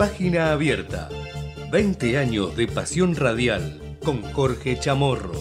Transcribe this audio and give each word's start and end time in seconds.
Página 0.00 0.52
Abierta. 0.52 1.10
20 1.70 2.16
años 2.16 2.56
de 2.56 2.66
pasión 2.68 3.14
radial 3.14 3.98
con 4.02 4.22
Jorge 4.22 4.78
Chamorro. 4.78 5.34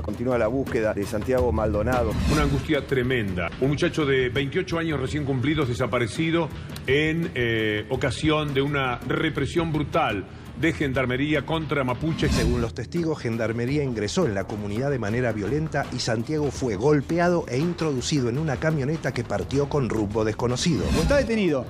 Continúa 0.00 0.38
la 0.38 0.46
búsqueda 0.46 0.94
de 0.94 1.04
Santiago 1.04 1.50
Maldonado. 1.50 2.12
Una 2.30 2.42
angustia 2.42 2.86
tremenda. 2.86 3.50
Un 3.60 3.70
muchacho 3.70 4.06
de 4.06 4.28
28 4.28 4.78
años 4.78 5.00
recién 5.00 5.24
cumplidos 5.24 5.66
desaparecido 5.66 6.48
en 6.86 7.32
eh, 7.34 7.86
ocasión 7.90 8.54
de 8.54 8.62
una 8.62 9.00
represión 9.00 9.72
brutal 9.72 10.24
de 10.60 10.72
Gendarmería 10.72 11.44
contra 11.44 11.84
Mapuche. 11.84 12.28
Según 12.28 12.60
los 12.60 12.74
testigos, 12.74 13.18
Gendarmería 13.20 13.82
ingresó 13.82 14.26
en 14.26 14.34
la 14.34 14.44
comunidad 14.44 14.90
de 14.90 14.98
manera 14.98 15.32
violenta 15.32 15.86
y 15.92 15.98
Santiago 15.98 16.50
fue 16.50 16.76
golpeado 16.76 17.44
e 17.48 17.58
introducido 17.58 18.28
en 18.28 18.38
una 18.38 18.56
camioneta 18.56 19.12
que 19.12 19.24
partió 19.24 19.68
con 19.68 19.88
rumbo 19.88 20.24
desconocido. 20.24 20.84
O 20.98 21.02
está 21.02 21.16
detenido, 21.16 21.64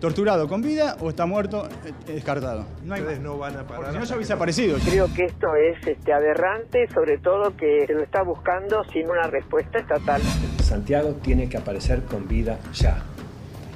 torturado 0.00 0.48
con 0.48 0.62
vida 0.62 0.96
o 1.00 1.10
está 1.10 1.26
muerto, 1.26 1.68
eh, 1.84 1.92
descartado. 2.06 2.66
No 2.84 2.94
hay 2.94 3.02
Ustedes 3.02 3.20
no 3.20 3.38
van 3.38 3.56
a 3.56 3.66
parar. 3.66 3.92
Si 3.92 3.98
no 3.98 4.04
ya 4.04 4.16
hubiese 4.16 4.32
aparecido. 4.32 4.78
Creo 4.84 5.12
que 5.14 5.24
esto 5.24 5.54
es 5.54 5.86
este, 5.86 6.12
aberrante, 6.12 6.88
sobre 6.92 7.18
todo 7.18 7.56
que 7.56 7.84
se 7.86 7.94
lo 7.94 8.02
está 8.02 8.22
buscando 8.22 8.84
sin 8.92 9.08
una 9.08 9.28
respuesta 9.28 9.78
estatal. 9.78 10.20
Santiago 10.62 11.14
tiene 11.22 11.48
que 11.48 11.56
aparecer 11.56 12.02
con 12.02 12.26
vida 12.26 12.58
ya. 12.72 13.02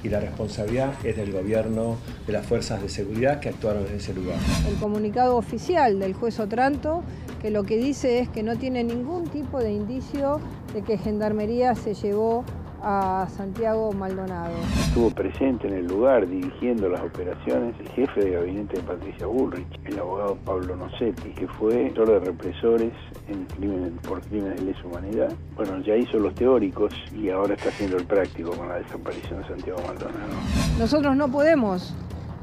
Y 0.02 0.08
la 0.08 0.20
responsabilidad 0.20 0.94
es 1.04 1.16
del 1.16 1.32
gobierno, 1.32 1.96
de 2.26 2.32
las 2.32 2.46
fuerzas 2.46 2.80
de 2.82 2.88
seguridad 2.88 3.40
que 3.40 3.50
actuaron 3.50 3.86
en 3.86 3.96
ese 3.96 4.14
lugar. 4.14 4.38
el 4.68 4.76
comunicado 4.76 5.36
oficial 5.36 5.98
del 5.98 6.14
juez 6.14 6.40
Otranto, 6.40 7.02
que 7.42 7.50
lo 7.50 7.64
que 7.64 7.76
dice 7.76 8.18
es 8.20 8.28
que 8.28 8.42
no 8.42 8.56
tiene 8.56 8.84
ningún 8.84 9.24
tipo 9.28 9.58
de 9.58 9.72
indicio 9.72 10.40
de 10.74 10.82
que 10.82 10.98
Gendarmería 10.98 11.74
se 11.74 11.94
llevó 11.94 12.44
a 12.82 13.26
Santiago 13.36 13.92
Maldonado. 13.92 14.54
Estuvo 14.80 15.10
presente 15.10 15.68
en 15.68 15.74
el 15.74 15.86
lugar 15.86 16.28
dirigiendo 16.28 16.88
las 16.88 17.02
operaciones 17.02 17.74
el 17.80 17.88
jefe 17.90 18.24
de 18.24 18.30
gabinete 18.30 18.76
de 18.76 18.82
Patricia 18.82 19.26
Bullrich, 19.26 19.80
el 19.84 19.98
abogado 19.98 20.36
Pablo 20.44 20.76
Nocetti, 20.76 21.30
que 21.30 21.46
fue 21.48 21.86
autor 21.86 22.08
de 22.08 22.20
represores 22.20 22.92
en 23.28 23.44
crimen, 23.46 23.98
por 24.06 24.20
crímenes 24.22 24.60
de 24.60 24.66
lesa 24.66 24.80
humanidad. 24.84 25.32
Bueno, 25.56 25.80
ya 25.80 25.96
hizo 25.96 26.18
los 26.18 26.34
teóricos 26.34 26.92
y 27.14 27.30
ahora 27.30 27.54
está 27.54 27.68
haciendo 27.68 27.96
el 27.96 28.06
práctico 28.06 28.50
con 28.52 28.68
la 28.68 28.76
desaparición 28.76 29.42
de 29.42 29.48
Santiago 29.48 29.80
Maldonado. 29.86 30.32
Nosotros 30.78 31.16
no 31.16 31.28
podemos 31.28 31.94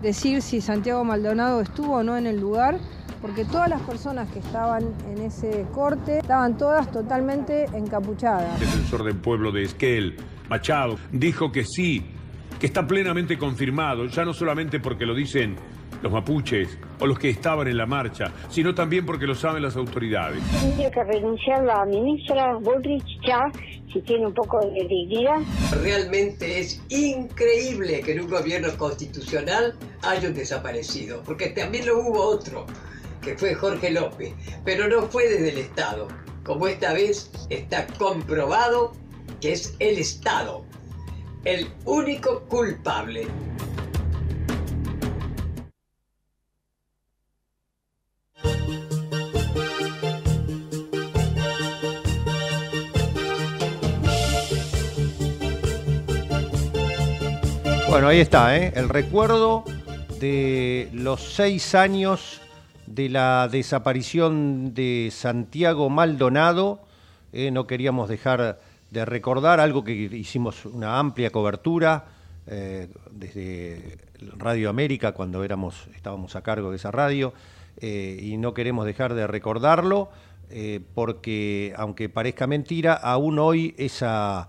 decir 0.01 0.41
si 0.41 0.61
Santiago 0.61 1.03
Maldonado 1.03 1.61
estuvo 1.61 1.95
o 1.95 2.03
no 2.03 2.17
en 2.17 2.27
el 2.27 2.39
lugar, 2.39 2.77
porque 3.21 3.45
todas 3.45 3.69
las 3.69 3.81
personas 3.81 4.29
que 4.31 4.39
estaban 4.39 4.83
en 5.09 5.23
ese 5.23 5.65
corte 5.73 6.19
estaban 6.19 6.57
todas 6.57 6.91
totalmente 6.91 7.65
encapuchadas. 7.73 8.59
defensor 8.59 9.03
del 9.03 9.15
pueblo 9.15 9.51
de 9.51 9.63
Esquel, 9.63 10.15
Machado, 10.49 10.97
dijo 11.11 11.51
que 11.51 11.63
sí, 11.65 12.05
que 12.59 12.65
está 12.65 12.85
plenamente 12.85 13.37
confirmado, 13.37 14.05
ya 14.05 14.23
no 14.23 14.33
solamente 14.33 14.79
porque 14.79 15.05
lo 15.05 15.13
dicen 15.13 15.55
los 16.01 16.11
mapuches 16.11 16.77
o 16.99 17.07
los 17.07 17.17
que 17.17 17.29
estaban 17.29 17.67
en 17.67 17.77
la 17.77 17.85
marcha, 17.85 18.31
sino 18.49 18.73
también 18.73 19.05
porque 19.05 19.25
lo 19.25 19.35
saben 19.35 19.63
las 19.63 19.75
autoridades. 19.75 20.41
Tendría 20.61 20.91
que 20.91 21.03
renunciar 21.03 21.63
la 21.63 21.85
ministra 21.85 22.55
Bullrich 22.55 23.19
ya, 23.25 23.51
si 23.91 24.01
tiene 24.01 24.27
un 24.27 24.33
poco 24.33 24.59
de 24.59 24.87
dignidad. 24.87 25.39
Realmente 25.81 26.59
es 26.59 26.81
increíble 26.89 28.01
que 28.01 28.13
en 28.13 28.21
un 28.21 28.29
gobierno 28.29 28.69
constitucional 28.77 29.75
haya 30.03 30.27
un 30.27 30.35
desaparecido, 30.35 31.23
porque 31.23 31.49
también 31.49 31.85
lo 31.85 31.99
hubo 31.99 32.21
otro, 32.21 32.65
que 33.27 33.37
fue 33.37 33.53
Jorge 33.55 33.91
López, 33.91 34.33
pero 34.63 34.87
no 34.87 35.01
fue 35.07 35.27
desde 35.27 35.49
el 35.49 35.57
Estado. 35.57 36.07
Como 36.45 36.65
esta 36.65 36.93
vez 36.93 37.29
está 37.49 37.85
comprobado 37.97 38.93
que 39.41 39.51
es 39.51 39.75
el 39.79 39.97
Estado 39.97 40.63
el 41.43 41.67
único 41.83 42.43
culpable. 42.47 43.27
Bueno, 57.89 58.07
ahí 58.07 58.19
está, 58.19 58.57
¿eh? 58.57 58.71
el 58.75 58.87
recuerdo 58.87 59.65
de 60.19 60.89
los 60.93 61.33
seis 61.35 61.75
años 61.75 62.41
de 62.97 63.09
la 63.09 63.47
desaparición 63.47 64.73
de 64.73 65.09
Santiago 65.11 65.87
Maldonado. 65.87 66.81
Eh, 67.31 67.51
no 67.51 67.67
queríamos 67.67 68.09
dejar 68.09 68.59
de 68.89 69.05
recordar 69.05 69.59
algo 69.59 69.83
que 69.83 69.93
hicimos 69.93 70.65
una 70.65 70.97
amplia 70.97 71.29
cobertura 71.29 72.05
eh, 72.47 72.87
desde 73.11 73.99
Radio 74.35 74.71
América 74.71 75.11
cuando 75.11 75.43
éramos, 75.43 75.87
estábamos 75.95 76.35
a 76.35 76.41
cargo 76.41 76.71
de 76.71 76.77
esa 76.77 76.89
radio 76.89 77.33
eh, 77.79 78.19
y 78.19 78.37
no 78.37 78.55
queremos 78.55 78.83
dejar 78.85 79.13
de 79.13 79.27
recordarlo 79.27 80.09
porque 80.95 81.73
aunque 81.75 82.07
parezca 82.07 82.47
mentira, 82.47 82.93
aún 82.93 83.37
hoy 83.37 83.75
esa 83.77 84.47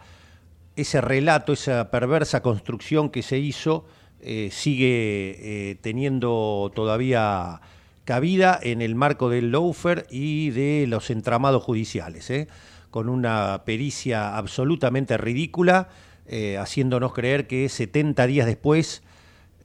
ese 0.76 1.00
relato, 1.00 1.52
esa 1.52 1.90
perversa 1.90 2.40
construcción 2.40 3.10
que 3.10 3.22
se 3.22 3.36
hizo, 3.38 3.84
sigue 4.22 5.76
teniendo 5.82 6.70
todavía 6.72 7.60
cabida 8.08 8.58
en 8.62 8.80
el 8.80 8.94
marco 8.94 9.28
del 9.28 9.52
lawfare 9.52 10.06
y 10.08 10.48
de 10.48 10.86
los 10.88 11.10
entramados 11.10 11.62
judiciales, 11.62 12.30
¿eh? 12.30 12.48
con 12.90 13.10
una 13.10 13.64
pericia 13.66 14.38
absolutamente 14.38 15.18
ridícula, 15.18 15.90
eh, 16.26 16.56
haciéndonos 16.56 17.12
creer 17.12 17.46
que 17.46 17.68
70 17.68 18.26
días 18.26 18.46
después, 18.46 19.02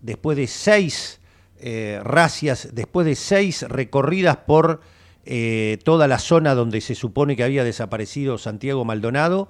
después 0.01 0.35
de 0.35 0.47
seis 0.47 1.21
eh, 1.57 2.01
racias, 2.03 2.67
después 2.73 3.05
de 3.05 3.15
seis 3.15 3.61
recorridas 3.61 4.35
por 4.35 4.81
eh, 5.25 5.79
toda 5.85 6.09
la 6.09 6.19
zona 6.19 6.53
donde 6.53 6.81
se 6.81 6.95
supone 6.95 7.37
que 7.37 7.45
había 7.45 7.63
desaparecido 7.63 8.37
Santiago 8.37 8.83
Maldonado, 8.83 9.47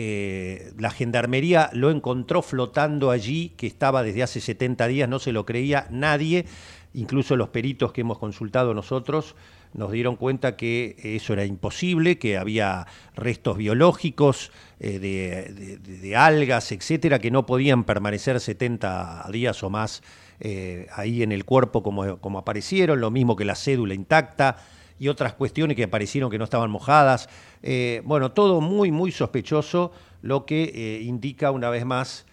eh, 0.00 0.72
la 0.78 0.92
gendarmería 0.92 1.70
lo 1.72 1.90
encontró 1.90 2.40
flotando 2.40 3.10
allí, 3.10 3.52
que 3.56 3.66
estaba 3.66 4.04
desde 4.04 4.22
hace 4.22 4.40
70 4.40 4.86
días, 4.86 5.08
no 5.08 5.18
se 5.18 5.32
lo 5.32 5.44
creía 5.44 5.88
nadie, 5.90 6.46
incluso 6.94 7.36
los 7.36 7.48
peritos 7.48 7.92
que 7.92 8.00
hemos 8.00 8.18
consultado 8.18 8.74
nosotros 8.74 9.34
nos 9.74 9.92
dieron 9.92 10.16
cuenta 10.16 10.56
que 10.56 10.96
eso 11.02 11.34
era 11.34 11.44
imposible, 11.44 12.18
que 12.18 12.38
había 12.38 12.86
restos 13.14 13.58
biológicos 13.58 14.50
eh, 14.80 14.98
de, 14.98 16.16
algas, 16.16 16.72
etcétera, 16.72 17.18
que 17.18 17.30
no 17.30 17.44
podían 17.44 17.84
permanecer 17.84 18.40
70 18.40 19.28
días 19.30 19.62
o 19.62 19.68
más 19.68 20.02
eh, 20.40 20.86
ahí 20.94 21.22
en 21.22 21.32
el 21.32 21.44
cuerpo 21.44 21.82
como, 21.82 22.18
como 22.18 22.38
aparecieron, 22.38 23.00
lo 23.00 23.10
mismo 23.10 23.36
que 23.36 23.44
la 23.44 23.54
cédula 23.54 23.92
intacta 23.94 24.56
y 24.98 25.08
otras 25.08 25.34
cuestiones 25.34 25.76
que 25.76 25.84
aparecieron 25.84 26.30
que 26.30 26.38
no 26.38 26.44
estaban 26.44 26.70
mojadas. 26.70 27.28
Eh, 27.62 28.00
bueno, 28.04 28.32
todo 28.32 28.60
muy, 28.60 28.90
muy 28.90 29.12
sospechoso, 29.12 29.92
lo 30.22 30.46
que 30.46 31.00
indica 31.02 31.50
una 31.50 31.70
vez 31.70 31.84
más 31.84 32.26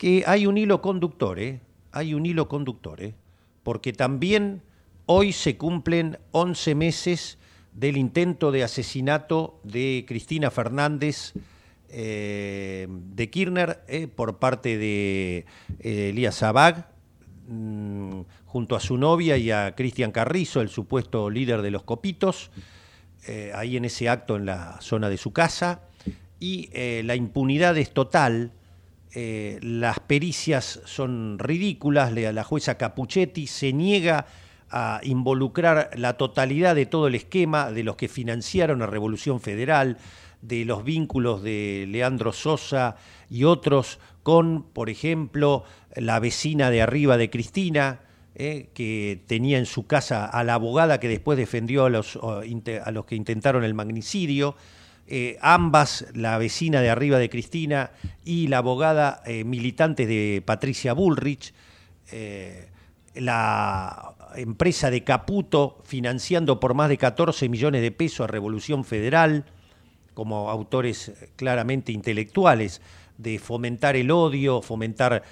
que 0.00 0.24
hay 0.26 0.46
un 0.46 0.56
hilo 0.56 0.80
conductor, 0.80 1.38
¿eh? 1.38 1.60
hay 1.92 2.14
un 2.14 2.24
hilo 2.24 2.48
conductor, 2.48 3.02
¿eh? 3.02 3.12
Porque 3.62 3.92
también 3.92 4.62
hoy 5.06 5.32
se 5.32 5.56
cumplen 5.56 6.18
11 6.32 6.74
meses 6.74 7.38
del 7.72 7.96
intento 7.96 8.52
de 8.52 8.64
asesinato 8.64 9.60
de 9.64 10.04
Cristina 10.06 10.50
Fernández 10.50 11.34
eh, 11.92 12.86
de 12.88 13.30
Kirchner 13.30 13.82
eh, 13.88 14.06
por 14.06 14.38
parte 14.38 14.78
de 14.78 15.44
eh, 15.80 16.10
Elías 16.10 16.36
Sabag, 16.36 16.88
mm, 17.48 18.20
junto 18.46 18.76
a 18.76 18.80
su 18.80 18.96
novia 18.96 19.36
y 19.36 19.50
a 19.50 19.74
Cristian 19.74 20.12
Carrizo, 20.12 20.60
el 20.60 20.68
supuesto 20.68 21.30
líder 21.30 21.62
de 21.62 21.72
los 21.72 21.82
Copitos, 21.82 22.50
ahí 23.54 23.76
en 23.76 23.84
ese 23.84 24.08
acto 24.08 24.36
en 24.36 24.46
la 24.46 24.80
zona 24.80 25.08
de 25.08 25.16
su 25.16 25.32
casa. 25.32 25.82
Y 26.40 26.70
la 27.02 27.14
impunidad 27.14 27.76
es 27.76 27.92
total, 27.92 28.50
eh, 29.12 29.58
las 29.62 29.98
pericias 29.98 30.80
son 30.84 31.38
ridículas, 31.38 32.12
la, 32.12 32.44
jueza 32.44 32.78
Capuchetti 32.78 33.48
se 33.48 33.72
niega 33.72 34.26
a 34.70 35.00
involucrar 35.02 35.90
la 35.96 36.16
totalidad 36.16 36.76
de 36.76 36.86
todo 36.86 37.08
el 37.08 37.16
esquema 37.16 37.72
de 37.72 37.82
los 37.82 37.96
que 37.96 38.08
financiaron 38.08 38.78
la 38.78 38.86
Revolución 38.86 39.40
Federal, 39.40 39.98
de 40.42 40.64
los 40.64 40.84
vínculos 40.84 41.42
de 41.42 41.86
Leandro 41.88 42.32
Sosa 42.32 42.96
y 43.28 43.44
otros 43.44 43.98
con, 44.22 44.62
por 44.62 44.88
ejemplo, 44.90 45.64
la 45.96 46.20
vecina 46.20 46.70
de 46.70 46.82
arriba 46.82 47.16
de 47.16 47.30
Cristina, 47.30 48.00
eh, 48.36 48.68
que 48.74 49.22
tenía 49.26 49.58
en 49.58 49.66
su 49.66 49.88
casa 49.88 50.24
a 50.24 50.44
la 50.44 50.54
abogada 50.54 51.00
que 51.00 51.08
después 51.08 51.36
defendió 51.36 51.84
a 51.86 51.90
los, 51.90 52.16
a 52.16 52.90
los 52.92 53.04
que 53.06 53.16
intentaron 53.16 53.64
el 53.64 53.74
magnicidio. 53.74 54.54
Eh, 55.12 55.38
ambas, 55.40 56.06
la 56.14 56.38
vecina 56.38 56.80
de 56.80 56.88
arriba 56.88 57.18
de 57.18 57.28
Cristina 57.28 57.90
y 58.24 58.46
la 58.46 58.58
abogada 58.58 59.24
eh, 59.26 59.42
militante 59.42 60.06
de 60.06 60.40
Patricia 60.46 60.92
Bullrich. 60.92 61.52
Eh, 62.12 62.68
la 63.16 64.14
empresa 64.36 64.88
de 64.88 65.02
Caputo 65.02 65.82
financiando 65.84 66.60
por 66.60 66.74
más 66.74 66.88
de 66.88 66.96
14 66.96 67.48
millones 67.48 67.82
de 67.82 67.90
pesos 67.90 68.20
a 68.20 68.26
Revolución 68.28 68.84
Federal, 68.84 69.46
como 70.14 70.48
autores 70.48 71.12
claramente 71.34 71.90
intelectuales, 71.90 72.80
de 73.18 73.40
fomentar 73.40 73.96
el 73.96 74.12
odio, 74.12 74.62
fomentar 74.62 75.24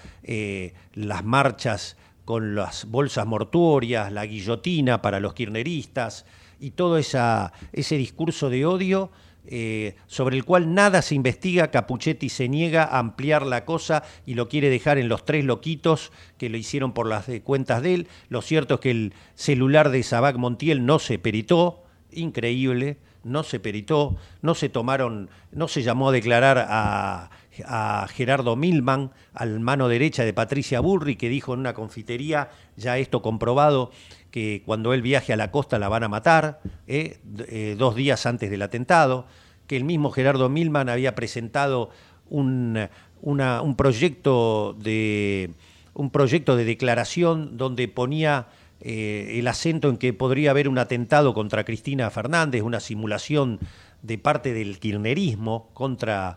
las 0.95 1.25
marchas 1.25 1.97
con 2.25 2.57
las 2.57 2.85
bolsas 2.87 3.27
mortuorias, 3.27 4.11
la 4.11 4.27
guillotina 4.27 5.01
para 5.01 5.21
los 5.21 5.35
kirneristas 5.35 6.27
y 6.59 6.73
todo 6.73 6.99
ese 6.99 7.97
discurso 7.97 8.51
de 8.51 8.67
odio 8.67 9.11
eh, 9.51 9.97
sobre 10.07 10.37
el 10.37 10.45
cual 10.45 10.75
nada 10.75 11.01
se 11.01 11.15
investiga, 11.15 11.71
Capuchetti 11.71 12.29
se 12.29 12.51
niega 12.51 12.85
a 12.85 12.99
ampliar 12.99 13.47
la 13.47 13.65
cosa 13.65 14.03
y 14.27 14.35
lo 14.35 14.47
quiere 14.47 14.69
dejar 14.69 14.99
en 14.99 15.09
los 15.09 15.25
tres 15.25 15.43
loquitos 15.47 16.13
que 16.37 16.51
lo 16.51 16.59
hicieron 16.59 16.93
por 16.93 17.09
las 17.09 17.25
cuentas 17.45 17.83
de 17.83 17.95
él. 17.95 18.09
Lo 18.29 18.43
cierto 18.43 18.75
es 18.75 18.81
que 18.81 18.91
el 18.91 19.15
celular 19.37 19.89
de 19.89 20.03
Sabac 20.03 20.37
Montiel 20.37 20.85
no 20.85 20.99
se 20.99 21.19
peritó, 21.19 21.83
increíble, 22.13 22.99
no 23.25 23.43
se 23.43 23.59
peritó, 23.59 24.17
no 24.43 24.55
se 24.55 24.69
tomaron, 24.69 25.31
no 25.51 25.67
se 25.67 25.83
llamó 25.83 26.11
a 26.11 26.13
declarar 26.13 26.67
a, 26.69 27.31
a 27.65 28.07
Gerardo 28.09 28.55
Milman, 28.55 29.13
al 29.33 29.61
mano 29.61 29.89
derecha 29.89 30.25
de 30.25 30.33
Patricia 30.35 30.81
Burri, 30.81 31.17
que 31.17 31.29
dijo 31.31 31.55
en 31.55 31.61
una 31.61 31.75
confitería, 31.75 32.51
ya 32.77 32.99
esto 32.99 33.23
comprobado, 33.23 33.93
que 34.31 34.63
cuando 34.65 34.93
él 34.93 35.03
viaje 35.03 35.33
a 35.33 35.37
la 35.37 35.51
costa 35.51 35.79
la 35.79 35.89
van 35.89 36.05
a 36.05 36.09
matar, 36.09 36.61
¿eh? 36.87 37.19
Eh, 37.49 37.77
dos 37.79 37.95
días 37.95 38.27
antes 38.27 38.51
del 38.51 38.63
atentado, 38.63 39.27
que 39.67 39.77
el 39.77 39.85
mismo 39.85 40.11
Gerardo 40.11 40.49
Milman 40.49 40.89
había 40.89 41.15
presentado 41.15 41.91
un, 42.29 42.89
un, 43.23 43.77
proyecto, 43.77 44.77
de, 44.79 45.51
un 45.95 46.11
proyecto 46.11 46.57
de 46.57 46.65
declaración 46.65 47.57
donde 47.57 47.89
ponía 47.89 48.49
eh, 48.81 49.39
el 49.39 49.49
acento 49.49 49.89
en 49.89 49.97
que 49.97 50.13
podría 50.13 50.51
haber 50.51 50.69
un 50.69 50.79
atentado 50.79 51.35
contra 51.35 51.65
Cristina 51.65 52.11
Fernández, 52.11 52.63
una 52.63 52.81
simulación 52.81 53.59
de 54.03 54.19
parte 54.19 54.53
del 54.53 54.79
kirchnerismo 54.79 55.71
contra 55.75 56.37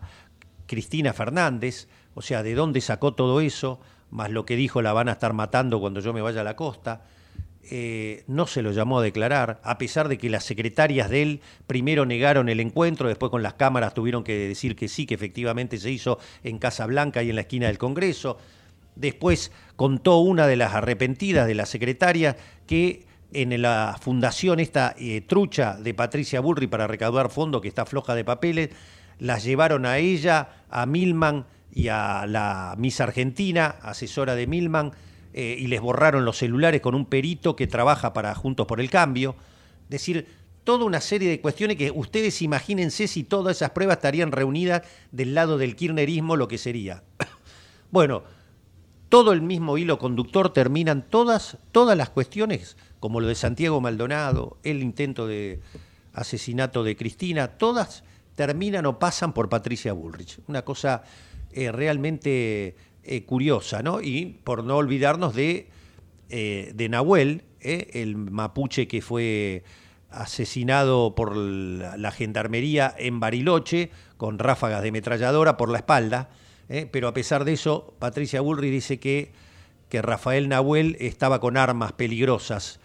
Cristina 0.66 1.12
Fernández, 1.12 1.88
o 2.14 2.22
sea, 2.22 2.42
de 2.42 2.54
dónde 2.54 2.80
sacó 2.80 3.14
todo 3.14 3.40
eso, 3.40 3.80
más 4.10 4.30
lo 4.30 4.44
que 4.44 4.56
dijo 4.56 4.82
la 4.82 4.92
van 4.92 5.08
a 5.08 5.12
estar 5.12 5.32
matando 5.32 5.80
cuando 5.80 6.00
yo 6.00 6.12
me 6.12 6.20
vaya 6.20 6.40
a 6.40 6.44
la 6.44 6.56
costa. 6.56 7.02
Eh, 7.70 8.24
no 8.26 8.46
se 8.46 8.60
lo 8.60 8.72
llamó 8.72 8.98
a 8.98 9.02
declarar, 9.02 9.60
a 9.62 9.78
pesar 9.78 10.08
de 10.08 10.18
que 10.18 10.28
las 10.28 10.44
secretarias 10.44 11.08
de 11.08 11.22
él 11.22 11.40
primero 11.66 12.04
negaron 12.04 12.48
el 12.48 12.58
encuentro, 12.58 13.08
después 13.08 13.30
con 13.30 13.42
las 13.42 13.54
cámaras 13.54 13.94
tuvieron 13.94 14.24
que 14.24 14.48
decir 14.48 14.74
que 14.74 14.88
sí, 14.88 15.06
que 15.06 15.14
efectivamente 15.14 15.78
se 15.78 15.90
hizo 15.90 16.18
en 16.42 16.58
Casa 16.58 16.86
Blanca 16.86 17.22
y 17.22 17.30
en 17.30 17.36
la 17.36 17.42
esquina 17.42 17.68
del 17.68 17.78
Congreso. 17.78 18.36
Después 18.96 19.52
contó 19.76 20.18
una 20.18 20.46
de 20.46 20.56
las 20.56 20.74
arrepentidas 20.74 21.46
de 21.46 21.54
la 21.54 21.66
secretaria 21.66 22.36
que 22.66 23.06
en 23.32 23.62
la 23.62 23.96
fundación 24.00 24.60
esta 24.60 24.94
eh, 24.98 25.22
trucha 25.22 25.76
de 25.76 25.94
Patricia 25.94 26.40
Burri 26.40 26.66
para 26.66 26.86
recaudar 26.86 27.30
fondos 27.30 27.62
que 27.62 27.68
está 27.68 27.86
floja 27.86 28.14
de 28.14 28.24
papeles, 28.24 28.70
las 29.18 29.44
llevaron 29.44 29.86
a 29.86 29.98
ella, 29.98 30.64
a 30.68 30.84
Milman 30.84 31.46
y 31.72 31.88
a 31.88 32.26
la 32.26 32.74
Miss 32.76 33.00
Argentina, 33.00 33.76
asesora 33.82 34.34
de 34.34 34.46
Milman, 34.46 34.92
eh, 35.32 35.56
y 35.58 35.66
les 35.66 35.80
borraron 35.80 36.24
los 36.24 36.38
celulares 36.38 36.80
con 36.80 36.94
un 36.94 37.06
perito 37.06 37.56
que 37.56 37.66
trabaja 37.66 38.12
para 38.12 38.34
Juntos 38.34 38.66
por 38.66 38.80
el 38.80 38.90
Cambio. 38.90 39.34
Es 39.84 39.90
decir, 39.90 40.26
toda 40.64 40.84
una 40.84 41.00
serie 41.00 41.28
de 41.28 41.40
cuestiones 41.40 41.76
que 41.76 41.90
ustedes 41.90 42.42
imagínense 42.42 43.08
si 43.08 43.24
todas 43.24 43.56
esas 43.56 43.70
pruebas 43.70 43.96
estarían 43.96 44.32
reunidas 44.32 44.82
del 45.10 45.34
lado 45.34 45.58
del 45.58 45.76
kirchnerismo, 45.76 46.36
lo 46.36 46.48
que 46.48 46.58
sería. 46.58 47.02
bueno, 47.90 48.24
todo 49.08 49.32
el 49.32 49.42
mismo 49.42 49.78
hilo 49.78 49.98
conductor 49.98 50.52
terminan 50.52 51.02
todas, 51.08 51.58
todas 51.70 51.96
las 51.96 52.10
cuestiones, 52.10 52.76
como 53.00 53.20
lo 53.20 53.26
de 53.26 53.34
Santiago 53.34 53.80
Maldonado, 53.80 54.56
el 54.62 54.82
intento 54.82 55.26
de 55.26 55.60
asesinato 56.14 56.84
de 56.84 56.96
Cristina, 56.96 57.48
todas 57.48 58.04
terminan 58.34 58.86
o 58.86 58.98
pasan 58.98 59.32
por 59.32 59.48
Patricia 59.48 59.92
Bullrich. 59.92 60.38
Una 60.46 60.62
cosa 60.62 61.02
eh, 61.52 61.70
realmente 61.70 62.76
eh, 63.04 63.24
curiosa, 63.24 63.82
¿no? 63.82 64.00
Y 64.00 64.38
por 64.44 64.62
no 64.62 64.76
olvidarnos 64.76 65.34
de, 65.34 65.66
eh, 66.28 66.70
de 66.74 66.88
Nahuel, 66.88 67.42
¿eh? 67.60 67.90
el 67.94 68.16
mapuche 68.16 68.86
que 68.86 69.02
fue 69.02 69.64
asesinado 70.08 71.16
por 71.16 71.36
la, 71.36 72.12
gendarmería 72.12 72.94
en 72.96 73.18
Bariloche 73.18 73.90
con 74.18 74.38
ráfagas 74.38 74.84
de 74.84 74.92
metralladora 74.92 75.56
por 75.56 75.68
la 75.68 75.78
espalda, 75.78 76.30
pero 76.90 77.08
a 77.08 77.12
pesar 77.12 77.44
de 77.44 77.54
eso, 77.54 77.94
Patricia 77.98 78.40
Bullrich 78.40 78.70
dice 78.70 79.00
que, 79.00 79.32
que 79.88 80.00
Rafael 80.00 80.48
Nahuel 80.48 80.96
estaba 81.00 81.40
con 81.40 81.56
armas 81.56 81.92
peligrosas. 81.92 82.78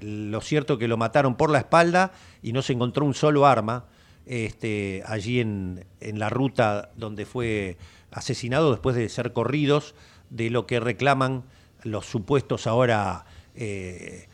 Lo 0.00 0.40
cierto 0.40 0.74
es 0.74 0.78
que 0.78 0.86
lo 0.86 0.96
mataron 0.96 1.36
por 1.36 1.50
la 1.50 1.58
espalda 1.58 2.12
y 2.42 2.52
no 2.52 2.62
se 2.62 2.72
encontró 2.72 3.04
un 3.04 3.14
solo 3.14 3.46
arma 3.46 3.86
este, 4.26 5.02
allí 5.06 5.40
en, 5.40 5.86
en 6.00 6.18
la 6.18 6.28
ruta 6.28 6.90
donde 6.96 7.26
fue 7.26 7.76
asesinado 8.16 8.70
después 8.70 8.96
de 8.96 9.08
ser 9.10 9.32
corridos 9.34 9.94
de 10.30 10.48
lo 10.48 10.66
que 10.66 10.80
reclaman 10.80 11.44
los 11.82 12.06
supuestos 12.06 12.66
ahora 12.66 13.26
eh, 13.54 14.26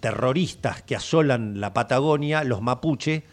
terroristas 0.00 0.82
que 0.82 0.94
asolan 0.94 1.60
la 1.60 1.74
Patagonia, 1.74 2.44
los 2.44 2.62
mapuche, 2.62 3.24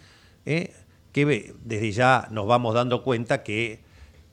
eh, 0.46 0.74
que 1.12 1.54
desde 1.64 1.92
ya 1.92 2.28
nos 2.32 2.48
vamos 2.48 2.74
dando 2.74 3.04
cuenta 3.04 3.44
que 3.44 3.82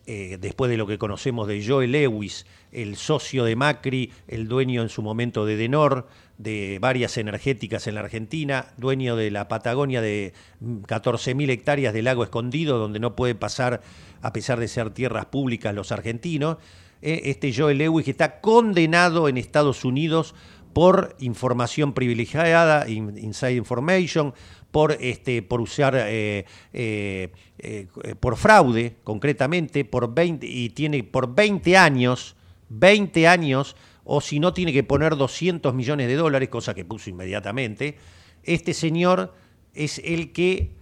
eh, 0.07 0.39
después 0.41 0.71
de 0.71 0.77
lo 0.77 0.87
que 0.87 0.99
conocemos 0.99 1.47
de 1.47 1.65
Joe 1.65 1.87
Lewis, 1.87 2.47
el 2.73 2.97
socio 2.97 3.45
de 3.45 3.55
Macri, 3.55 4.13
el 4.29 4.49
dueño 4.49 4.83
en 4.83 4.89
su 4.89 5.03
momento 5.03 5.45
de 5.45 5.57
Denor, 5.57 6.09
de 6.39 6.79
varias 6.81 7.19
energéticas 7.19 7.87
en 7.87 7.97
la 7.97 8.01
Argentina, 8.01 8.69
dueño 8.79 9.15
de 9.15 9.31
la 9.31 9.47
Patagonia 9.47 10.01
de 10.01 10.33
14.000 10.63 11.51
hectáreas 11.51 11.93
de 11.93 12.03
lago 12.03 12.25
escondido, 12.25 12.79
donde 12.79 12.99
no 12.99 13.15
puede 13.15 13.35
pasar, 13.35 13.83
a 14.23 14.33
pesar 14.33 14.59
de 14.59 14.69
ser 14.69 14.91
tierras 14.91 15.27
públicas, 15.27 15.75
los 15.75 15.93
argentinos. 15.93 16.57
Eh, 17.03 17.23
este 17.25 17.53
Joel 17.53 17.79
Lewis 17.79 18.09
está 18.09 18.41
condenado 18.41 19.29
en 19.29 19.37
Estados 19.37 19.85
Unidos 19.85 20.35
por 20.73 21.17
información 21.19 21.93
privilegiada, 21.93 22.89
inside 22.89 23.57
information, 23.57 24.35
por, 24.71 24.97
este, 25.01 25.43
por 25.43 25.61
usar, 25.61 25.95
eh, 25.97 26.47
eh, 26.73 27.87
por 28.21 28.37
fraude 28.37 28.97
concretamente, 29.05 29.85
por 29.85 30.15
20, 30.15 30.47
y 30.47 30.71
tiene 30.71 31.03
por 31.05 31.35
20 31.35 31.77
años, 31.77 32.37
20 32.69 33.27
años 33.27 33.77
o 34.05 34.21
si 34.21 34.41
no 34.41 34.53
tiene 34.53 34.73
que 34.73 34.83
poner 34.83 35.17
200 35.17 35.75
millones 35.75 36.09
de 36.09 36.17
dólares, 36.17 36.49
cosa 36.49 36.75
que 36.75 36.85
puso 36.85 37.11
inmediatamente, 37.11 37.97
este 38.43 38.75
señor 38.75 39.35
es 39.75 40.01
el 40.05 40.33
que 40.33 40.73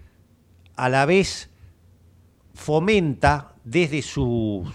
a 0.77 0.89
la 0.89 1.05
vez 1.05 1.51
fomenta 2.55 3.55
desde 3.65 4.03
sus 4.03 4.67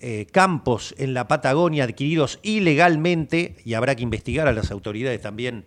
eh, 0.00 0.26
campos 0.32 0.94
en 0.98 1.14
la 1.14 1.28
Patagonia 1.28 1.84
adquiridos 1.84 2.40
ilegalmente, 2.42 3.56
y 3.64 3.74
habrá 3.74 3.94
que 3.94 4.02
investigar 4.02 4.48
a 4.48 4.52
las 4.52 4.70
autoridades 4.70 5.20
también 5.20 5.64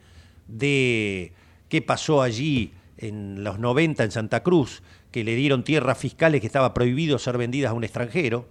de 0.48 1.32
qué 1.70 1.82
pasó 1.82 2.22
allí 2.22 2.74
en 2.98 3.44
los 3.44 3.60
90 3.60 4.04
en 4.04 4.12
Santa 4.12 4.44
Cruz, 4.44 4.82
que 5.12 5.24
le 5.24 5.36
dieron 5.36 5.63
tierras 5.63 5.98
fiscales 5.98 6.42
que 6.42 6.48
estaba 6.48 6.74
prohibido 6.74 7.20
ser 7.20 7.38
vendidas 7.38 7.72
a 7.72 7.74
un 7.74 7.84
extranjero, 7.84 8.48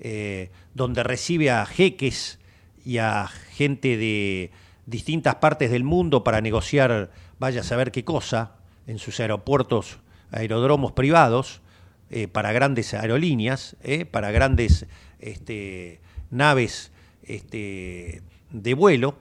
eh, 0.00 0.50
donde 0.74 1.02
recibe 1.02 1.50
a 1.50 1.66
jeques 1.66 2.38
y 2.84 2.98
a 2.98 3.26
gente 3.26 3.96
de 3.96 4.50
distintas 4.86 5.36
partes 5.36 5.70
del 5.70 5.84
mundo 5.84 6.24
para 6.24 6.40
negociar, 6.40 7.10
vaya 7.38 7.60
a 7.62 7.64
saber 7.64 7.90
qué 7.90 8.04
cosa, 8.04 8.52
en 8.86 8.98
sus 8.98 9.20
aeropuertos, 9.20 9.98
aerodromos 10.30 10.92
privados, 10.92 11.60
eh, 12.10 12.28
para 12.28 12.52
grandes 12.52 12.94
aerolíneas, 12.94 13.76
eh, 13.82 14.06
para 14.06 14.30
grandes 14.30 14.86
este, 15.18 16.00
naves 16.30 16.90
este, 17.22 18.22
de 18.50 18.74
vuelo. 18.74 19.18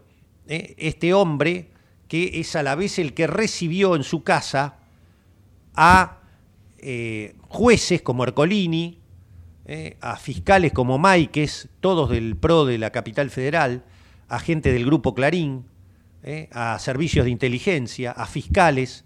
Este 0.48 1.14
hombre 1.14 1.72
que 2.08 2.40
es 2.40 2.56
a 2.56 2.64
la 2.64 2.76
vez 2.76 3.00
el 3.00 3.14
que 3.14 3.28
recibió 3.28 3.96
en 3.96 4.04
su 4.04 4.24
casa 4.24 4.78
a 5.76 6.20
jueces 7.50 8.02
como 8.02 8.24
Ercolini, 8.24 9.00
eh, 9.70 9.98
a 10.00 10.16
fiscales 10.16 10.72
como 10.72 10.98
Maikes, 10.98 11.68
todos 11.82 12.10
del 12.10 12.38
PRO 12.38 12.66
de 12.66 12.78
la 12.78 12.92
capital 12.92 13.30
federal, 13.30 13.84
a 14.30 14.40
gente 14.40 14.72
del 14.72 14.86
Grupo 14.86 15.14
Clarín, 15.14 15.66
eh, 16.24 16.48
a 16.54 16.80
servicios 16.80 17.26
de 17.26 17.32
inteligencia, 17.32 18.12
a 18.12 18.28
fiscales, 18.28 19.04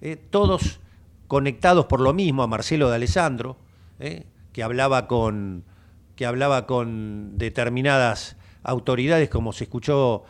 eh, 0.00 0.16
todos 0.16 0.80
conectados 1.26 1.84
por 1.84 2.00
lo 2.00 2.14
mismo, 2.14 2.42
a 2.42 2.46
Marcelo 2.46 2.88
de 2.88 2.94
Alessandro, 2.94 3.58
que, 3.98 4.62
hablaba 4.62 5.08
con, 5.08 5.64
que 6.16 6.24
hablaba 6.24 6.66
con 6.66 7.36
determinadas 7.36 8.36
autoridades, 8.62 9.28
como 9.28 9.52
se 9.52 9.64
escuchó 9.64 10.24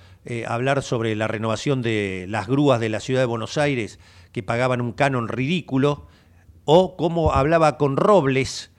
hablar 0.46 0.82
sobre 0.82 1.16
la 1.16 1.26
renovación 1.26 1.80
de 1.80 2.26
las 2.28 2.46
grúas 2.48 2.80
de 2.80 2.88
la 2.88 3.00
ciudad 3.00 3.20
de 3.20 3.26
Buenos 3.26 3.56
Aires, 3.56 3.98
que 4.32 4.42
pagaban 4.42 4.80
un 4.80 4.92
canon 4.92 5.28
ridículo, 5.28 6.06
o 6.64 6.96
como 6.96 7.32
hablaba 7.32 7.78
con 7.78 7.96
Robles, 7.96 8.70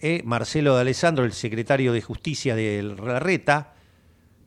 eh, 0.00 0.22
Marcelo 0.24 0.74
de 0.74 0.80
Alessandro, 0.80 1.24
el 1.24 1.32
secretario 1.32 1.92
de 1.92 2.02
Justicia 2.02 2.56
de 2.56 2.82
Larreta, 2.82 3.74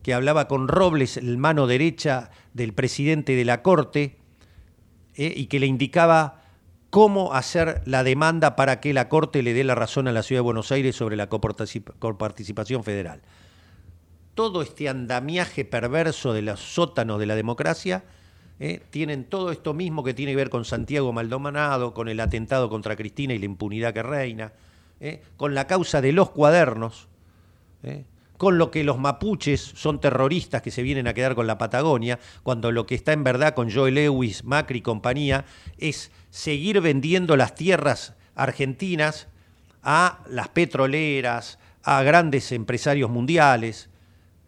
que 0.03 0.13
hablaba 0.13 0.47
con 0.47 0.67
Robles, 0.67 1.17
el 1.17 1.37
mano 1.37 1.67
derecha 1.67 2.31
del 2.53 2.73
presidente 2.73 3.35
de 3.35 3.45
la 3.45 3.61
Corte, 3.61 4.17
eh, 5.15 5.33
y 5.35 5.45
que 5.47 5.59
le 5.59 5.67
indicaba 5.67 6.41
cómo 6.89 7.33
hacer 7.33 7.81
la 7.85 8.03
demanda 8.03 8.55
para 8.55 8.79
que 8.79 8.93
la 8.93 9.07
Corte 9.07 9.41
le 9.43 9.53
dé 9.53 9.63
la 9.63 9.75
razón 9.75 10.07
a 10.07 10.11
la 10.11 10.23
Ciudad 10.23 10.39
de 10.39 10.45
Buenos 10.45 10.71
Aires 10.71 10.95
sobre 10.95 11.15
la 11.15 11.27
coparticipación 11.27 12.83
federal. 12.83 13.21
Todo 14.41 14.63
este 14.63 14.89
andamiaje 14.89 15.65
perverso 15.65 16.33
de 16.33 16.41
los 16.41 16.59
sótanos 16.59 17.19
de 17.19 17.27
la 17.27 17.35
democracia 17.35 18.03
eh, 18.59 18.81
tienen 18.89 19.25
todo 19.25 19.51
esto 19.51 19.75
mismo 19.75 20.03
que 20.03 20.15
tiene 20.15 20.31
que 20.31 20.37
ver 20.37 20.49
con 20.49 20.65
Santiago 20.65 21.13
Maldonado, 21.13 21.93
con 21.93 22.09
el 22.09 22.19
atentado 22.19 22.67
contra 22.67 22.95
Cristina 22.95 23.35
y 23.35 23.37
la 23.37 23.45
impunidad 23.45 23.93
que 23.93 24.01
reina, 24.01 24.51
eh, 24.99 25.21
con 25.37 25.53
la 25.53 25.67
causa 25.67 26.01
de 26.01 26.11
los 26.11 26.31
cuadernos, 26.31 27.07
con 28.37 28.57
lo 28.57 28.71
que 28.71 28.83
los 28.83 28.97
mapuches 28.97 29.61
son 29.61 30.01
terroristas 30.01 30.63
que 30.63 30.71
se 30.71 30.81
vienen 30.81 31.07
a 31.07 31.13
quedar 31.13 31.35
con 31.35 31.45
la 31.45 31.59
Patagonia, 31.59 32.17
cuando 32.41 32.71
lo 32.71 32.87
que 32.87 32.95
está 32.95 33.13
en 33.13 33.23
verdad 33.23 33.53
con 33.53 33.71
Joe 33.71 33.91
Lewis, 33.91 34.43
Macri 34.43 34.79
y 34.79 34.81
compañía 34.81 35.45
es 35.77 36.11
seguir 36.31 36.81
vendiendo 36.81 37.37
las 37.37 37.53
tierras 37.53 38.15
argentinas 38.33 39.27
a 39.83 40.23
las 40.27 40.49
petroleras, 40.49 41.59
a 41.83 42.01
grandes 42.01 42.51
empresarios 42.51 43.11
mundiales, 43.11 43.90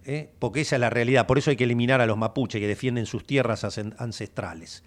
¿eh? 0.05 0.29
porque 0.39 0.61
esa 0.61 0.75
es 0.75 0.79
la 0.79 0.89
realidad. 0.89 1.27
Por 1.27 1.37
eso 1.37 1.49
hay 1.49 1.55
que 1.55 1.63
eliminar 1.63 2.01
a 2.01 2.05
los 2.05 2.17
mapuches 2.17 2.59
que 2.59 2.67
defienden 2.67 3.05
sus 3.05 3.25
tierras 3.25 3.63
ancestrales. 3.97 4.83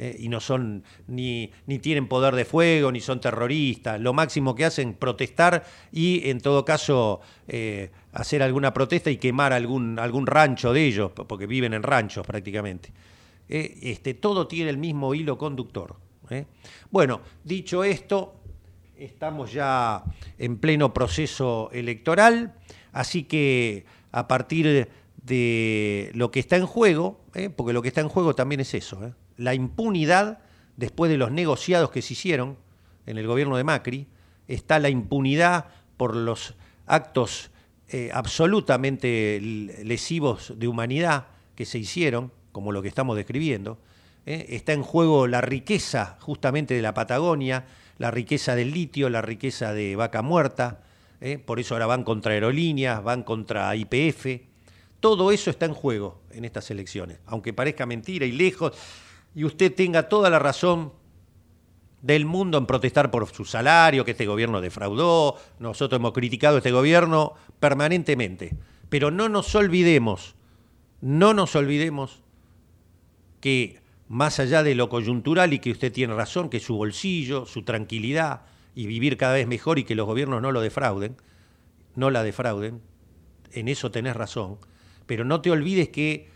Eh, 0.00 0.16
y 0.20 0.28
no 0.28 0.38
son 0.38 0.84
ni, 1.08 1.50
ni 1.66 1.80
tienen 1.80 2.06
poder 2.06 2.36
de 2.36 2.44
fuego, 2.44 2.92
ni 2.92 3.00
son 3.00 3.20
terroristas. 3.20 4.00
Lo 4.00 4.12
máximo 4.12 4.54
que 4.54 4.64
hacen 4.64 4.94
protestar 4.94 5.64
y 5.90 6.28
en 6.30 6.40
todo 6.40 6.64
caso 6.64 7.20
eh, 7.48 7.90
hacer 8.12 8.42
alguna 8.42 8.72
protesta 8.72 9.10
y 9.10 9.16
quemar 9.16 9.52
algún, 9.52 9.98
algún 9.98 10.26
rancho 10.26 10.72
de 10.72 10.84
ellos, 10.84 11.10
porque 11.12 11.46
viven 11.46 11.74
en 11.74 11.82
ranchos 11.82 12.24
prácticamente. 12.24 12.92
Este, 13.48 14.14
todo 14.14 14.46
tiene 14.46 14.70
el 14.70 14.76
mismo 14.76 15.14
hilo 15.14 15.36
conductor. 15.38 15.96
Bueno, 16.90 17.22
dicho 17.42 17.82
esto, 17.82 18.34
estamos 18.98 19.52
ya 19.52 20.04
en 20.38 20.58
pleno 20.58 20.92
proceso 20.92 21.70
electoral, 21.72 22.54
así 22.92 23.24
que 23.24 23.86
a 24.12 24.28
partir 24.28 24.88
de 25.22 26.10
lo 26.14 26.30
que 26.30 26.40
está 26.40 26.56
en 26.56 26.66
juego, 26.66 27.20
porque 27.56 27.72
lo 27.72 27.82
que 27.82 27.88
está 27.88 28.00
en 28.00 28.08
juego 28.08 28.34
también 28.34 28.60
es 28.60 28.74
eso, 28.74 29.14
la 29.36 29.54
impunidad, 29.54 30.40
después 30.76 31.10
de 31.10 31.16
los 31.16 31.30
negociados 31.30 31.90
que 31.90 32.02
se 32.02 32.12
hicieron 32.12 32.56
en 33.06 33.18
el 33.18 33.26
gobierno 33.26 33.56
de 33.56 33.64
Macri, 33.64 34.06
está 34.48 34.78
la 34.78 34.90
impunidad 34.90 35.66
por 35.96 36.14
los 36.14 36.54
actos 36.86 37.50
eh, 37.88 38.10
absolutamente 38.12 39.40
lesivos 39.40 40.52
de 40.56 40.68
humanidad 40.68 41.26
que 41.54 41.64
se 41.64 41.78
hicieron, 41.78 42.32
como 42.52 42.72
lo 42.72 42.82
que 42.82 42.88
estamos 42.88 43.16
describiendo. 43.16 43.78
¿eh? 44.26 44.46
Está 44.50 44.72
en 44.72 44.82
juego 44.82 45.26
la 45.26 45.40
riqueza 45.40 46.18
justamente 46.20 46.74
de 46.74 46.82
la 46.82 46.94
Patagonia, 46.94 47.64
la 47.98 48.10
riqueza 48.10 48.54
del 48.54 48.72
litio, 48.72 49.08
la 49.08 49.22
riqueza 49.22 49.72
de 49.72 49.96
vaca 49.96 50.22
muerta. 50.22 50.82
¿Eh? 51.20 51.38
Por 51.38 51.60
eso 51.60 51.74
ahora 51.74 51.86
van 51.86 52.04
contra 52.04 52.32
aerolíneas, 52.32 53.02
van 53.02 53.22
contra 53.22 53.74
IPF. 53.74 54.42
Todo 55.00 55.30
eso 55.30 55.50
está 55.50 55.66
en 55.66 55.74
juego 55.74 56.20
en 56.32 56.44
estas 56.44 56.70
elecciones, 56.70 57.18
aunque 57.26 57.52
parezca 57.52 57.86
mentira 57.86 58.26
y 58.26 58.32
lejos 58.32 58.72
y 59.34 59.44
usted 59.44 59.72
tenga 59.74 60.08
toda 60.08 60.30
la 60.30 60.38
razón 60.38 60.92
del 62.02 62.24
mundo 62.24 62.58
en 62.58 62.66
protestar 62.66 63.10
por 63.10 63.28
su 63.28 63.44
salario, 63.44 64.04
que 64.04 64.12
este 64.12 64.26
gobierno 64.26 64.60
defraudó, 64.60 65.36
nosotros 65.58 65.98
hemos 65.98 66.12
criticado 66.12 66.58
este 66.58 66.72
gobierno 66.72 67.34
permanentemente, 67.60 68.56
pero 68.88 69.10
no 69.10 69.28
nos 69.28 69.54
olvidemos, 69.54 70.34
no 71.00 71.34
nos 71.34 71.54
olvidemos 71.56 72.22
que 73.40 73.80
más 74.08 74.38
allá 74.40 74.62
de 74.62 74.74
lo 74.74 74.88
coyuntural 74.88 75.52
y 75.52 75.58
que 75.58 75.70
usted 75.70 75.92
tiene 75.92 76.14
razón, 76.14 76.48
que 76.48 76.60
su 76.60 76.76
bolsillo, 76.76 77.46
su 77.46 77.62
tranquilidad 77.62 78.42
y 78.78 78.86
vivir 78.86 79.16
cada 79.16 79.34
vez 79.34 79.48
mejor 79.48 79.80
y 79.80 79.82
que 79.82 79.96
los 79.96 80.06
gobiernos 80.06 80.40
no 80.40 80.52
lo 80.52 80.60
defrauden, 80.60 81.16
no 81.96 82.10
la 82.10 82.22
defrauden, 82.22 82.80
en 83.50 83.66
eso 83.66 83.90
tenés 83.90 84.14
razón, 84.14 84.58
pero 85.04 85.24
no 85.24 85.40
te 85.40 85.50
olvides 85.50 85.88
que 85.88 86.28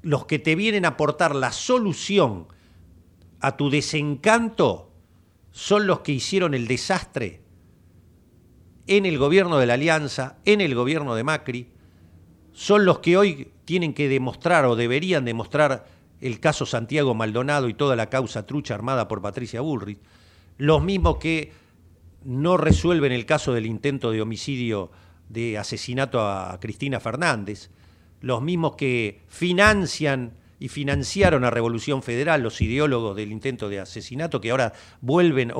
los 0.00 0.24
que 0.24 0.38
te 0.38 0.56
vienen 0.56 0.86
a 0.86 0.94
aportar 0.96 1.36
la 1.36 1.52
solución 1.52 2.46
a 3.40 3.58
tu 3.58 3.68
desencanto 3.68 4.90
son 5.50 5.86
los 5.86 6.00
que 6.00 6.12
hicieron 6.12 6.54
el 6.54 6.66
desastre 6.66 7.42
en 8.86 9.04
el 9.04 9.18
gobierno 9.18 9.58
de 9.58 9.66
la 9.66 9.74
Alianza, 9.74 10.38
en 10.46 10.62
el 10.62 10.74
gobierno 10.74 11.14
de 11.14 11.24
Macri, 11.24 11.68
son 12.52 12.86
los 12.86 13.00
que 13.00 13.18
hoy 13.18 13.52
tienen 13.66 13.92
que 13.92 14.08
demostrar 14.08 14.64
o 14.64 14.76
deberían 14.76 15.26
demostrar 15.26 15.84
el 16.22 16.40
caso 16.40 16.64
Santiago 16.64 17.14
Maldonado 17.14 17.68
y 17.68 17.74
toda 17.74 17.96
la 17.96 18.08
causa 18.08 18.46
trucha 18.46 18.74
armada 18.74 19.08
por 19.08 19.20
Patricia 19.20 19.60
Bullrich, 19.60 20.00
los 20.58 20.82
mismos 20.82 21.18
que 21.18 21.52
no 22.24 22.56
resuelven 22.56 23.12
el 23.12 23.26
caso 23.26 23.52
del 23.52 23.66
intento 23.66 24.10
de 24.10 24.22
homicidio 24.22 24.90
de 25.28 25.58
asesinato 25.58 26.20
a 26.20 26.58
Cristina 26.60 27.00
Fernández, 27.00 27.70
los 28.20 28.42
mismos 28.42 28.76
que 28.76 29.22
financian 29.28 30.34
y 30.62 30.68
financiaron 30.68 31.44
a 31.44 31.50
Revolución 31.50 32.04
Federal, 32.04 32.40
los 32.40 32.60
ideólogos 32.60 33.16
del 33.16 33.32
intento 33.32 33.68
de 33.68 33.80
asesinato, 33.80 34.40
que 34.40 34.52
ahora 34.52 34.72
vuelven, 35.00 35.52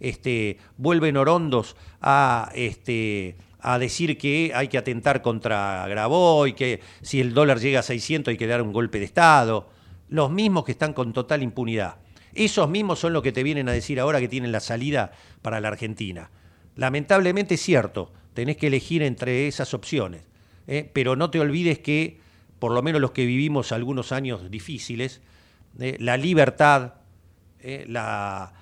este, 0.00 0.56
vuelven 0.78 1.18
orondos 1.18 1.76
a, 2.00 2.50
este, 2.54 3.36
a 3.60 3.78
decir 3.78 4.16
que 4.16 4.52
hay 4.54 4.68
que 4.68 4.78
atentar 4.78 5.20
contra 5.20 5.86
Graboy, 5.88 6.54
que 6.54 6.80
si 7.02 7.20
el 7.20 7.34
dólar 7.34 7.60
llega 7.60 7.80
a 7.80 7.82
600 7.82 8.32
hay 8.32 8.38
que 8.38 8.46
dar 8.46 8.62
un 8.62 8.72
golpe 8.72 8.98
de 8.98 9.04
Estado. 9.04 9.68
Los 10.08 10.30
mismos 10.30 10.64
que 10.64 10.72
están 10.72 10.94
con 10.94 11.12
total 11.12 11.42
impunidad. 11.42 11.96
Esos 12.34 12.68
mismos 12.68 12.98
son 12.98 13.12
los 13.12 13.22
que 13.22 13.32
te 13.32 13.42
vienen 13.42 13.68
a 13.68 13.72
decir 13.72 14.00
ahora 14.00 14.20
que 14.20 14.28
tienen 14.28 14.52
la 14.52 14.60
salida 14.60 15.12
para 15.42 15.60
la 15.60 15.68
Argentina. 15.68 16.30
Lamentablemente 16.76 17.54
es 17.54 17.60
cierto, 17.60 18.12
tenés 18.34 18.56
que 18.56 18.68
elegir 18.68 19.02
entre 19.02 19.48
esas 19.48 19.74
opciones. 19.74 20.28
¿eh? 20.68 20.88
pero 20.92 21.16
no 21.16 21.30
te 21.30 21.40
olvides 21.40 21.80
que, 21.80 22.20
por 22.60 22.72
lo 22.72 22.82
menos 22.82 23.00
los 23.00 23.10
que 23.10 23.26
vivimos 23.26 23.72
algunos 23.72 24.12
años 24.12 24.50
difíciles, 24.50 25.20
¿eh? 25.80 25.96
la 25.98 26.16
libertad, 26.16 26.94
¿eh? 27.60 27.84
la, 27.88 28.52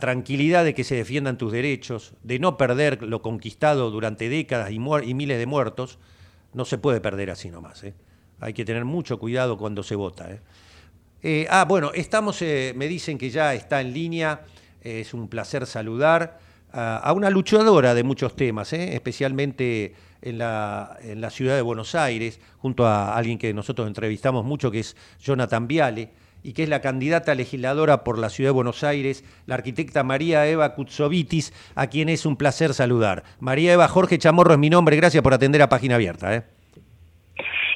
tranquilidad 0.00 0.64
de 0.64 0.74
que 0.74 0.84
se 0.84 0.94
defiendan 0.94 1.36
tus 1.36 1.52
derechos, 1.52 2.14
de 2.22 2.38
no 2.38 2.56
perder 2.56 3.02
lo 3.02 3.22
conquistado 3.22 3.90
durante 3.90 4.28
décadas 4.28 4.70
y, 4.70 4.76
y 4.76 5.14
miles 5.14 5.38
de 5.38 5.46
muertos, 5.46 5.98
no 6.52 6.64
se 6.64 6.78
puede 6.78 7.00
perder 7.00 7.30
así 7.30 7.50
nomás. 7.50 7.84
Hay 8.40 8.52
que 8.52 8.64
tener 8.64 8.84
mucho 8.84 9.18
cuidado 9.18 9.58
cuando 9.58 9.82
se 9.82 9.96
vota. 9.96 10.28
Ah, 11.50 11.64
bueno, 11.66 11.92
estamos, 11.94 12.40
me 12.42 12.88
dicen 12.88 13.18
que 13.18 13.30
ya 13.30 13.54
está 13.54 13.80
en 13.80 13.92
línea, 13.92 14.42
es 14.82 15.14
un 15.14 15.28
placer 15.28 15.66
saludar 15.66 16.38
a, 16.72 17.12
una 17.12 17.30
luchadora 17.30 17.94
de 17.94 18.02
muchos 18.02 18.36
temas, 18.36 18.72
especialmente 18.72 19.94
en 20.22 20.38
la, 20.38 20.96
en 21.02 21.20
la 21.20 21.30
ciudad 21.30 21.54
de 21.54 21.62
Buenos 21.62 21.94
Aires, 21.94 22.40
junto 22.58 22.86
a 22.86 23.16
alguien 23.16 23.38
que 23.38 23.54
nosotros 23.54 23.86
entrevistamos 23.86 24.44
mucho, 24.44 24.70
que 24.70 24.80
es 24.80 24.96
Jonathan 25.20 25.66
Viale, 25.66 26.10
y 26.44 26.52
que 26.52 26.62
es 26.62 26.68
la 26.68 26.80
candidata 26.80 27.34
legisladora 27.34 28.04
por 28.04 28.18
la 28.18 28.28
ciudad 28.28 28.48
de 28.48 28.54
Buenos 28.54 28.84
Aires, 28.84 29.24
la 29.46 29.54
arquitecta 29.56 30.04
María 30.04 30.46
Eva 30.46 30.74
Kutsovitis, 30.74 31.52
a 31.74 31.86
quien 31.86 32.10
es 32.10 32.26
un 32.26 32.36
placer 32.36 32.74
saludar. 32.74 33.24
María 33.40 33.72
Eva 33.72 33.88
Jorge 33.88 34.18
Chamorro 34.18 34.52
es 34.52 34.58
mi 34.58 34.68
nombre, 34.68 34.94
gracias 34.96 35.22
por 35.22 35.32
atender 35.32 35.62
a 35.62 35.70
Página 35.70 35.94
Abierta. 35.94 36.44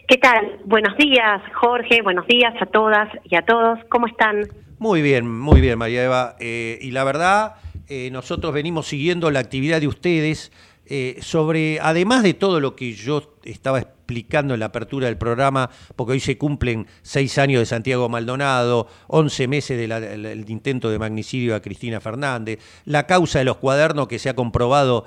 ¿Qué 0.09 0.17
tal? 0.17 0.59
Buenos 0.65 0.97
días, 0.97 1.43
Jorge, 1.61 2.01
buenos 2.01 2.27
días 2.27 2.55
a 2.63 2.65
todas 2.65 3.11
y 3.25 3.37
a 3.37 3.43
todos, 3.43 3.79
¿cómo 3.91 4.07
están? 4.07 4.49
Muy 4.79 5.03
bien, 5.03 5.31
muy 5.31 5.61
bien, 5.61 5.77
María 5.77 6.03
Eva. 6.03 6.35
Eh, 6.41 6.79
y 6.81 6.93
la 6.93 7.05
verdad, 7.05 7.57
eh, 7.89 8.09
nosotros 8.11 8.55
venimos 8.55 8.87
siguiendo 8.87 9.31
la 9.31 9.41
actividad 9.41 9.83
de 9.83 9.87
ustedes 9.87 10.51
eh, 10.87 11.19
sobre, 11.21 11.79
además 11.83 12.23
de 12.23 12.33
todo 12.33 12.59
lo 12.59 12.75
que 12.75 12.95
yo 12.95 13.37
estaba 13.45 13.81
explicando 13.81 14.55
en 14.55 14.61
la 14.61 14.67
apertura 14.67 15.09
del 15.09 15.19
programa, 15.19 15.69
porque 15.95 16.13
hoy 16.13 16.21
se 16.21 16.39
cumplen 16.39 16.87
seis 17.03 17.37
años 17.37 17.61
de 17.61 17.67
Santiago 17.67 18.09
Maldonado, 18.09 18.89
once 19.09 19.47
meses 19.47 19.77
del 19.77 20.49
intento 20.49 20.89
de 20.89 20.99
magnicidio 20.99 21.55
a 21.55 21.61
Cristina 21.61 22.01
Fernández, 22.01 22.61
la 22.87 23.07
causa 23.07 23.41
de 23.41 23.45
los 23.45 23.59
cuadernos 23.59 24.09
que 24.09 24.19
se 24.19 24.31
ha 24.31 24.35
comprobado 24.35 25.05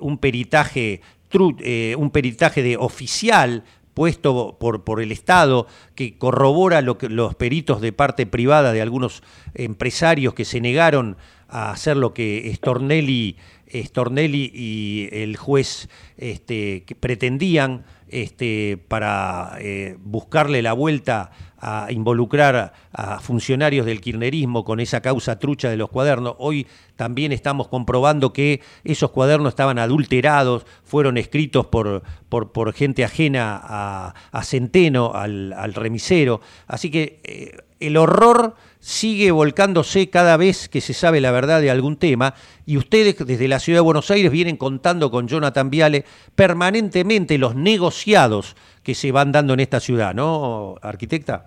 un 0.00 0.18
peritaje 0.18 1.00
un 1.34 2.10
peritaje 2.10 2.62
de 2.62 2.78
oficial 2.78 3.62
puesto 3.98 4.56
por, 4.60 4.84
por 4.84 5.02
el 5.02 5.10
Estado 5.10 5.66
que 5.96 6.16
corrobora 6.16 6.82
lo 6.82 6.98
que, 6.98 7.08
los 7.08 7.34
peritos 7.34 7.80
de 7.80 7.92
parte 7.92 8.26
privada 8.26 8.72
de 8.72 8.80
algunos 8.80 9.24
empresarios 9.54 10.34
que 10.34 10.44
se 10.44 10.60
negaron 10.60 11.16
a 11.48 11.72
hacer 11.72 11.96
lo 11.96 12.14
que 12.14 12.48
Stornelli 12.54 13.34
Stornelli 13.74 14.52
y 14.54 15.08
el 15.10 15.36
juez 15.36 15.88
este, 16.16 16.84
que 16.84 16.94
pretendían 16.94 17.86
este, 18.08 18.78
para 18.86 19.56
eh, 19.58 19.96
buscarle 19.98 20.62
la 20.62 20.74
vuelta 20.74 21.32
a 21.60 21.88
involucrar 21.90 22.72
a, 22.92 23.20
funcionarios 23.20 23.86
del 23.86 24.00
kirchnerismo 24.00 24.64
con 24.64 24.80
esa 24.80 25.00
causa 25.00 25.38
trucha 25.38 25.68
de 25.68 25.76
los 25.76 25.90
cuadernos. 25.90 26.34
Hoy 26.38 26.66
también 26.96 27.32
estamos 27.32 27.68
comprobando 27.68 28.32
que 28.32 28.60
esos 28.84 29.10
cuadernos 29.10 29.50
estaban 29.50 29.78
adulterados, 29.78 30.66
fueron 30.84 31.16
escritos 31.16 31.66
por, 31.66 32.02
por, 32.28 32.72
gente 32.72 33.04
ajena 33.04 33.60
a, 33.62 34.42
Centeno, 34.42 35.12
al, 35.14 35.74
remisero. 35.74 36.40
Así 36.66 36.90
que 36.90 37.20
eh, 37.24 37.56
el 37.80 37.96
horror 37.96 38.54
sigue 38.80 39.30
volcándose 39.30 40.08
cada 40.10 40.36
vez 40.36 40.68
que 40.68 40.80
se 40.80 40.94
sabe 40.94 41.20
la 41.20 41.30
verdad 41.30 41.60
de 41.60 41.70
algún 41.70 41.96
tema 41.96 42.34
y 42.64 42.76
ustedes 42.76 43.16
desde 43.18 43.48
la 43.48 43.60
Ciudad 43.60 43.78
de 43.78 43.82
Buenos 43.82 44.10
Aires 44.10 44.30
vienen 44.30 44.56
contando 44.56 45.10
con 45.10 45.28
Jonathan 45.28 45.70
Viale 45.70 46.04
permanentemente 46.34 47.38
los 47.38 47.54
negociados 47.54 48.56
que 48.88 48.94
se 48.94 49.12
van 49.12 49.30
dando 49.30 49.52
en 49.52 49.60
esta 49.60 49.80
ciudad, 49.80 50.14
¿no, 50.14 50.76
arquitecta? 50.80 51.44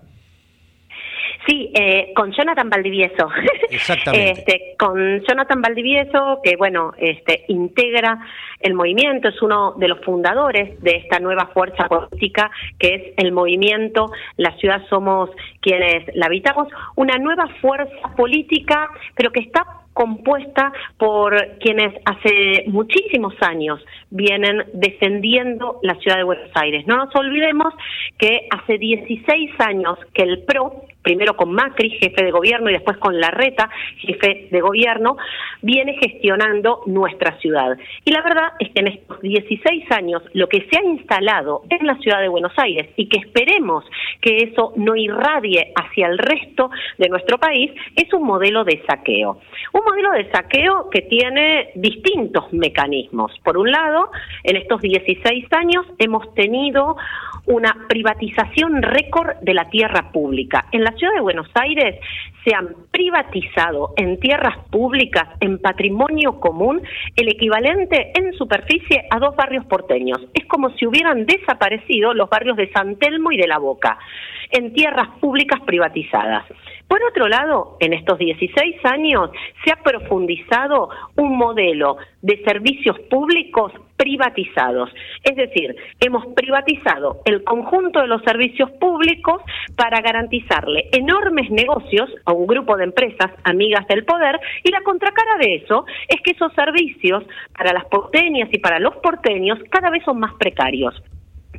Sí, 1.44 1.72
eh, 1.74 2.12
con 2.14 2.30
Jonathan 2.30 2.70
Valdivieso. 2.70 3.30
Exactamente. 3.68 4.30
Este, 4.30 4.76
con 4.78 5.20
Jonathan 5.26 5.60
Valdivieso, 5.60 6.38
que 6.44 6.54
bueno, 6.54 6.92
este, 6.98 7.44
integra 7.48 8.24
el 8.60 8.74
movimiento, 8.74 9.26
es 9.26 9.42
uno 9.42 9.72
de 9.72 9.88
los 9.88 9.98
fundadores 10.04 10.80
de 10.82 10.98
esta 10.98 11.18
nueva 11.18 11.48
fuerza 11.52 11.88
política 11.88 12.48
que 12.78 12.94
es 12.94 13.02
el 13.16 13.32
movimiento 13.32 14.12
La 14.36 14.56
Ciudad 14.58 14.80
Somos 14.88 15.30
quienes 15.60 16.14
la 16.14 16.26
habitamos, 16.26 16.68
una 16.94 17.18
nueva 17.18 17.48
fuerza 17.60 18.14
política, 18.16 18.88
pero 19.16 19.32
que 19.32 19.40
está 19.40 19.81
compuesta 19.92 20.72
por 20.96 21.36
quienes 21.58 21.94
hace 22.04 22.64
muchísimos 22.68 23.34
años 23.40 23.80
vienen 24.10 24.64
defendiendo 24.74 25.78
la 25.82 25.94
ciudad 25.96 26.16
de 26.18 26.24
Buenos 26.24 26.50
Aires. 26.54 26.86
No 26.86 26.96
nos 26.96 27.14
olvidemos 27.14 27.74
que 28.18 28.48
hace 28.50 28.78
16 28.78 29.50
años 29.60 29.98
que 30.14 30.22
el 30.22 30.42
PRO, 30.44 30.84
primero 31.02 31.36
con 31.36 31.52
Macri, 31.52 31.90
jefe 31.90 32.24
de 32.24 32.30
gobierno, 32.30 32.70
y 32.70 32.74
después 32.74 32.96
con 32.98 33.20
Larreta, 33.20 33.68
jefe 33.98 34.48
de 34.50 34.60
gobierno, 34.60 35.16
viene 35.60 35.96
gestionando 36.00 36.82
nuestra 36.86 37.38
ciudad. 37.38 37.76
Y 38.04 38.12
la 38.12 38.22
verdad 38.22 38.52
es 38.58 38.70
que 38.70 38.80
en 38.80 38.88
estos 38.88 39.20
16 39.20 39.90
años 39.92 40.22
lo 40.32 40.48
que 40.48 40.66
se 40.70 40.78
ha 40.78 40.84
instalado 40.84 41.62
en 41.68 41.86
la 41.86 41.96
ciudad 41.98 42.20
de 42.20 42.28
Buenos 42.28 42.52
Aires 42.56 42.88
y 42.96 43.08
que 43.08 43.18
esperemos 43.18 43.84
que 44.20 44.36
eso 44.38 44.72
no 44.76 44.96
irradie 44.96 45.72
hacia 45.74 46.06
el 46.06 46.18
resto 46.18 46.70
de 46.98 47.08
nuestro 47.08 47.38
país 47.38 47.70
es 47.96 48.12
un 48.12 48.24
modelo 48.24 48.64
de 48.64 48.82
saqueo. 48.86 49.40
Un 49.72 49.84
modelo 49.84 50.12
de 50.12 50.30
saqueo 50.30 50.88
que 50.90 51.02
tiene 51.02 51.70
distintos 51.74 52.52
mecanismos. 52.52 53.32
Por 53.44 53.58
un 53.58 53.70
lado, 53.70 54.10
en 54.44 54.56
estos 54.56 54.80
16 54.80 55.46
años 55.52 55.86
hemos 55.98 56.32
tenido 56.34 56.96
una 57.46 57.76
privatización 57.88 58.82
récord 58.82 59.36
de 59.40 59.54
la 59.54 59.68
tierra 59.68 60.12
pública. 60.12 60.66
En 60.72 60.84
la 60.84 60.92
ciudad 60.92 61.14
de 61.14 61.20
Buenos 61.20 61.48
Aires 61.54 61.98
se 62.44 62.54
han 62.54 62.68
privatizado 62.90 63.94
en 63.96 64.18
tierras 64.20 64.58
públicas, 64.70 65.28
en 65.40 65.58
patrimonio 65.58 66.40
común, 66.40 66.82
el 67.16 67.28
equivalente 67.28 68.12
en 68.14 68.32
superficie 68.34 69.06
a 69.10 69.18
dos 69.18 69.34
barrios 69.36 69.64
porteños. 69.66 70.20
Es 70.34 70.46
como 70.46 70.70
si 70.70 70.86
hubieran 70.86 71.26
desaparecido 71.26 72.14
los 72.14 72.30
barrios 72.30 72.56
de 72.56 72.70
San 72.72 72.96
Telmo 72.96 73.32
y 73.32 73.36
de 73.36 73.48
La 73.48 73.58
Boca, 73.58 73.98
en 74.50 74.72
tierras 74.72 75.08
públicas 75.20 75.60
privatizadas. 75.62 76.44
Por 76.88 77.02
otro 77.04 77.28
lado, 77.28 77.76
en 77.80 77.92
estos 77.92 78.18
16 78.18 78.84
años 78.84 79.30
se 79.64 79.72
ha 79.72 79.76
profundizado 79.76 80.90
un 81.16 81.36
modelo 81.36 81.96
de 82.20 82.42
servicios 82.44 82.98
públicos 83.10 83.72
privatizados. 83.96 84.90
Es 85.22 85.36
decir, 85.36 85.74
hemos 86.00 86.26
privatizado 86.34 87.20
el 87.24 87.44
conjunto 87.44 88.00
de 88.00 88.08
los 88.08 88.22
servicios 88.22 88.70
públicos 88.72 89.42
para 89.76 90.00
garantizarle 90.00 90.88
enormes 90.92 91.50
negocios 91.50 92.10
a 92.24 92.32
un 92.32 92.46
grupo 92.46 92.76
de 92.76 92.84
empresas 92.84 93.30
amigas 93.44 93.86
del 93.86 94.04
poder 94.04 94.38
y 94.64 94.70
la 94.70 94.82
contracara 94.82 95.38
de 95.38 95.56
eso 95.56 95.86
es 96.08 96.20
que 96.22 96.32
esos 96.32 96.52
servicios 96.54 97.24
para 97.56 97.72
las 97.72 97.84
porteñas 97.86 98.48
y 98.52 98.58
para 98.58 98.78
los 98.80 98.96
porteños 98.96 99.58
cada 99.70 99.90
vez 99.90 100.04
son 100.04 100.18
más 100.18 100.34
precarios 100.34 101.00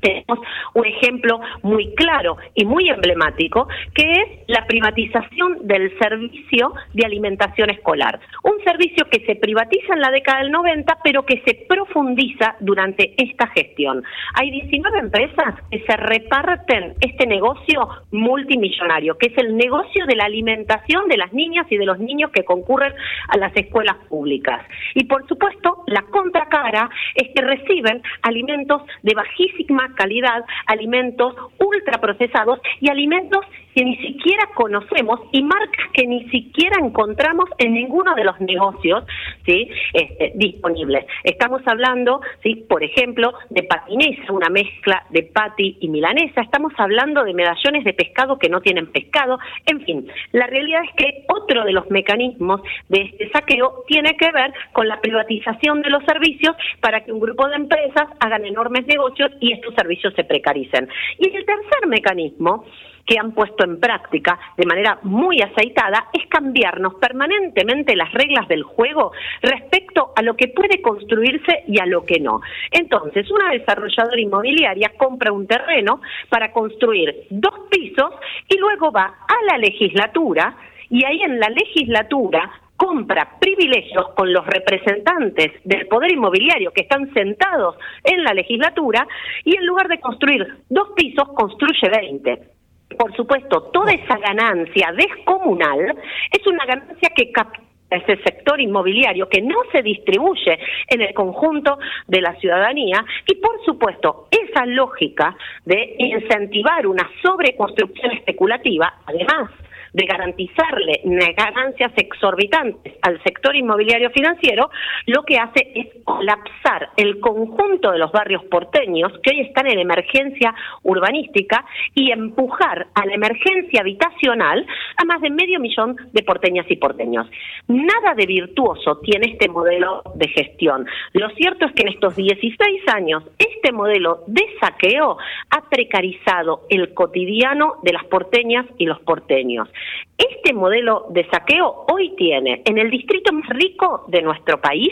tenemos 0.04 0.40
un 0.74 0.86
ejemplo 0.86 1.40
muy 1.64 1.96
claro 1.96 2.38
y 2.54 2.66
muy 2.66 2.90
emblemático, 2.90 3.68
que 3.96 4.04
es 4.12 4.28
la 4.48 4.68
privatización 4.68 5.66
del 5.66 5.98
servicio 5.98 6.74
de 6.94 7.06
alimentación 7.06 7.70
escolar. 7.70 8.20
Un 8.44 8.62
servicio 8.64 9.06
que 9.10 9.26
se 9.26 9.36
privatiza 9.36 9.94
en 9.94 10.02
la 10.02 10.12
década 10.12 10.40
del 10.40 10.52
90, 10.52 11.00
pero 11.04 11.26
que 11.26 11.42
se 11.46 11.66
profundiza 11.68 12.56
durante 12.60 13.14
esta 13.18 13.48
gestión. 13.48 14.04
Hay 14.36 14.52
19 14.52 15.00
empresas 15.00 15.56
que 15.72 15.80
se 15.80 15.98
reparten 15.98 16.96
este 17.00 17.26
negocio 17.26 17.88
multimillonario, 18.12 19.18
que 19.18 19.28
es 19.28 19.38
el 19.38 19.56
negocio 19.56 20.06
de 20.06 20.16
la 20.16 20.26
alimentación 20.26 21.08
de 21.08 21.18
las 21.18 21.32
niñas 21.34 21.66
y 21.70 21.78
de 21.78 21.86
los 21.86 22.00
niños 22.00 22.32
que 22.32 22.44
concurren 22.44 22.94
a 23.30 23.38
las 23.38 23.56
escuelas 23.56 23.96
públicas. 24.10 24.62
Y 24.96 25.06
por 25.06 25.26
supuesto, 25.28 25.84
la 25.88 26.02
contracara 26.04 26.90
es 27.16 27.30
que 27.34 27.42
reciben 27.42 28.02
alimentos 28.22 28.82
de 29.02 29.14
bajísima 29.14 29.93
calidad, 29.96 30.44
alimentos 30.66 31.36
ultraprocesados 31.60 32.60
y 32.80 32.90
alimentos 32.90 33.46
que 33.74 33.84
ni 33.84 33.98
siquiera 33.98 34.50
conocemos 34.54 35.20
y 35.32 35.42
marcas 35.44 35.88
que 35.94 36.08
ni 36.08 36.30
siquiera 36.30 36.78
encontramos 36.80 37.50
en 37.58 37.74
ninguno 37.74 38.16
de 38.16 38.24
los 38.24 38.40
negocios 38.40 39.04
¿sí? 39.46 39.70
Este, 39.94 40.34
disponibles. 40.36 41.06
Estamos 41.24 41.62
hablando, 41.66 42.22
¿sí? 42.42 42.56
por 42.68 42.84
ejemplo, 42.84 43.34
de 43.50 43.64
patinesa, 43.64 44.32
una 44.32 44.50
mezcla 44.50 45.04
de 45.10 45.24
pati 45.24 45.78
y 45.80 45.90
milanesa. 45.90 46.42
Estamos 46.42 46.74
hablando 46.78 47.24
de 47.24 47.34
medallones 47.34 47.84
de 47.84 47.94
pescado 47.94 48.38
que 48.38 48.50
no 48.50 48.62
tienen 48.62 48.88
pescado. 48.88 49.40
En 49.66 49.82
fin, 49.82 50.08
la 50.32 50.48
realidad 50.48 50.84
es 50.84 50.96
que 50.96 51.26
otro 51.28 51.64
de 51.64 51.74
los 51.74 51.90
mecanismos 51.90 52.62
de 52.90 53.02
este 53.02 53.30
saqueo 53.32 53.84
tiene 53.88 54.16
que 54.18 54.32
ver 54.32 54.54
con 54.72 54.88
la 54.88 55.02
privatización 55.02 55.82
de 55.82 55.90
los 55.90 56.04
servicios 56.06 56.56
para 56.82 57.04
que 57.04 57.12
un 57.12 57.20
grupo 57.20 57.48
de 57.48 57.56
empresas 57.56 58.08
hagan 58.20 58.46
enormes 58.46 58.86
negocios 58.88 59.32
y 59.40 59.54
estos 59.54 59.74
servicios 59.76 60.14
se 60.16 60.24
precaricen. 60.24 60.88
Y 61.20 61.36
el 61.36 61.46
tercer 61.46 61.88
mecanismo 61.88 62.66
que 63.06 63.18
han 63.20 63.34
puesto 63.34 63.64
en 63.64 63.80
práctica 63.80 64.40
de 64.58 64.66
manera 64.66 65.00
muy 65.04 65.42
aceitada 65.42 66.08
es 66.14 66.28
cambiarnos 66.28 66.96
permanentemente 66.96 67.96
las 67.96 68.12
reglas 68.14 68.48
del 68.48 68.64
juego 68.64 69.12
respecto 69.42 70.14
a 70.16 70.22
lo 70.22 70.36
que 70.36 70.48
puede 70.48 70.82
construirse 70.82 71.64
y 71.68 71.80
a 71.80 71.86
lo 71.86 72.06
que 72.06 72.20
no. 72.20 72.42
Entonces, 72.72 73.30
una 73.30 73.52
desarrolladora 73.52 74.20
inmobiliaria 74.20 74.94
compra 74.98 75.32
un 75.32 75.48
terreno 75.48 76.02
para 76.30 76.52
construir 76.52 77.28
dos 77.30 77.54
pisos 77.70 78.12
y 78.48 78.58
luego 78.58 78.92
va 78.92 79.06
a 79.06 79.52
la 79.52 79.58
legislatura 79.58 80.56
y 80.90 81.04
ahí 81.06 81.22
en 81.22 81.40
la 81.40 81.50
legislatura 81.50 82.52
compra 82.76 83.38
privilegios 83.40 84.10
con 84.16 84.34
los 84.34 84.46
representantes 84.46 85.52
del 85.64 85.88
poder 85.88 86.12
inmobiliario 86.12 86.72
que 86.72 86.82
están 86.82 87.14
sentados 87.14 87.76
en 88.04 88.24
la 88.24 88.34
legislatura 88.34 89.08
y 89.44 89.56
en 89.56 89.66
lugar 89.66 89.88
de 89.88 90.00
construir 90.00 90.46
dos 90.70 90.90
pisos 90.96 91.30
construye 91.34 91.90
20 91.90 92.54
por 92.98 93.16
supuesto, 93.16 93.64
toda 93.74 93.92
esa 93.92 94.18
ganancia 94.18 94.92
descomunal 94.96 95.98
es 96.32 96.48
una 96.48 96.66
ganancia 96.66 97.10
que 97.16 97.32
capta 97.32 97.62
ese 97.90 98.18
sector 98.24 98.60
inmobiliario 98.60 99.30
que 99.30 99.42
no 99.42 99.58
se 99.72 99.82
distribuye 99.82 100.58
en 100.88 101.02
el 101.02 101.14
conjunto 101.14 101.78
de 102.08 102.22
la 102.22 102.34
ciudadanía 102.36 103.06
y 103.28 103.36
por 103.36 103.64
supuesto 103.64 104.28
esa 104.32 104.66
lógica 104.66 105.36
de 105.66 105.96
incentivar 106.00 106.88
una 106.88 107.08
sobreconstrucción 107.22 108.12
especulativa, 108.14 108.94
además 109.06 109.52
de 109.94 110.06
garantizarle 110.06 111.02
ganancias 111.38 111.92
exorbitantes 111.98 112.94
al 113.02 113.22
sector 113.24 113.56
inmobiliario 113.56 114.10
financiero, 114.12 114.70
lo 115.06 115.24
que 115.24 115.38
hace 115.38 115.72
es 115.76 115.88
colapsar 116.04 116.90
el 116.98 117.20
conjunto 117.20 117.92
de 117.92 118.00
los 118.00 118.12
barrios 118.12 118.44
porteños 118.46 119.12
que 119.22 119.32
hoy 119.32 119.42
están 119.42 119.68
en 119.68 119.80
emergencia 119.80 120.54
urbanística 120.84 121.66
y 121.94 122.12
empujar 122.12 122.88
a 122.94 123.06
la 123.06 123.14
emergencia 123.14 123.82
habitacional 123.82 124.66
a 124.98 125.06
más 125.06 125.22
de 125.22 125.30
medio 125.30 125.60
millón 125.60 125.96
de 126.12 126.24
porteñas 126.24 126.70
y 126.70 126.76
porteños. 126.76 127.28
Nada 127.68 128.14
de 128.16 128.26
virtuoso 128.26 129.00
tiene 129.00 129.32
este 129.34 129.48
modelo 129.48 130.04
de 130.16 130.28
gestión. 130.28 130.86
Lo 131.14 131.30
cierto 131.32 131.66
es 131.66 131.74
que 131.74 131.84
en 131.84 131.90
estos 131.90 132.16
16 132.16 132.82
años 132.94 133.24
este 133.38 133.72
modelo 133.72 134.24
de 134.28 134.44
saqueo 134.60 135.18
ha 135.50 135.70
precarizado 135.70 136.62
el 136.70 136.94
cotidiano 136.94 137.76
de 137.84 137.94
las 137.94 138.04
porteñas 138.06 138.66
y 138.78 138.86
los 138.86 139.00
porteños. 139.02 139.70
Este 140.18 140.54
modelo 140.54 141.08
de 141.10 141.28
saqueo 141.30 141.86
hoy 141.92 142.14
tiene 142.16 142.62
en 142.66 142.78
el 142.78 142.90
distrito 142.90 143.34
más 143.34 143.48
rico 143.50 144.06
de 144.08 144.22
nuestro 144.22 144.60
país 144.62 144.92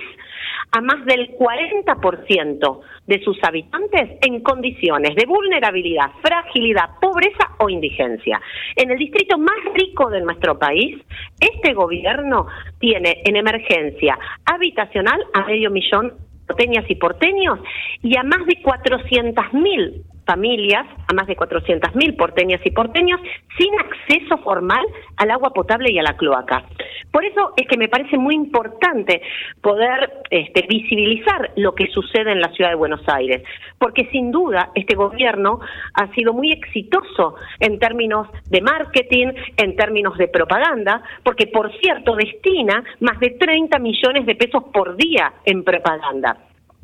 a 0.72 0.82
más 0.82 1.06
del 1.06 1.36
40% 1.38 2.80
de 3.06 3.24
sus 3.24 3.38
habitantes 3.44 4.18
en 4.26 4.42
condiciones 4.42 5.16
de 5.16 5.26
vulnerabilidad, 5.26 6.12
fragilidad, 6.22 6.92
pobreza 7.02 7.52
o 7.60 7.70
indigencia. 7.70 8.42
En 8.76 8.92
el 8.92 8.98
distrito 8.98 9.38
más 9.38 9.58
rico 9.74 10.10
de 10.10 10.22
nuestro 10.22 10.58
país, 10.58 10.98
este 11.40 11.74
gobierno 11.74 12.48
tiene 12.80 13.22
en 13.26 13.36
emergencia 13.36 14.18
habitacional 14.46 15.22
a 15.34 15.46
medio 15.46 15.70
millón 15.72 16.14
porteñas 16.48 16.90
y 16.90 16.96
porteños 16.96 17.60
y 18.02 18.18
a 18.18 18.24
más 18.24 18.46
de 18.46 18.62
400.000 18.62 20.04
familias, 20.32 20.86
a 21.10 21.14
más 21.14 21.28
de 21.28 21.36
400.000 21.36 22.16
porteñas 22.16 22.62
y 22.64 22.72
porteños, 22.72 23.20
sin 23.58 23.74
acceso 23.78 24.38
formal 24.38 24.86
al 25.18 25.32
agua 25.32 25.52
potable 25.52 25.92
y 25.92 26.00
a 26.00 26.04
la 26.04 26.16
cloaca. 26.16 26.64
Por 27.12 27.26
eso 27.26 27.52
es 27.58 27.68
que 27.68 27.78
me 27.78 27.90
parece 27.90 28.18
muy 28.18 28.36
importante 28.36 29.22
poder 29.62 30.22
este, 30.30 30.66
visibilizar 30.70 31.52
lo 31.58 31.76
que 31.76 31.88
sucede 31.88 32.32
en 32.32 32.40
la 32.40 32.54
ciudad 32.54 32.70
de 32.70 32.78
Buenos 32.78 33.02
Aires, 33.08 33.44
porque 33.78 34.08
sin 34.12 34.32
duda 34.32 34.70
este 34.74 34.96
gobierno 34.96 35.60
ha 35.96 36.08
sido 36.14 36.34
muy 36.34 36.52
exitoso 36.54 37.36
en 37.60 37.78
términos 37.80 38.28
de 38.50 38.62
marketing, 38.62 39.34
en 39.58 39.76
términos 39.76 40.18
de 40.18 40.30
propaganda, 40.30 41.02
porque 41.24 41.48
por 41.48 41.78
cierto 41.80 42.16
destina 42.16 42.84
más 43.02 43.20
de 43.20 43.32
30 43.32 43.78
millones 43.80 44.26
de 44.26 44.36
pesos 44.36 44.64
por 44.72 44.96
día 44.96 45.34
en 45.44 45.66
propaganda 45.66 46.38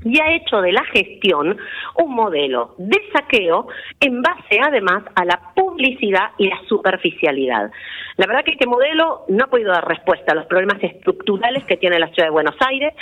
y 0.09 0.19
ha 0.19 0.35
hecho 0.35 0.61
de 0.61 0.71
la 0.71 0.83
gestión 0.85 1.57
un 1.95 2.15
modelo 2.15 2.75
de 2.77 2.97
saqueo 3.13 3.67
en 3.99 4.21
base 4.21 4.59
además 4.61 5.03
a 5.15 5.25
la 5.25 5.53
publicidad 5.55 6.31
y 6.37 6.47
la 6.47 6.59
superficialidad. 6.67 7.71
La 8.17 8.25
verdad 8.25 8.43
que 8.43 8.51
este 8.51 8.67
modelo 8.67 9.25
no 9.27 9.45
ha 9.45 9.47
podido 9.47 9.71
dar 9.71 9.87
respuesta 9.87 10.31
a 10.31 10.35
los 10.35 10.45
problemas 10.45 10.81
estructurales 10.83 11.63
que 11.65 11.77
tiene 11.77 11.99
la 11.99 12.07
ciudad 12.07 12.27
de 12.27 12.31
Buenos 12.31 12.55
Aires. 12.67 12.93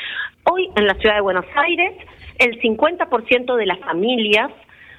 Hoy 0.43 0.69
en 0.75 0.87
la 0.87 0.95
ciudad 0.95 1.15
de 1.15 1.21
Buenos 1.21 1.45
Aires 1.55 1.93
el 2.39 2.59
50% 2.61 3.55
de 3.55 3.65
las 3.65 3.79
familias 3.79 4.51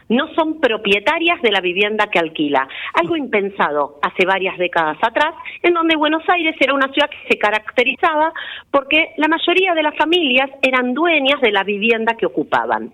no 0.08 0.32
son 0.34 0.60
propietarias 0.60 1.40
de 1.42 1.50
la 1.50 1.60
vivienda 1.60 2.08
que 2.08 2.18
alquila. 2.18 2.68
Algo 2.94 3.16
impensado 3.16 3.98
hace 4.02 4.26
varias 4.26 4.56
décadas 4.58 4.98
atrás, 5.02 5.34
en 5.62 5.74
donde 5.74 5.96
Buenos 5.96 6.22
Aires 6.28 6.56
era 6.60 6.74
una 6.74 6.92
ciudad 6.92 7.10
que 7.10 7.28
se 7.28 7.38
caracterizaba 7.38 8.32
porque 8.70 9.10
la 9.16 9.28
mayoría 9.28 9.74
de 9.74 9.82
las 9.82 9.96
familias 9.96 10.50
eran 10.62 10.94
dueñas 10.94 11.40
de 11.40 11.52
la 11.52 11.64
vivienda 11.64 12.16
que 12.16 12.26
ocupaban. 12.26 12.92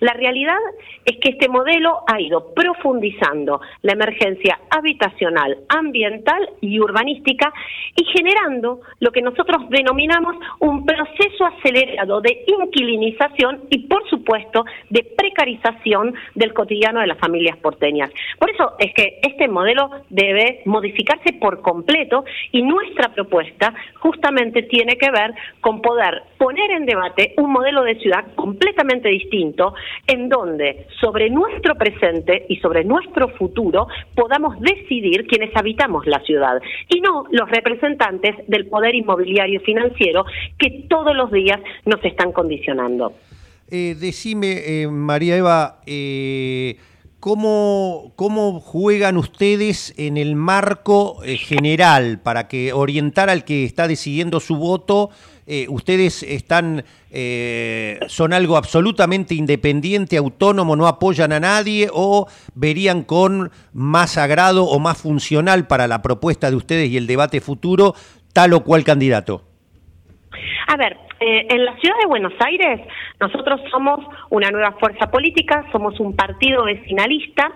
La 0.00 0.14
realidad 0.14 0.56
es 1.04 1.18
que 1.18 1.30
este 1.30 1.48
modelo 1.48 2.00
ha 2.06 2.20
ido 2.20 2.54
profundizando 2.54 3.60
la 3.82 3.92
emergencia 3.92 4.58
habitacional, 4.70 5.58
ambiental 5.68 6.48
y 6.62 6.80
urbanística 6.80 7.52
y 7.94 8.04
generando 8.06 8.80
lo 9.00 9.10
que 9.12 9.20
nosotros 9.20 9.68
denominamos 9.68 10.36
un 10.60 10.86
proceso 10.86 11.44
acelerado 11.44 12.22
de 12.22 12.44
inquilinización 12.46 13.64
y, 13.68 13.86
por 13.86 14.08
supuesto, 14.08 14.64
de 14.88 15.06
precarización 15.16 16.14
del 16.34 16.54
cotidiano 16.54 17.00
de 17.00 17.06
las 17.06 17.18
familias 17.18 17.58
porteñas. 17.58 18.10
Por 18.38 18.50
eso 18.50 18.72
es 18.78 18.94
que 18.94 19.20
este 19.22 19.48
modelo 19.48 19.90
debe 20.08 20.62
modificarse 20.64 21.34
por 21.34 21.60
completo 21.60 22.24
y 22.52 22.62
nuestra 22.62 23.12
propuesta 23.12 23.74
justamente 23.98 24.62
tiene 24.62 24.96
que 24.96 25.10
ver 25.10 25.34
con 25.60 25.82
poder 25.82 26.22
poner 26.38 26.70
en 26.70 26.86
debate 26.86 27.34
un 27.36 27.52
modelo 27.52 27.82
de 27.82 27.96
ciudad 27.96 28.24
completamente 28.34 29.08
distinto 29.08 29.74
en 30.06 30.28
donde 30.28 30.86
sobre 31.00 31.30
nuestro 31.30 31.74
presente 31.76 32.46
y 32.48 32.56
sobre 32.56 32.84
nuestro 32.84 33.28
futuro 33.30 33.88
podamos 34.14 34.58
decidir 34.60 35.26
quienes 35.26 35.54
habitamos 35.56 36.06
la 36.06 36.20
ciudad 36.20 36.60
y 36.88 37.00
no 37.00 37.24
los 37.30 37.48
representantes 37.50 38.36
del 38.46 38.66
poder 38.66 38.94
inmobiliario 38.94 39.60
y 39.60 39.64
financiero 39.64 40.24
que 40.58 40.86
todos 40.88 41.14
los 41.14 41.30
días 41.30 41.60
nos 41.84 42.04
están 42.04 42.32
condicionando. 42.32 43.14
Eh, 43.70 43.94
decime, 43.98 44.82
eh, 44.82 44.88
María 44.88 45.36
Eva, 45.36 45.80
eh, 45.86 46.76
¿cómo, 47.20 48.12
¿cómo, 48.16 48.58
juegan 48.58 49.16
ustedes 49.16 49.94
en 49.96 50.16
el 50.16 50.34
marco 50.34 51.18
general 51.22 52.18
para 52.20 52.48
que 52.48 52.72
orientar 52.72 53.30
al 53.30 53.44
que 53.44 53.64
está 53.64 53.86
decidiendo 53.86 54.40
su 54.40 54.56
voto 54.56 55.10
eh, 55.52 55.66
ustedes 55.68 56.22
están, 56.22 56.84
eh, 57.10 57.98
son 58.06 58.32
algo 58.32 58.56
absolutamente 58.56 59.34
independiente, 59.34 60.16
autónomo, 60.16 60.76
no 60.76 60.86
apoyan 60.86 61.32
a 61.32 61.40
nadie 61.40 61.88
o 61.92 62.28
verían 62.54 63.02
con 63.02 63.50
más 63.72 64.16
agrado 64.16 64.62
o 64.66 64.78
más 64.78 64.98
funcional 64.98 65.66
para 65.66 65.88
la 65.88 66.02
propuesta 66.02 66.50
de 66.50 66.56
ustedes 66.56 66.88
y 66.90 66.96
el 66.96 67.08
debate 67.08 67.40
futuro 67.40 67.96
tal 68.32 68.52
o 68.52 68.62
cual 68.62 68.84
candidato? 68.84 69.42
A 70.68 70.76
ver, 70.76 70.96
eh, 71.20 71.46
en 71.50 71.66
la 71.66 71.76
ciudad 71.76 71.96
de 72.00 72.06
Buenos 72.06 72.32
Aires 72.40 72.80
nosotros 73.20 73.60
somos 73.70 74.00
una 74.30 74.50
nueva 74.50 74.72
fuerza 74.72 75.10
política, 75.10 75.66
somos 75.70 76.00
un 76.00 76.16
partido 76.16 76.64
vecinalista, 76.64 77.52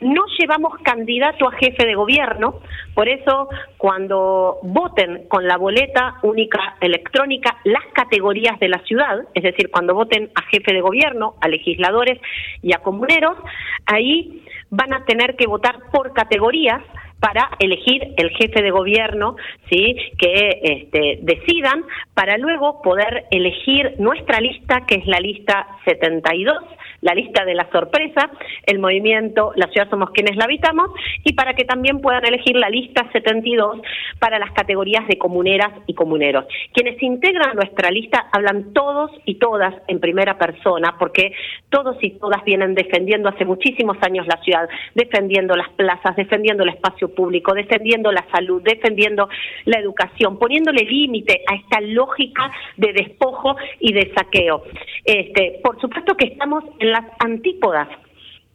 no 0.00 0.22
llevamos 0.38 0.78
candidato 0.82 1.46
a 1.46 1.52
jefe 1.52 1.86
de 1.86 1.94
gobierno, 1.94 2.60
por 2.94 3.10
eso 3.10 3.50
cuando 3.76 4.60
voten 4.62 5.28
con 5.28 5.46
la 5.46 5.58
boleta 5.58 6.14
única 6.22 6.76
electrónica 6.80 7.58
las 7.64 7.84
categorías 7.92 8.58
de 8.58 8.70
la 8.70 8.78
ciudad, 8.78 9.24
es 9.34 9.42
decir, 9.42 9.70
cuando 9.70 9.94
voten 9.94 10.30
a 10.34 10.42
jefe 10.48 10.72
de 10.72 10.80
gobierno, 10.80 11.34
a 11.42 11.48
legisladores 11.48 12.18
y 12.62 12.72
a 12.74 12.78
comuneros, 12.78 13.36
ahí 13.84 14.42
van 14.70 14.94
a 14.94 15.04
tener 15.04 15.36
que 15.36 15.46
votar 15.46 15.78
por 15.92 16.14
categorías 16.14 16.82
para 17.22 17.50
elegir 17.60 18.14
el 18.16 18.30
jefe 18.30 18.62
de 18.62 18.72
gobierno, 18.72 19.36
sí, 19.70 19.94
que 20.18 20.58
este, 20.60 21.20
decidan 21.22 21.84
para 22.14 22.36
luego 22.36 22.82
poder 22.82 23.26
elegir 23.30 23.94
nuestra 23.98 24.40
lista, 24.40 24.84
que 24.88 24.96
es 24.96 25.06
la 25.06 25.20
lista 25.20 25.68
72 25.84 26.58
la 27.02 27.14
lista 27.14 27.44
de 27.44 27.54
la 27.54 27.68
sorpresa, 27.70 28.30
el 28.64 28.78
movimiento 28.78 29.52
La 29.56 29.66
Ciudad 29.66 29.90
Somos 29.90 30.10
Quienes 30.10 30.36
la 30.36 30.44
Habitamos, 30.44 30.90
y 31.24 31.34
para 31.34 31.54
que 31.54 31.64
también 31.64 32.00
puedan 32.00 32.24
elegir 32.24 32.56
la 32.56 32.70
lista 32.70 33.06
72 33.12 33.80
para 34.18 34.38
las 34.38 34.52
categorías 34.52 35.06
de 35.08 35.18
comuneras 35.18 35.72
y 35.86 35.94
comuneros. 35.94 36.46
Quienes 36.72 37.00
integran 37.02 37.56
nuestra 37.56 37.90
lista 37.90 38.28
hablan 38.32 38.72
todos 38.72 39.10
y 39.24 39.34
todas 39.34 39.74
en 39.88 40.00
primera 40.00 40.38
persona, 40.38 40.96
porque 40.98 41.34
todos 41.68 41.96
y 42.00 42.10
todas 42.12 42.44
vienen 42.44 42.74
defendiendo 42.74 43.28
hace 43.28 43.44
muchísimos 43.44 43.96
años 44.02 44.26
la 44.26 44.40
ciudad, 44.42 44.68
defendiendo 44.94 45.54
las 45.56 45.68
plazas, 45.70 46.14
defendiendo 46.16 46.62
el 46.62 46.70
espacio 46.70 47.12
público, 47.14 47.52
defendiendo 47.52 48.12
la 48.12 48.24
salud, 48.30 48.62
defendiendo 48.62 49.28
la 49.64 49.78
educación, 49.78 50.38
poniéndole 50.38 50.84
límite 50.84 51.42
a 51.48 51.56
esta 51.56 51.80
lógica 51.80 52.52
de 52.76 52.92
despojo 52.92 53.56
y 53.80 53.92
de 53.92 54.12
saqueo. 54.14 54.62
Este, 55.04 55.60
por 55.64 55.80
supuesto 55.80 56.16
que 56.16 56.26
estamos 56.26 56.62
en 56.78 56.91
las 56.92 57.04
antípodas 57.18 57.88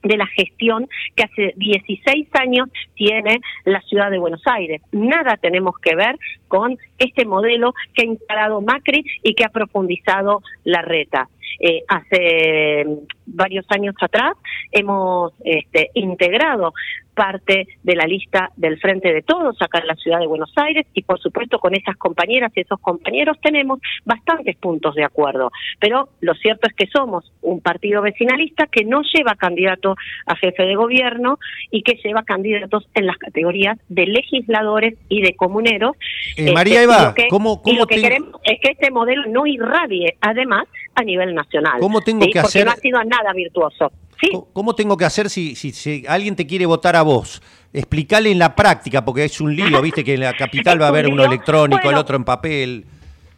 de 0.04 0.17
la 0.17 0.28
gestión 0.28 0.88
que 1.15 1.23
hace 1.23 1.54
16 1.58 2.28
años 2.39 2.69
tiene 2.95 3.39
la 3.65 3.82
ciudad 3.82 4.12
de 4.12 4.19
Buenos 4.19 4.41
Aires. 4.45 4.82
Nada 4.91 5.38
tenemos 5.38 5.78
que 5.80 5.95
ver 5.95 6.15
con 6.47 6.78
este 6.97 7.26
modelo 7.26 7.73
que 7.93 8.04
ha 8.04 8.06
instalado 8.06 8.62
Macri 8.62 9.04
y 9.23 9.34
que 9.34 9.43
ha 9.43 9.50
profundizado 9.50 10.41
la 10.63 10.82
reta. 10.82 11.28
Eh, 11.60 11.83
hace 11.88 12.86
varios 13.25 13.65
años 13.69 13.95
atrás 13.99 14.33
hemos 14.71 15.33
este, 15.43 15.89
integrado 15.95 16.73
parte 17.17 17.67
de 17.81 17.95
la 17.95 18.05
lista 18.05 18.51
del 18.55 18.79
Frente 18.79 19.12
de 19.12 19.23
Todos 19.23 19.60
acá 19.60 19.79
en 19.79 19.88
la 19.88 19.95
ciudad 19.95 20.19
de 20.19 20.27
Buenos 20.27 20.53
Aires 20.55 20.86
y 20.93 21.01
por 21.01 21.19
supuesto 21.19 21.57
con 21.57 21.73
esas 21.73 21.97
compañeras 21.97 22.51
y 22.55 22.62
esos 22.62 22.79
compañeros 22.79 23.38
tenemos 23.41 23.79
bastantes 24.05 24.55
puntos 24.57 24.93
de 24.93 25.03
acuerdo. 25.03 25.51
Pero 25.79 26.10
lo 26.21 26.36
cierto 26.36 26.67
es 26.67 26.75
que 26.75 26.86
somos 26.86 27.33
un 27.41 27.60
partido 27.60 28.03
vecinalista 28.03 28.67
que 28.67 28.86
no 28.86 29.01
lleva 29.01 29.33
candidato 29.33 29.95
a 30.27 30.36
jefe 30.36 30.63
de 30.63 30.75
gobierno 30.75 31.39
y 31.71 31.81
que 31.81 31.99
lleva 32.03 32.21
candidatos 32.21 32.88
en 32.93 33.07
las 33.07 33.17
categorías 33.17 33.79
de 33.89 34.05
legisladores 34.05 34.93
y 35.10 35.21
de 35.21 35.36
comuneros. 35.36 35.95
Eh, 36.38 36.53
María 36.53 36.81
este, 36.81 36.83
Eva, 36.83 37.07
lo 37.07 37.13
que, 37.15 37.27
¿cómo, 37.29 37.63
lo 37.65 37.88
que 37.88 37.99
queremos 37.99 38.39
es 38.43 38.60
que 38.62 38.73
este 38.73 38.91
modelo 38.91 39.23
no 39.27 39.47
irradie 39.47 40.17
además 40.21 40.67
a 40.97 41.03
nivel 41.03 41.33
nacional. 41.36 41.79
¿Cómo 41.79 42.01
tengo 42.01 42.21
que 42.21 42.25
Porque 42.27 42.39
hacer? 42.39 42.65
no 42.65 42.71
ha 42.71 42.75
sido 42.75 43.03
nada 43.03 43.31
virtuoso. 43.33 43.91
Sí. 44.19 44.31
¿Cómo 44.51 44.73
tengo 44.73 44.97
que 44.97 45.05
hacer 45.05 45.29
si, 45.29 45.55
si, 45.55 45.71
si 45.71 46.03
alguien 46.07 46.36
te 46.36 46.47
quiere 46.47 46.65
votar 46.65 46.95
a 46.95 47.03
vos? 47.03 47.41
Explicale 47.71 48.31
en 48.31 48.39
la 48.39 48.55
práctica, 48.55 49.05
porque 49.05 49.25
es 49.25 49.39
un 49.39 49.55
lío, 49.55 49.79
viste 49.81 50.03
que 50.03 50.15
en 50.15 50.21
la 50.21 50.33
capital 50.33 50.81
va 50.81 50.86
a 50.86 50.89
haber 50.89 51.07
uno 51.07 51.23
electrónico, 51.23 51.77
el 51.81 51.86
Bueno. 51.86 51.99
otro 51.99 52.15
en 52.17 52.23
papel. 52.23 52.86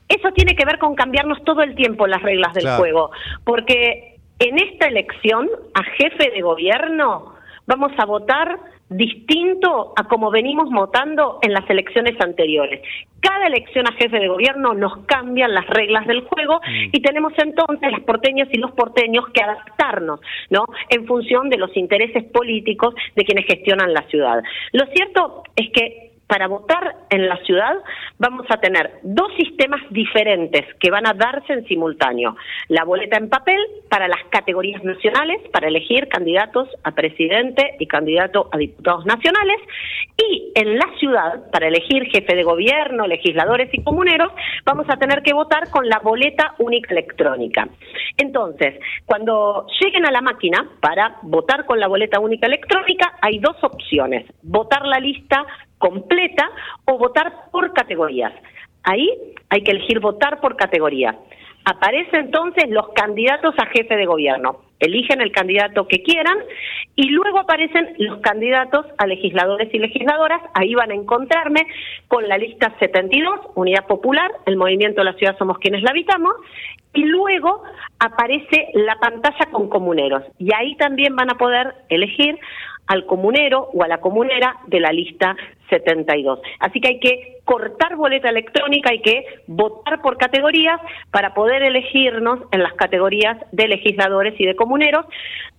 Eso 0.08 0.32
tiene 0.34 0.56
que 0.56 0.66
ver 0.66 0.80
con 0.80 0.96
cambiarnos 0.96 1.44
todo 1.44 1.62
el 1.62 1.76
tiempo 1.76 2.08
las 2.08 2.22
reglas 2.22 2.54
del 2.54 2.64
Claro. 2.64 2.80
juego, 2.80 3.12
porque 3.44 4.16
en 4.40 4.58
esta 4.58 4.88
elección 4.88 5.50
a 5.74 5.84
jefe 5.84 6.32
de 6.34 6.42
gobierno 6.42 7.34
vamos 7.68 7.92
a 7.98 8.06
votar 8.06 8.58
distinto 8.90 9.94
a 9.96 10.04
como 10.06 10.32
venimos 10.32 10.70
votando 10.70 11.40
en 11.42 11.54
las 11.54 11.70
elecciones 11.70 12.20
anteriores. 12.20 12.82
Cada 13.22 13.48
elección 13.48 13.88
a 13.88 13.94
jefe 13.94 14.20
de 14.20 14.28
gobierno 14.28 14.74
nos 14.74 15.06
cambian 15.06 15.54
las 15.54 15.68
reglas 15.68 16.08
del 16.08 16.22
juego 16.22 16.62
y 16.66 17.02
tenemos 17.02 17.34
entonces 17.38 17.92
las 17.92 18.02
porteñas 18.02 18.48
y 18.52 18.58
los 18.58 18.72
porteños 18.72 19.26
que 19.34 19.44
adaptarnos, 19.44 20.22
¿no? 20.50 20.66
En 20.90 21.06
función 21.06 21.50
de 21.50 21.58
los 21.58 21.76
intereses 21.76 22.24
políticos 22.26 22.96
de 23.16 23.26
quienes 23.26 23.46
gestionan 23.46 23.94
la 23.94 24.04
ciudad. 24.04 24.42
Lo 24.72 24.86
cierto 24.88 25.44
es 25.56 25.70
que 25.72 26.09
para 26.30 26.48
votar 26.48 26.96
en 27.10 27.28
la 27.28 27.38
ciudad 27.38 27.74
vamos 28.20 28.46
a 28.50 28.58
tener 28.58 29.00
dos 29.02 29.32
sistemas 29.36 29.82
diferentes 29.90 30.64
que 30.80 30.92
van 30.92 31.08
a 31.08 31.14
darse 31.14 31.54
en 31.54 31.66
simultáneo. 31.66 32.36
La 32.68 32.84
boleta 32.84 33.18
en 33.18 33.30
papel 33.30 33.60
para 33.90 34.08
las 34.08 34.24
categorías 34.30 34.84
nacionales, 34.84 35.42
para 35.52 35.68
elegir 35.68 36.08
candidatos 36.08 36.70
a 36.84 36.92
presidente 36.92 37.76
y 37.80 37.88
candidato 37.88 38.48
a 38.52 38.58
diputados 38.58 39.08
nacionales, 39.08 39.58
y 40.18 40.52
en 40.54 40.78
la 40.78 40.86
ciudad, 41.00 41.50
para 41.52 41.68
elegir 41.68 42.04
jefe 42.12 42.36
de 42.36 42.44
gobierno, 42.44 43.08
legisladores 43.08 43.70
y 43.74 43.84
comuneros, 43.84 44.32
vamos 44.66 44.86
a 44.90 44.98
tener 44.98 45.24
que 45.24 45.34
votar 45.34 45.72
con 45.72 45.90
la 45.90 45.98
boleta 45.98 46.54
única 46.60 46.94
electrónica. 46.94 47.68
Entonces, 48.18 48.80
cuando 49.06 49.66
lleguen 49.80 50.06
a 50.06 50.12
la 50.12 50.22
máquina 50.22 50.70
para 50.80 51.16
votar 51.24 51.66
con 51.66 51.80
la 51.80 51.88
boleta 51.88 52.20
única 52.20 52.46
electrónica, 52.46 53.14
hay 53.22 53.40
dos 53.40 53.56
opciones. 53.64 54.26
Votar 54.44 54.86
la 54.86 55.00
lista 55.00 55.46
completa 55.80 56.48
o 56.86 56.98
votar 57.00 57.50
por 57.52 57.74
categorías. 57.74 58.34
Ahí 58.84 59.10
hay 59.50 59.64
que 59.64 59.72
elegir 59.72 60.00
votar 60.00 60.40
por 60.40 60.56
categoría. 60.56 61.18
Aparecen 61.66 62.26
entonces 62.26 62.70
los 62.70 62.90
candidatos 62.94 63.54
a 63.58 63.66
jefe 63.68 63.96
de 63.96 64.06
gobierno. 64.06 64.62
Eligen 64.80 65.22
el 65.22 65.32
candidato 65.32 65.88
que 65.88 66.02
quieran 66.02 66.38
y 66.96 67.10
luego 67.10 67.40
aparecen 67.40 67.96
los 67.98 68.20
candidatos 68.22 68.86
a 68.98 69.06
legisladores 69.06 69.70
y 69.74 69.80
legisladoras. 69.80 70.42
Ahí 70.54 70.74
van 70.74 70.92
a 70.92 70.96
encontrarme 70.96 71.68
con 72.08 72.28
la 72.28 72.38
lista 72.38 72.74
72, 72.80 73.40
Unidad 73.56 73.86
Popular, 73.88 74.32
el 74.46 74.56
movimiento 74.56 75.02
de 75.02 75.12
la 75.12 75.18
ciudad 75.18 75.38
somos 75.38 75.60
quienes 75.60 75.84
la 75.84 75.92
habitamos, 75.92 76.34
y 76.94 77.04
luego 77.04 77.62
aparece 78.00 78.70
la 78.74 78.96
pantalla 78.96 79.52
con 79.52 79.70
comuneros. 79.70 80.24
Y 80.40 80.54
ahí 80.56 80.76
también 80.78 81.16
van 81.16 81.30
a 81.30 81.38
poder 81.38 81.76
elegir 81.90 82.40
al 82.90 83.06
comunero 83.06 83.70
o 83.72 83.84
a 83.84 83.88
la 83.88 84.00
comunera 84.00 84.58
de 84.66 84.80
la 84.80 84.92
lista 84.92 85.38
72. 85.70 86.40
Así 86.60 86.82
que 86.82 86.88
hay 86.88 87.00
que 87.00 87.38
cortar 87.46 87.96
boleta 87.96 88.30
electrónica, 88.30 88.90
hay 88.90 89.02
que 89.02 89.26
votar 89.46 90.02
por 90.02 90.18
categorías 90.18 90.82
para 91.12 91.36
poder 91.36 91.62
elegirnos 91.62 92.40
en 92.52 92.64
las 92.64 92.74
categorías 92.74 93.38
de 93.52 93.68
legisladores 93.68 94.34
y 94.40 94.46
de 94.46 94.56
comuneros. 94.56 95.06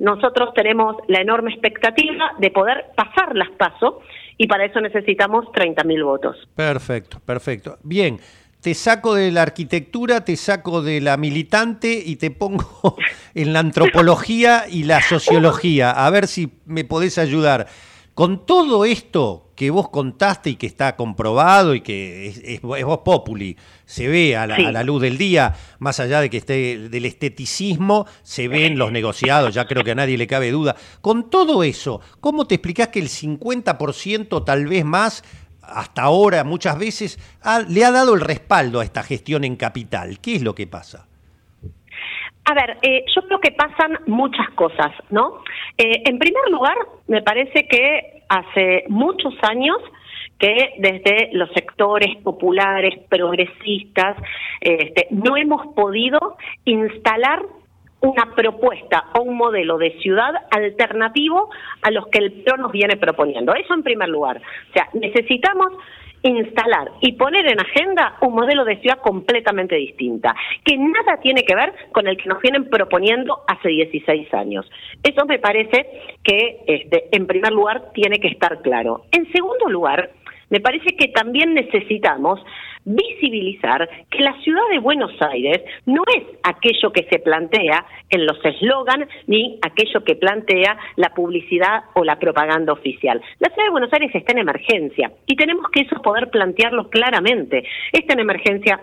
Nosotros 0.00 0.52
tenemos 0.54 0.96
la 1.06 1.20
enorme 1.20 1.52
expectativa 1.52 2.32
de 2.38 2.50
poder 2.50 2.86
pasar 2.96 3.36
las 3.36 3.50
pasos 3.50 3.94
y 4.36 4.48
para 4.48 4.64
eso 4.64 4.80
necesitamos 4.80 5.46
30.000 5.52 6.04
votos. 6.04 6.36
Perfecto, 6.56 7.20
perfecto. 7.24 7.78
Bien 7.84 8.18
te 8.60 8.74
saco 8.74 9.14
de 9.14 9.30
la 9.30 9.42
arquitectura, 9.42 10.24
te 10.24 10.36
saco 10.36 10.82
de 10.82 11.00
la 11.00 11.16
militante 11.16 12.02
y 12.04 12.16
te 12.16 12.30
pongo 12.30 12.96
en 13.34 13.52
la 13.52 13.60
antropología 13.60 14.66
y 14.68 14.84
la 14.84 15.02
sociología. 15.02 15.90
A 15.90 16.10
ver 16.10 16.26
si 16.26 16.50
me 16.66 16.84
podés 16.84 17.18
ayudar. 17.18 17.66
Con 18.14 18.44
todo 18.44 18.84
esto 18.84 19.50
que 19.54 19.70
vos 19.70 19.88
contaste 19.88 20.50
y 20.50 20.56
que 20.56 20.66
está 20.66 20.96
comprobado 20.96 21.74
y 21.74 21.80
que 21.80 22.28
es, 22.44 22.60
vos 22.60 22.98
populi, 23.04 23.56
se 23.86 24.08
ve 24.08 24.36
a 24.36 24.46
la, 24.46 24.82
luz 24.82 25.00
del 25.00 25.16
día, 25.16 25.54
más 25.78 26.00
allá 26.00 26.20
de 26.20 26.28
que 26.28 26.38
esté 26.38 26.88
del 26.88 27.04
esteticismo, 27.06 28.06
se 28.22 28.48
ven 28.48 28.78
los 28.78 28.92
negociados, 28.92 29.54
ya 29.54 29.66
creo 29.66 29.84
que 29.84 29.92
a 29.92 29.94
nadie 29.94 30.18
le 30.18 30.26
cabe 30.26 30.50
duda. 30.50 30.76
Con 31.00 31.30
todo 31.30 31.62
eso, 31.62 32.00
¿cómo 32.20 32.46
te 32.46 32.56
explicás 32.56 32.88
que 32.88 33.00
el 33.00 33.08
50% 33.08 34.44
tal 34.44 34.66
vez 34.66 34.84
más 34.84 35.22
hasta 35.72 36.02
ahora 36.02 36.44
muchas 36.44 36.78
veces 36.78 37.18
le 37.68 37.84
ha 37.84 37.90
dado 37.90 38.14
el 38.14 38.20
respaldo 38.20 38.80
a 38.80 38.84
esta 38.84 39.02
gestión 39.02 39.44
en 39.44 39.56
capital. 39.56 40.18
¿Qué 40.20 40.36
es 40.36 40.42
lo 40.42 40.54
que 40.54 40.66
pasa? 40.66 41.06
A 42.44 42.54
ver, 42.54 42.78
eh, 42.82 43.04
yo 43.14 43.22
creo 43.22 43.38
que 43.38 43.52
pasan 43.52 43.98
muchas 44.06 44.48
cosas, 44.56 44.92
¿no? 45.10 45.42
Eh, 45.78 46.02
en 46.04 46.18
primer 46.18 46.48
lugar, 46.50 46.76
me 47.06 47.22
parece 47.22 47.66
que 47.68 48.24
hace 48.28 48.84
muchos 48.88 49.34
años 49.42 49.76
que 50.38 50.72
desde 50.78 51.28
los 51.32 51.50
sectores 51.50 52.16
populares, 52.22 52.98
progresistas, 53.08 54.16
este, 54.60 55.06
no 55.10 55.36
hemos 55.36 55.74
podido 55.74 56.38
instalar 56.64 57.42
una 58.00 58.34
propuesta 58.34 59.06
o 59.14 59.22
un 59.22 59.36
modelo 59.36 59.78
de 59.78 59.98
ciudad 60.00 60.34
alternativo 60.50 61.50
a 61.82 61.90
los 61.90 62.06
que 62.08 62.18
el 62.18 62.32
PRO 62.42 62.56
nos 62.56 62.72
viene 62.72 62.96
proponiendo. 62.96 63.54
Eso 63.54 63.74
en 63.74 63.82
primer 63.82 64.08
lugar. 64.08 64.38
O 64.38 64.72
sea, 64.72 64.88
necesitamos 64.94 65.72
instalar 66.22 66.90
y 67.00 67.12
poner 67.12 67.46
en 67.46 67.60
agenda 67.60 68.16
un 68.20 68.34
modelo 68.34 68.64
de 68.64 68.76
ciudad 68.78 68.98
completamente 68.98 69.76
distinta, 69.76 70.34
que 70.64 70.76
nada 70.76 71.18
tiene 71.22 71.44
que 71.44 71.54
ver 71.54 71.72
con 71.92 72.06
el 72.06 72.16
que 72.16 72.28
nos 72.28 72.40
vienen 72.42 72.68
proponiendo 72.68 73.42
hace 73.46 73.68
16 73.68 74.32
años. 74.34 74.70
Eso 75.02 75.24
me 75.26 75.38
parece 75.38 75.86
que, 76.22 76.60
este, 76.66 77.08
en 77.12 77.26
primer 77.26 77.52
lugar, 77.52 77.92
tiene 77.94 78.18
que 78.18 78.28
estar 78.28 78.60
claro. 78.62 79.04
En 79.12 79.30
segundo 79.32 79.68
lugar, 79.68 80.10
me 80.50 80.60
parece 80.60 80.96
que 80.96 81.08
también 81.08 81.54
necesitamos 81.54 82.40
visibilizar 82.84 83.88
que 84.10 84.22
la 84.22 84.38
ciudad 84.42 84.62
de 84.70 84.78
Buenos 84.78 85.12
Aires 85.20 85.62
no 85.86 86.02
es 86.16 86.24
aquello 86.42 86.92
que 86.92 87.06
se 87.10 87.18
plantea 87.18 87.84
en 88.08 88.26
los 88.26 88.42
eslogans 88.44 89.08
ni 89.26 89.58
aquello 89.62 90.02
que 90.04 90.16
plantea 90.16 90.78
la 90.96 91.10
publicidad 91.14 91.84
o 91.94 92.04
la 92.04 92.18
propaganda 92.18 92.72
oficial. 92.72 93.20
La 93.38 93.48
ciudad 93.50 93.66
de 93.66 93.72
Buenos 93.72 93.92
Aires 93.92 94.14
está 94.14 94.32
en 94.32 94.38
emergencia 94.38 95.12
y 95.26 95.36
tenemos 95.36 95.70
que 95.70 95.80
eso 95.80 96.00
poder 96.02 96.30
plantearlo 96.30 96.88
claramente. 96.88 97.64
Está 97.92 98.14
en 98.14 98.20
emergencia 98.20 98.80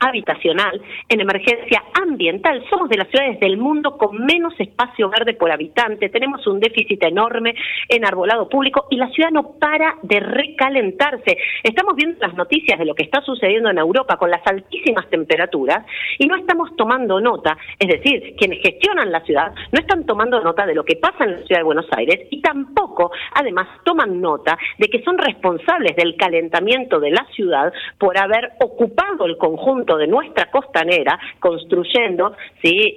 habitacional, 0.00 0.80
en 1.08 1.20
emergencia 1.20 1.82
ambiental. 2.02 2.62
Somos 2.70 2.88
de 2.88 2.98
las 2.98 3.08
ciudades 3.08 3.40
del 3.40 3.56
mundo 3.56 3.96
con 3.96 4.24
menos 4.24 4.54
espacio 4.58 5.08
verde 5.08 5.34
por 5.34 5.50
habitante, 5.50 6.08
tenemos 6.08 6.46
un 6.46 6.60
déficit 6.60 7.02
enorme 7.04 7.54
en 7.88 8.04
arbolado 8.04 8.48
público 8.48 8.86
y 8.90 8.96
la 8.96 9.08
ciudad 9.10 9.30
no 9.30 9.58
para 9.58 9.96
de 10.02 10.20
recalentarse. 10.20 11.38
Estamos 11.62 11.96
viendo 11.96 12.18
las 12.20 12.34
noticias 12.34 12.78
de 12.78 12.84
lo 12.84 12.94
que 12.94 13.04
está 13.04 13.20
sucediendo 13.22 13.70
en 13.70 13.78
Europa 13.78 14.16
con 14.16 14.30
las 14.30 14.46
altísimas 14.46 15.08
temperaturas 15.08 15.84
y 16.18 16.26
no 16.26 16.36
estamos 16.36 16.74
tomando 16.76 17.20
nota, 17.20 17.56
es 17.78 17.88
decir, 17.88 18.34
quienes 18.36 18.60
gestionan 18.62 19.10
la 19.10 19.20
ciudad 19.20 19.52
no 19.72 19.80
están 19.80 20.04
tomando 20.04 20.40
nota 20.40 20.66
de 20.66 20.74
lo 20.74 20.84
que 20.84 20.96
pasa 20.96 21.24
en 21.24 21.32
la 21.32 21.46
ciudad 21.46 21.60
de 21.60 21.64
Buenos 21.64 21.86
Aires 21.96 22.26
y 22.30 22.40
tampoco, 22.40 23.10
además, 23.34 23.68
toman 23.84 24.20
nota 24.20 24.58
de 24.78 24.88
que 24.88 25.02
son 25.02 25.18
responsables 25.18 25.96
del 25.96 26.16
calentamiento 26.16 27.00
de 27.00 27.10
la 27.10 27.26
ciudad 27.34 27.72
por 27.98 28.18
haber 28.18 28.52
ocupado 28.60 29.26
el 29.26 29.36
conjunto 29.36 29.85
de 29.94 30.08
nuestra 30.08 30.50
costanera 30.50 31.18
construyendo 31.38 32.34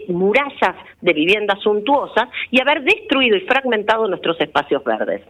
murallas 0.08 0.76
de 1.02 1.14
viviendas 1.14 1.60
suntuosas 1.62 2.30
y 2.50 2.60
haber 2.60 2.84
destruido 2.84 3.38
y 3.38 3.42
fragmentado 3.42 4.08
nuestros 4.08 4.40
espacios 4.42 4.84
verdes. 4.84 5.22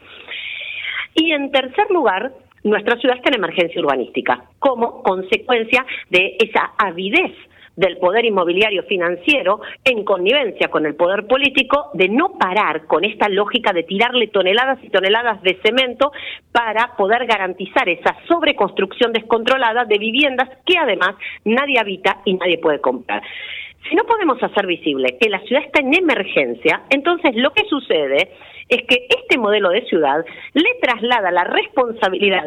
Y 1.16 1.32
en 1.32 1.52
tercer 1.52 1.90
lugar, 1.92 2.32
nuestra 2.64 2.98
ciudad 2.98 3.18
está 3.18 3.30
en 3.30 3.36
emergencia 3.36 3.82
urbanística, 3.82 4.46
como 4.60 5.04
consecuencia 5.04 5.86
de 6.10 6.38
esa 6.40 6.72
avidez 6.78 7.34
del 7.80 7.98
poder 7.98 8.26
inmobiliario 8.26 8.84
financiero 8.84 9.62
en 9.86 10.04
connivencia 10.04 10.68
con 10.68 10.86
el 10.86 10.96
poder 10.96 11.28
político 11.28 11.92
de 11.94 12.10
no 12.10 12.38
parar 12.38 12.86
con 12.88 13.06
esta 13.06 13.30
lógica 13.30 13.72
de 13.72 13.84
tirarle 13.84 14.28
toneladas 14.28 14.80
y 14.84 14.90
toneladas 14.90 15.42
de 15.44 15.58
cemento 15.64 16.12
para 16.52 16.98
poder 16.98 17.26
garantizar 17.26 17.88
esa 17.88 18.18
sobreconstrucción 18.28 19.14
descontrolada 19.14 19.86
de 19.86 19.98
viviendas 19.98 20.50
que 20.66 20.78
además 20.78 21.16
nadie 21.46 21.80
habita 21.80 22.18
y 22.26 22.34
nadie 22.34 22.58
puede 22.58 22.82
comprar. 22.82 23.24
Si 23.88 23.96
no 23.96 24.04
podemos 24.04 24.44
hacer 24.44 24.68
visible 24.68 25.18
que 25.18 25.30
la 25.30 25.40
ciudad 25.40 25.64
está 25.64 25.80
en 25.80 25.94
emergencia, 25.94 26.82
entonces 26.90 27.34
lo 27.36 27.52
que 27.52 27.64
sucede 27.64 28.30
es 28.68 28.84
que 28.84 29.08
este 29.08 29.38
modelo 29.38 29.70
de 29.70 29.86
ciudad 29.86 30.26
le 30.54 30.76
traslada 30.82 31.32
la 31.32 31.46
responsabilidad 31.46 32.46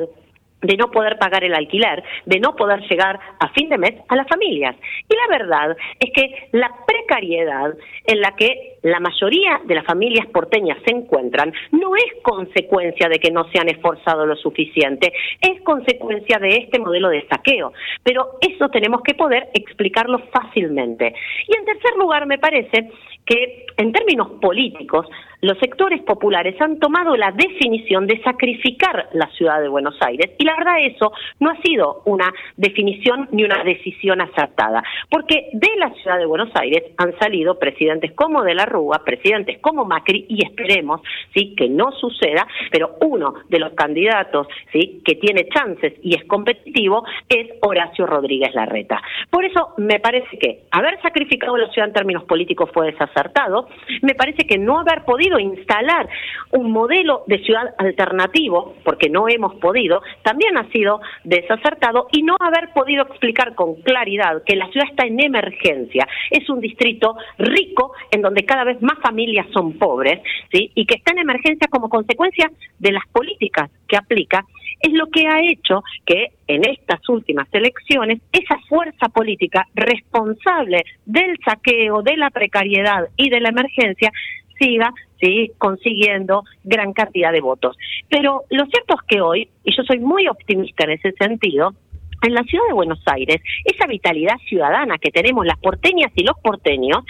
de 0.62 0.76
no 0.76 0.90
poder 0.90 1.18
pagar 1.18 1.44
el 1.44 1.54
alquiler, 1.54 2.02
de 2.24 2.40
no 2.40 2.54
poder 2.56 2.80
llegar 2.88 3.18
a 3.38 3.48
fin 3.50 3.68
de 3.68 3.78
mes 3.78 3.94
a 4.08 4.16
las 4.16 4.28
familias. 4.28 4.76
Y 5.08 5.14
la 5.14 5.38
verdad 5.38 5.76
es 6.00 6.10
que 6.12 6.48
la 6.52 6.70
precariedad 6.86 7.74
en 8.06 8.20
la 8.20 8.34
que 8.36 8.71
la 8.82 9.00
mayoría 9.00 9.60
de 9.64 9.74
las 9.74 9.84
familias 9.84 10.26
porteñas 10.26 10.78
se 10.84 10.94
encuentran 10.94 11.52
no 11.70 11.94
es 11.96 12.22
consecuencia 12.22 13.08
de 13.08 13.18
que 13.18 13.30
no 13.30 13.48
se 13.50 13.60
han 13.60 13.68
esforzado 13.68 14.26
lo 14.26 14.36
suficiente, 14.36 15.12
es 15.40 15.60
consecuencia 15.62 16.38
de 16.38 16.56
este 16.56 16.78
modelo 16.78 17.08
de 17.08 17.26
saqueo. 17.28 17.72
Pero 18.02 18.38
eso 18.40 18.68
tenemos 18.68 19.02
que 19.02 19.14
poder 19.14 19.48
explicarlo 19.54 20.18
fácilmente. 20.32 21.14
Y 21.46 21.56
en 21.56 21.64
tercer 21.64 21.96
lugar, 21.96 22.26
me 22.26 22.38
parece 22.38 22.90
que 23.24 23.66
en 23.76 23.92
términos 23.92 24.28
políticos, 24.40 25.06
los 25.42 25.58
sectores 25.58 26.00
populares 26.02 26.54
han 26.60 26.78
tomado 26.78 27.16
la 27.16 27.32
definición 27.32 28.06
de 28.06 28.22
sacrificar 28.22 29.08
la 29.12 29.28
ciudad 29.30 29.60
de 29.60 29.68
Buenos 29.68 29.96
Aires 30.00 30.30
y 30.38 30.44
la 30.44 30.56
verdad 30.56 30.76
eso 30.80 31.12
no 31.40 31.50
ha 31.50 31.60
sido 31.62 32.02
una 32.04 32.32
definición 32.56 33.28
ni 33.32 33.42
una 33.42 33.64
decisión 33.64 34.20
acertada, 34.20 34.84
porque 35.10 35.48
de 35.52 35.76
la 35.78 35.92
ciudad 35.94 36.18
de 36.18 36.26
Buenos 36.26 36.50
Aires 36.54 36.84
han 36.96 37.18
salido 37.18 37.58
presidentes 37.58 38.12
como 38.12 38.44
de 38.44 38.54
la 38.54 38.66
Rúa, 38.72 39.02
presidentes 39.04 39.58
como 39.60 39.84
Macri 39.84 40.26
y 40.28 40.44
esperemos 40.44 41.00
sí 41.34 41.54
que 41.56 41.68
no 41.68 41.92
suceda, 41.92 42.46
pero 42.70 42.96
uno 43.00 43.34
de 43.48 43.58
los 43.58 43.72
candidatos 43.74 44.46
sí 44.72 45.02
que 45.04 45.14
tiene 45.16 45.48
chances 45.48 45.94
y 46.02 46.16
es 46.16 46.24
competitivo 46.24 47.04
es 47.28 47.48
Horacio 47.60 48.06
Rodríguez 48.06 48.54
Larreta. 48.54 49.00
Por 49.30 49.44
eso 49.44 49.74
me 49.76 50.00
parece 50.00 50.38
que 50.38 50.62
haber 50.70 51.00
sacrificado 51.02 51.56
la 51.56 51.70
ciudad 51.70 51.88
en 51.88 51.94
términos 51.94 52.24
políticos 52.24 52.70
fue 52.72 52.92
desacertado. 52.92 53.68
Me 54.02 54.14
parece 54.14 54.46
que 54.46 54.58
no 54.58 54.80
haber 54.80 55.04
podido 55.04 55.38
instalar 55.38 56.08
un 56.50 56.72
modelo 56.72 57.24
de 57.26 57.38
ciudad 57.44 57.74
alternativo, 57.78 58.74
porque 58.84 59.08
no 59.08 59.28
hemos 59.28 59.54
podido, 59.56 60.02
también 60.22 60.56
ha 60.56 60.68
sido 60.70 61.00
desacertado 61.24 62.08
y 62.12 62.22
no 62.22 62.36
haber 62.40 62.72
podido 62.72 63.04
explicar 63.04 63.54
con 63.54 63.76
claridad 63.82 64.42
que 64.44 64.56
la 64.56 64.68
ciudad 64.68 64.88
está 64.90 65.06
en 65.06 65.22
emergencia. 65.22 66.06
Es 66.30 66.48
un 66.48 66.60
distrito 66.60 67.16
rico 67.38 67.92
en 68.10 68.22
donde 68.22 68.44
cada 68.44 68.61
vez 68.64 68.80
más 68.82 68.98
familias 69.00 69.46
son 69.52 69.78
pobres, 69.78 70.20
¿sí? 70.52 70.70
Y 70.74 70.86
que 70.86 70.94
está 70.94 71.12
en 71.12 71.18
emergencia 71.18 71.68
como 71.68 71.88
consecuencia 71.88 72.50
de 72.78 72.92
las 72.92 73.06
políticas 73.08 73.70
que 73.88 73.96
aplica 73.96 74.44
es 74.80 74.92
lo 74.92 75.06
que 75.06 75.26
ha 75.28 75.40
hecho 75.40 75.82
que 76.04 76.32
en 76.48 76.68
estas 76.68 77.08
últimas 77.08 77.46
elecciones 77.52 78.20
esa 78.32 78.58
fuerza 78.68 79.08
política 79.08 79.66
responsable 79.74 80.84
del 81.06 81.38
saqueo, 81.44 82.02
de 82.02 82.16
la 82.16 82.30
precariedad 82.30 83.08
y 83.16 83.30
de 83.30 83.40
la 83.40 83.50
emergencia 83.50 84.10
siga 84.58 84.92
¿sí? 85.20 85.52
consiguiendo 85.58 86.42
gran 86.64 86.92
cantidad 86.92 87.32
de 87.32 87.40
votos. 87.40 87.76
Pero 88.08 88.42
lo 88.50 88.66
cierto 88.66 88.94
es 88.94 89.06
que 89.06 89.20
hoy, 89.20 89.48
y 89.64 89.74
yo 89.74 89.82
soy 89.84 90.00
muy 90.00 90.28
optimista 90.28 90.84
en 90.84 90.90
ese 90.90 91.12
sentido, 91.12 91.74
en 92.22 92.34
la 92.34 92.42
ciudad 92.44 92.66
de 92.68 92.74
Buenos 92.74 93.02
Aires, 93.06 93.40
esa 93.64 93.86
vitalidad 93.86 94.36
ciudadana 94.48 94.98
que 94.98 95.10
tenemos 95.10 95.44
las 95.44 95.58
porteñas 95.58 96.12
y 96.14 96.22
los 96.22 96.38
porteños 96.38 97.04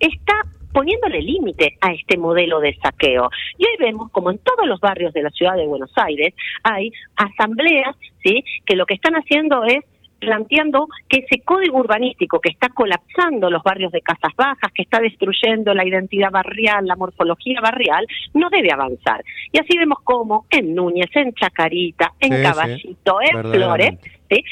está 0.00 0.34
poniéndole 0.76 1.22
límite 1.22 1.78
a 1.80 1.90
este 1.90 2.18
modelo 2.18 2.60
de 2.60 2.76
saqueo. 2.76 3.30
Y 3.56 3.64
hoy 3.64 3.76
vemos 3.78 4.10
como 4.10 4.30
en 4.30 4.36
todos 4.36 4.66
los 4.66 4.78
barrios 4.78 5.14
de 5.14 5.22
la 5.22 5.30
ciudad 5.30 5.56
de 5.56 5.66
Buenos 5.66 5.90
Aires 5.96 6.34
hay 6.62 6.92
asambleas, 7.16 7.96
¿sí? 8.22 8.44
que 8.66 8.76
lo 8.76 8.84
que 8.84 8.92
están 8.92 9.14
haciendo 9.14 9.64
es 9.64 9.78
planteando 10.18 10.86
que 11.08 11.20
ese 11.20 11.42
código 11.42 11.78
urbanístico 11.78 12.40
que 12.40 12.50
está 12.50 12.68
colapsando 12.68 13.48
los 13.48 13.62
barrios 13.62 13.90
de 13.90 14.02
casas 14.02 14.32
bajas, 14.36 14.70
que 14.74 14.82
está 14.82 15.00
destruyendo 15.00 15.72
la 15.72 15.86
identidad 15.86 16.30
barrial, 16.30 16.86
la 16.86 16.96
morfología 16.96 17.58
barrial, 17.62 18.06
no 18.34 18.50
debe 18.50 18.70
avanzar. 18.70 19.24
Y 19.52 19.58
así 19.58 19.78
vemos 19.78 20.00
cómo 20.04 20.44
en 20.50 20.74
Núñez, 20.74 21.08
en 21.14 21.32
Chacarita, 21.32 22.12
en 22.20 22.42
Caballito, 22.42 23.18
en 23.22 23.50
Flores, 23.50 23.94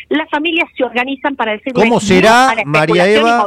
las 0.09 0.31
familias 0.31 0.71
se 0.75 0.85
organizan 0.85 1.37
para 1.37 1.53
decir 1.53 1.75
¿Cómo 1.75 2.01
será, 2.01 2.55
María 2.65 3.07
Eva, 3.11 3.47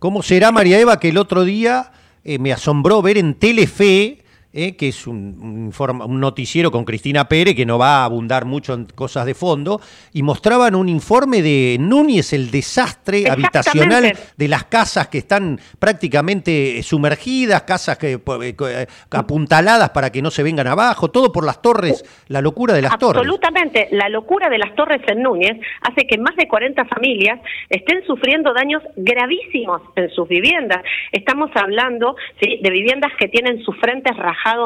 ¿Cómo 0.00 0.22
será, 0.22 0.50
María 0.50 0.80
Eva, 0.80 0.98
que 0.98 1.10
el 1.10 1.18
otro 1.18 1.44
día 1.44 1.92
eh, 2.24 2.38
me 2.38 2.52
asombró 2.52 3.02
ver 3.02 3.18
en 3.18 3.34
Telefe, 3.34 4.18
eh, 4.52 4.76
que 4.76 4.88
es 4.88 5.06
un, 5.06 5.72
un, 5.78 6.20
noticiero 6.20 6.70
con 6.70 6.86
Cristina 6.86 7.28
Pérez, 7.28 7.54
que 7.54 7.66
no 7.66 7.78
va 7.78 8.00
a 8.00 8.04
abundar 8.04 8.46
mucho 8.46 8.72
en 8.72 8.86
cosas 8.86 9.26
de 9.26 9.34
fondo, 9.34 9.80
y 10.14 10.22
mostraban 10.22 10.74
un 10.74 10.88
informe 10.88 11.42
de 11.42 11.76
Núñez, 11.78 12.32
el 12.32 12.50
desastre 12.50 13.28
habitacional 13.28 14.16
de 14.36 14.48
las 14.48 14.64
casas 14.64 15.08
que 15.08 15.18
están 15.18 15.60
prácticamente 15.78 16.82
sumergidas, 16.82 17.62
casas 17.62 17.98
que, 17.98 18.14
eh, 18.14 18.86
apuntaladas 19.10 19.90
para 19.90 20.10
que 20.10 20.22
no 20.22 20.30
se 20.30 20.42
vengan 20.42 20.66
abajo, 20.66 21.10
todo 21.10 21.30
por 21.30 21.44
las 21.44 21.60
torres, 21.60 22.02
la 22.28 22.40
locura 22.40 22.72
de 22.72 22.82
las 22.82 22.98
torres. 22.98 23.20
Absolutamente, 23.20 23.88
la 23.92 24.08
locura 24.08 24.48
de 24.48 24.56
las 24.56 24.74
torres 24.74 25.02
en 25.08 25.22
Núñez 25.22 25.60
hace 25.82 26.06
que 26.06 26.16
más 26.16 26.34
de 26.36 26.48
40 26.48 26.86
familias 26.86 27.38
estén 27.68 28.02
sufriendo 28.06 28.54
daños 28.54 28.82
gravísimos 28.96 29.82
en 29.96 30.08
sus 30.10 30.26
viviendas. 30.26 30.82
Estamos 31.12 31.50
hablando 31.54 32.16
¿sí? 32.40 32.60
de 32.62 32.70
viviendas 32.70 33.12
que 33.18 33.28
tienen 33.28 33.62
sus 33.62 33.76
frentes 33.78 34.16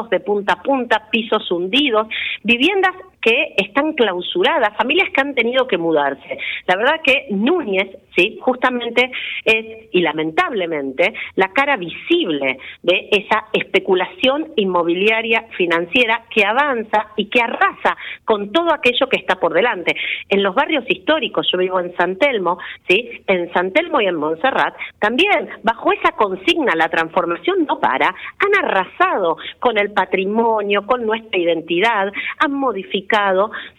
de 0.09 0.19
punta 0.19 0.53
a 0.53 0.61
punta, 0.61 1.09
pisos 1.11 1.49
hundidos, 1.51 2.07
viviendas 2.43 2.93
que 3.23 3.53
están 3.57 3.93
clausuradas, 3.93 4.75
familias 4.77 5.09
que 5.13 5.21
han 5.21 5.33
tenido 5.33 5.65
que 5.65 5.77
mudarse. 5.77 6.37
La 6.67 6.75
verdad 6.75 6.99
que 7.01 7.27
Núñez, 7.29 7.87
sí, 8.15 8.37
justamente 8.41 9.11
es, 9.45 9.87
y 9.91 10.01
lamentablemente, 10.01 11.13
la 11.35 11.47
cara 11.53 11.77
visible 11.77 12.57
de 12.81 13.07
esa 13.11 13.45
especulación 13.53 14.51
inmobiliaria 14.57 15.45
financiera 15.57 16.25
que 16.29 16.43
avanza 16.43 17.07
y 17.15 17.29
que 17.29 17.41
arrasa 17.41 17.95
con 18.25 18.51
todo 18.51 18.73
aquello 18.73 19.07
que 19.07 19.17
está 19.17 19.35
por 19.35 19.53
delante. 19.53 19.95
En 20.27 20.43
los 20.43 20.53
barrios 20.53 20.83
históricos, 20.89 21.47
yo 21.51 21.57
vivo 21.57 21.79
en 21.79 21.95
San 21.95 22.17
Telmo, 22.17 22.57
sí, 22.89 23.23
en 23.27 23.51
San 23.53 23.71
Telmo 23.71 24.01
y 24.01 24.05
en 24.05 24.15
Montserrat, 24.15 24.75
también 24.99 25.49
bajo 25.63 25.93
esa 25.93 26.11
consigna 26.11 26.73
la 26.75 26.89
transformación 26.89 27.65
no 27.65 27.79
para, 27.79 28.07
han 28.07 28.65
arrasado 28.65 29.37
con 29.59 29.77
el 29.77 29.93
patrimonio, 29.93 30.85
con 30.85 31.05
nuestra 31.05 31.39
identidad, 31.39 32.11
han 32.39 32.53
modificado 32.53 33.12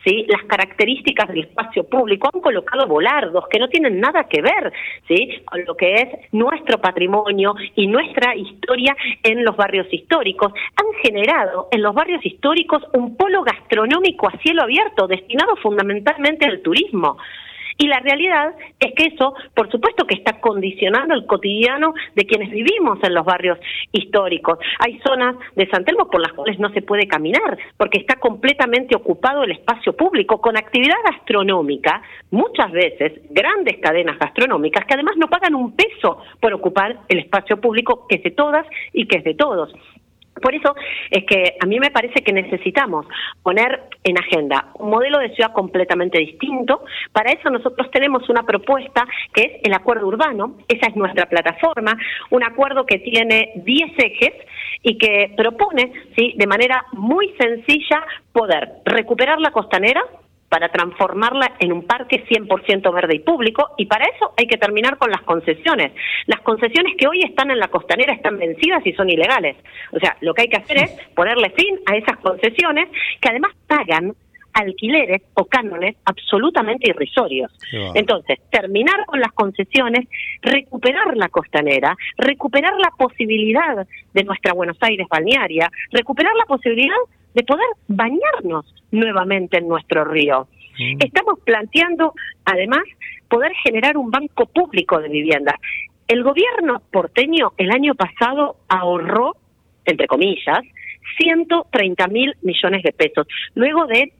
¿sí? 0.04 0.26
las 0.28 0.42
características 0.44 1.28
del 1.28 1.40
espacio 1.40 1.84
público, 1.84 2.28
han 2.32 2.40
colocado 2.40 2.86
volardos 2.86 3.44
que 3.48 3.58
no 3.58 3.68
tienen 3.68 4.00
nada 4.00 4.24
que 4.24 4.42
ver 4.42 4.72
¿sí? 5.08 5.42
con 5.44 5.64
lo 5.64 5.76
que 5.76 5.94
es 5.94 6.08
nuestro 6.32 6.80
patrimonio 6.80 7.54
y 7.74 7.86
nuestra 7.86 8.34
historia 8.36 8.96
en 9.22 9.44
los 9.44 9.56
barrios 9.56 9.86
históricos. 9.92 10.52
Han 10.76 11.00
generado 11.02 11.68
en 11.70 11.82
los 11.82 11.94
barrios 11.94 12.24
históricos 12.24 12.82
un 12.92 13.16
polo 13.16 13.42
gastronómico 13.42 14.28
a 14.28 14.38
cielo 14.38 14.62
abierto 14.62 15.06
destinado 15.06 15.56
fundamentalmente 15.56 16.46
al 16.46 16.60
turismo. 16.60 17.16
Y 17.78 17.86
la 17.86 18.00
realidad 18.00 18.54
es 18.78 18.92
que 18.94 19.14
eso, 19.14 19.34
por 19.54 19.70
supuesto 19.70 20.06
que 20.06 20.14
está 20.14 20.40
condicionando 20.40 21.14
el 21.14 21.26
cotidiano 21.26 21.94
de 22.14 22.24
quienes 22.24 22.50
vivimos 22.50 22.98
en 23.02 23.14
los 23.14 23.24
barrios 23.24 23.58
históricos. 23.92 24.58
Hay 24.78 25.00
zonas 25.06 25.36
de 25.56 25.68
San 25.68 25.84
Telmo 25.84 26.08
por 26.08 26.20
las 26.20 26.32
cuales 26.32 26.58
no 26.58 26.70
se 26.70 26.82
puede 26.82 27.06
caminar 27.06 27.58
porque 27.76 27.98
está 27.98 28.16
completamente 28.16 28.96
ocupado 28.96 29.44
el 29.44 29.52
espacio 29.52 29.96
público 29.96 30.40
con 30.40 30.56
actividad 30.56 30.96
gastronómica, 31.10 32.02
muchas 32.30 32.70
veces 32.72 33.20
grandes 33.30 33.78
cadenas 33.78 34.18
gastronómicas 34.18 34.84
que 34.86 34.94
además 34.94 35.16
no 35.16 35.28
pagan 35.28 35.54
un 35.54 35.74
peso 35.74 36.18
por 36.40 36.52
ocupar 36.52 36.98
el 37.08 37.18
espacio 37.18 37.60
público 37.60 38.06
que 38.08 38.16
es 38.16 38.22
de 38.22 38.30
todas 38.30 38.66
y 38.92 39.06
que 39.06 39.18
es 39.18 39.24
de 39.24 39.34
todos. 39.34 39.72
Por 40.40 40.54
eso 40.54 40.74
es 41.10 41.24
que 41.24 41.56
a 41.60 41.66
mí 41.66 41.78
me 41.78 41.90
parece 41.90 42.22
que 42.22 42.32
necesitamos 42.32 43.06
poner 43.42 43.82
en 44.02 44.18
agenda 44.18 44.72
un 44.74 44.90
modelo 44.90 45.18
de 45.18 45.34
ciudad 45.34 45.52
completamente 45.52 46.18
distinto. 46.18 46.84
Para 47.12 47.32
eso 47.32 47.50
nosotros 47.50 47.90
tenemos 47.90 48.28
una 48.28 48.42
propuesta 48.42 49.06
que 49.32 49.42
es 49.42 49.52
el 49.62 49.72
acuerdo 49.72 50.06
urbano, 50.06 50.56
esa 50.68 50.88
es 50.88 50.96
nuestra 50.96 51.26
plataforma, 51.26 51.96
un 52.30 52.42
acuerdo 52.42 52.84
que 52.84 52.98
tiene 52.98 53.52
10 53.56 53.92
ejes 53.98 54.32
y 54.82 54.98
que 54.98 55.32
propone, 55.36 55.92
¿sí? 56.16 56.34
de 56.36 56.46
manera 56.46 56.84
muy 56.92 57.34
sencilla, 57.38 58.04
poder 58.32 58.68
recuperar 58.84 59.40
la 59.40 59.50
costanera, 59.50 60.02
para 60.54 60.68
transformarla 60.68 61.54
en 61.58 61.72
un 61.72 61.84
parque 61.84 62.24
100% 62.28 62.94
verde 62.94 63.16
y 63.16 63.18
público 63.18 63.70
y 63.76 63.86
para 63.86 64.04
eso 64.04 64.34
hay 64.36 64.46
que 64.46 64.56
terminar 64.56 64.98
con 64.98 65.10
las 65.10 65.22
concesiones. 65.22 65.90
Las 66.26 66.42
concesiones 66.42 66.94
que 66.96 67.08
hoy 67.08 67.22
están 67.24 67.50
en 67.50 67.58
la 67.58 67.66
costanera 67.66 68.12
están 68.12 68.38
vencidas 68.38 68.86
y 68.86 68.92
son 68.92 69.10
ilegales. 69.10 69.56
O 69.90 69.98
sea, 69.98 70.16
lo 70.20 70.32
que 70.32 70.42
hay 70.42 70.48
que 70.48 70.58
hacer 70.58 70.76
es 70.76 70.92
ponerle 71.16 71.50
fin 71.58 71.80
a 71.86 71.96
esas 71.96 72.18
concesiones 72.18 72.88
que 73.20 73.30
además 73.30 73.50
pagan 73.66 74.14
alquileres 74.54 75.22
o 75.34 75.44
cánones 75.44 75.96
absolutamente 76.04 76.88
irrisorios. 76.88 77.52
Entonces, 77.94 78.38
terminar 78.50 79.04
con 79.06 79.20
las 79.20 79.32
concesiones, 79.32 80.06
recuperar 80.42 81.16
la 81.16 81.28
costanera, 81.28 81.96
recuperar 82.16 82.74
la 82.78 82.90
posibilidad 82.96 83.86
de 84.12 84.24
nuestra 84.24 84.52
Buenos 84.54 84.78
Aires 84.80 85.06
balnearia, 85.10 85.70
recuperar 85.90 86.32
la 86.36 86.46
posibilidad 86.46 86.96
de 87.34 87.42
poder 87.42 87.66
bañarnos 87.88 88.72
nuevamente 88.92 89.58
en 89.58 89.68
nuestro 89.68 90.04
río. 90.04 90.46
Mm. 90.78 90.98
Estamos 91.04 91.40
planteando, 91.44 92.14
además, 92.44 92.84
poder 93.28 93.52
generar 93.64 93.96
un 93.96 94.10
banco 94.10 94.46
público 94.46 95.00
de 95.00 95.08
vivienda. 95.08 95.58
El 96.06 96.22
gobierno 96.22 96.82
porteño 96.92 97.52
el 97.56 97.70
año 97.70 97.94
pasado 97.94 98.56
ahorró, 98.68 99.36
entre 99.84 100.06
comillas, 100.06 100.60
130 101.18 102.06
mil 102.08 102.34
millones 102.42 102.82
de 102.82 102.92
pesos, 102.92 103.26
luego 103.54 103.86
de 103.86 104.12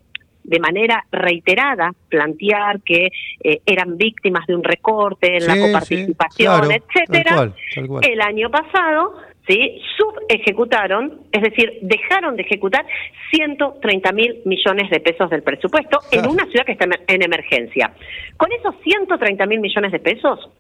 de 0.45 0.61
manera 0.61 1.05
reiterada 1.11 1.93
plantear 2.09 2.81
que 2.83 3.09
eh, 3.43 3.61
eran 3.67 3.97
víctimas 3.97 4.47
de 4.47 4.55
un 4.55 4.63
recorte 4.63 5.39
en 5.39 5.47
la 5.47 5.59
coparticipación, 5.59 6.71
etcétera. 6.71 7.53
El 8.03 8.21
año 8.21 8.51
pasado 8.51 9.15
¿sí? 9.49 9.81
subejecutaron, 9.97 11.23
es 11.33 11.43
decir, 11.43 11.79
dejaron 11.83 12.37
de 12.37 12.43
ejecutar 12.43 12.85
130 13.31 14.13
mil 14.13 14.43
millones 14.45 14.91
de 14.91 15.01
pesos 15.01 15.31
del 15.31 15.43
presupuesto 15.43 15.99
en 16.13 16.29
una 16.29 16.45
ciudad 16.47 16.67
que 16.67 16.73
está 16.73 16.87
en 17.07 17.23
emergencia. 17.23 17.93
Con 18.37 18.53
esos 18.53 18.75
130 18.83 19.47
mil 19.47 19.61
millones 19.61 19.93
de 19.93 19.99
pesos 19.99 20.51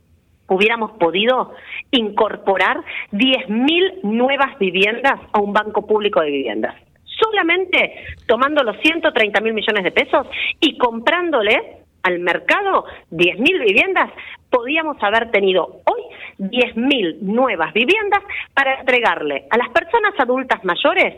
hubiéramos 0.49 0.93
podido 0.93 1.53
incorporar 1.91 2.83
10 3.13 3.49
mil 3.49 3.95
nuevas 4.03 4.59
viviendas 4.59 5.21
a 5.33 5.41
un 5.41 5.53
banco 5.53 5.87
público 5.87 6.21
de 6.21 6.31
viviendas. 6.31 6.75
Solamente 7.25 8.05
tomando 8.27 8.63
los 8.63 8.77
130 8.83 9.41
mil 9.41 9.55
millones 9.55 9.83
de 9.85 9.93
pesos 9.93 10.27
y 10.61 10.77
comprándole 10.77 11.79
al 12.03 12.19
mercado 12.19 12.85
10 13.11 13.39
mil 13.39 13.61
viviendas, 13.61 14.11
podíamos 14.51 15.03
haber 15.03 15.31
tenido 15.31 15.81
hoy 15.87 16.03
10.000 16.39 17.21
nuevas 17.21 17.73
viviendas 17.73 18.21
para 18.53 18.81
entregarle 18.81 19.47
a 19.51 19.57
las 19.57 19.71
personas 19.71 20.13
adultas 20.19 20.63
mayores 20.65 21.15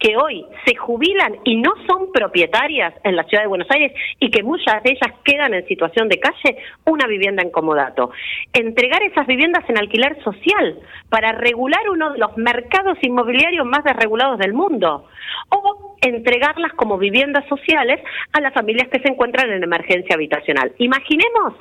que 0.00 0.16
hoy 0.16 0.46
se 0.64 0.74
jubilan 0.74 1.36
y 1.44 1.56
no 1.56 1.72
son 1.86 2.10
propietarias 2.10 2.94
en 3.04 3.16
la 3.16 3.24
ciudad 3.24 3.44
de 3.44 3.48
Buenos 3.48 3.70
Aires 3.70 3.92
y 4.18 4.30
que 4.30 4.42
muchas 4.42 4.82
de 4.82 4.92
ellas 4.92 5.14
quedan 5.22 5.52
en 5.52 5.66
situación 5.68 6.08
de 6.08 6.18
calle, 6.18 6.56
una 6.86 7.06
vivienda 7.06 7.42
en 7.42 7.50
comodato. 7.50 8.10
Entregar 8.54 9.02
esas 9.02 9.26
viviendas 9.26 9.68
en 9.68 9.78
alquiler 9.78 10.20
social 10.24 10.80
para 11.10 11.32
regular 11.32 11.82
uno 11.90 12.12
de 12.12 12.18
los 12.18 12.34
mercados 12.38 12.96
inmobiliarios 13.02 13.66
más 13.66 13.84
desregulados 13.84 14.38
del 14.38 14.54
mundo. 14.54 15.06
O 15.50 15.96
entregarlas 16.00 16.72
como 16.72 16.96
viviendas 16.96 17.46
sociales 17.46 18.00
a 18.32 18.40
las 18.40 18.54
familias 18.54 18.88
que 18.88 19.00
se 19.00 19.08
encuentran 19.08 19.50
en 19.50 19.62
emergencia 19.62 20.14
habitacional. 20.14 20.72
Imaginemos 20.78 21.54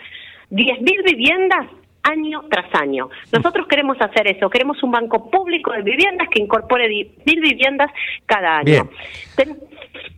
10.000 0.50 1.04
viviendas 1.04 1.68
año 2.04 2.43
tras 2.50 2.74
año. 2.76 3.10
Nosotros 3.32 3.68
queremos 3.68 3.97
hacer 4.00 4.28
eso, 4.28 4.50
queremos 4.50 4.82
un 4.84 4.91
banco 4.91 5.30
público 5.30 5.72
de 5.72 5.82
viviendas 5.82 6.28
que 6.30 6.41
incorpore 6.41 6.88
mil 7.26 7.41
viviendas 7.41 7.91
cada 8.26 8.58
año. 8.58 8.89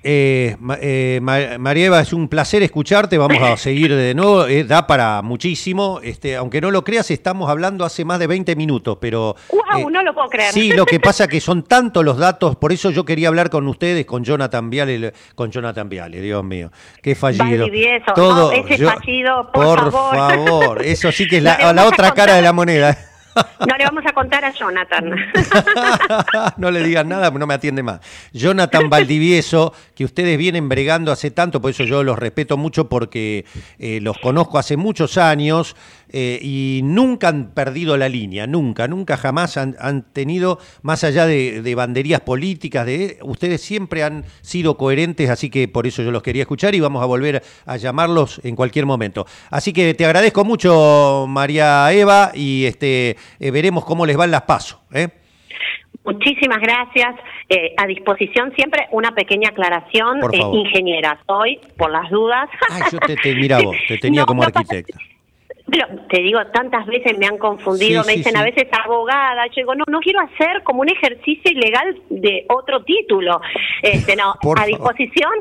Eh, 0.04 0.58
eh, 0.82 1.20
María 1.22 1.86
Eva, 1.86 2.02
es 2.02 2.12
un 2.12 2.28
placer 2.28 2.64
escucharte, 2.64 3.20
vamos 3.20 3.42
a 3.42 3.56
seguir 3.56 3.96
de 3.96 4.16
nuevo, 4.16 4.48
eh, 4.48 4.64
da 4.64 4.88
para 4.88 5.22
muchísimo, 5.22 6.00
este, 6.02 6.36
aunque 6.36 6.60
no 6.60 6.72
lo 6.72 6.84
creas, 6.84 7.12
estamos 7.12 7.50
hablando 7.52 7.86
hace 7.86 8.04
más 8.04 8.18
de 8.18 8.26
20 8.26 8.56
minutos, 8.56 8.98
pero... 9.00 9.36
¡Wow! 9.52 9.90
no 9.92 10.02
lo 10.02 10.14
puedo 10.14 10.28
creer. 10.28 10.52
Sí, 10.52 10.72
lo 10.74 10.86
que 10.86 11.00
pasa 11.00 11.28
que 11.28 11.40
son 11.40 11.64
tantos 11.64 12.04
los 12.04 12.18
datos, 12.18 12.56
por 12.56 12.72
eso 12.72 12.90
yo 12.90 13.06
quería 13.06 13.28
hablar 13.28 13.52
con 13.52 13.68
ustedes, 13.68 14.06
con 14.06 14.24
Jonathan 14.24 14.72
Viale, 14.72 15.14
con 15.36 15.52
Jonathan 15.52 15.88
Viale, 15.88 16.20
Dios 16.20 16.44
mío, 16.44 16.72
qué 17.04 17.14
fallido. 17.14 17.68
Todo, 18.16 18.52
ese 18.52 18.84
fallido, 18.84 19.52
por, 19.52 19.92
favor. 19.92 20.84
eso 20.84 21.12
sí 21.12 21.28
que 21.28 21.38
es 21.38 21.44
la, 21.44 21.74
la 21.74 21.86
otra 21.86 22.12
cara 22.12 22.36
de 22.36 22.42
la 22.42 22.54
moneda. 22.54 23.11
No 23.36 23.78
le 23.78 23.86
vamos 23.86 24.04
a 24.06 24.14
contar 24.14 24.44
a 24.44 24.52
Jonathan. 24.52 25.16
no 26.58 26.72
le 26.72 26.84
digan 26.84 27.08
nada, 27.08 27.32
no 27.32 27.48
me 27.48 27.54
atiende 27.54 27.84
más. 27.84 28.02
Jonathan 28.34 28.90
Valdivieso, 28.90 29.74
que 29.96 30.06
ustedes 30.06 30.38
vienen 30.38 30.68
bregando 30.68 31.12
hace 31.12 31.32
tanto, 31.32 31.62
por 31.62 31.72
eso 31.72 31.84
yo 31.84 32.04
los 32.04 32.18
respeto 32.18 32.58
mucho 32.58 32.90
porque 32.90 33.46
eh, 33.80 34.00
los 34.02 34.18
conozco 34.18 34.58
hace 34.58 34.78
muchos 34.78 35.18
años 35.18 35.76
eh, 36.14 36.40
y 36.42 36.82
nunca 36.84 37.30
han 37.30 37.52
perdido 37.52 37.96
la 37.96 38.10
línea, 38.10 38.46
nunca, 38.46 38.88
nunca 38.88 39.16
jamás 39.16 39.56
han, 39.56 40.04
tenido, 40.12 40.60
más 40.82 41.06
allá 41.06 41.26
de, 41.26 41.74
banderías 41.76 42.20
políticas, 42.20 42.86
de 42.86 43.18
ustedes 43.22 43.62
siempre 43.62 44.04
han 44.04 44.26
sido 44.42 44.76
coherentes, 44.76 45.30
así 45.30 45.50
que 45.50 45.70
por 45.70 45.88
eso 45.88 46.04
yo 46.04 46.12
los 46.12 46.22
quería 46.22 46.42
escuchar 46.42 46.76
y 46.76 46.82
vamos 46.82 47.02
a 47.02 47.06
volver 47.06 47.44
a 47.66 47.78
llamarlos 47.78 48.42
en 48.44 48.58
cualquier 48.58 48.86
momento. 48.86 49.26
Así 49.50 49.72
que 49.72 49.94
te 49.94 50.06
agradezco 50.06 50.44
mucho, 50.44 51.28
María 51.30 51.92
Eva, 51.94 52.32
y 52.34 52.66
este 52.66 53.16
eh, 53.40 53.52
veremos 53.52 53.86
cómo 53.86 54.06
les 54.06 54.18
van 54.18 54.32
las 54.32 54.44
pasos. 54.44 54.80
¿eh? 54.94 55.10
Muchísimas 56.04 56.60
gracias. 56.60 57.16
a 57.78 57.86
disposición 57.86 58.54
siempre 58.56 58.88
una 58.92 59.12
pequeña 59.12 59.50
aclaración, 59.50 60.20
ingeniera. 60.54 61.20
Hoy, 61.28 61.60
por 61.78 61.92
las 61.92 62.10
dudas. 62.10 62.50
Yo 62.92 63.00
te, 63.00 63.36
mira 63.36 63.62
vos, 63.62 63.76
te 63.88 63.98
tenía 64.02 64.26
como 64.26 64.44
arquitecta. 64.44 64.98
Pero 65.72 65.88
te 66.10 66.22
digo, 66.22 66.40
tantas 66.54 66.86
veces 66.86 67.18
me 67.18 67.28
han 67.28 67.38
confundido, 67.38 68.04
me 68.06 68.18
dicen 68.18 68.36
a 68.36 68.44
veces 68.44 68.68
abogada, 68.72 69.46
yo 69.48 69.54
digo, 69.56 69.74
no, 69.74 69.86
no 69.88 70.02
quiero 70.02 70.20
hacer 70.20 70.64
como 70.64 70.82
un 70.82 70.90
ejercicio 70.90 71.50
ilegal 71.50 71.98
de 72.10 72.46
otro 72.50 72.84
título. 72.84 73.40
Este, 73.82 74.18
no, 74.18 74.36
a 74.58 74.66
disposición, 74.66 75.32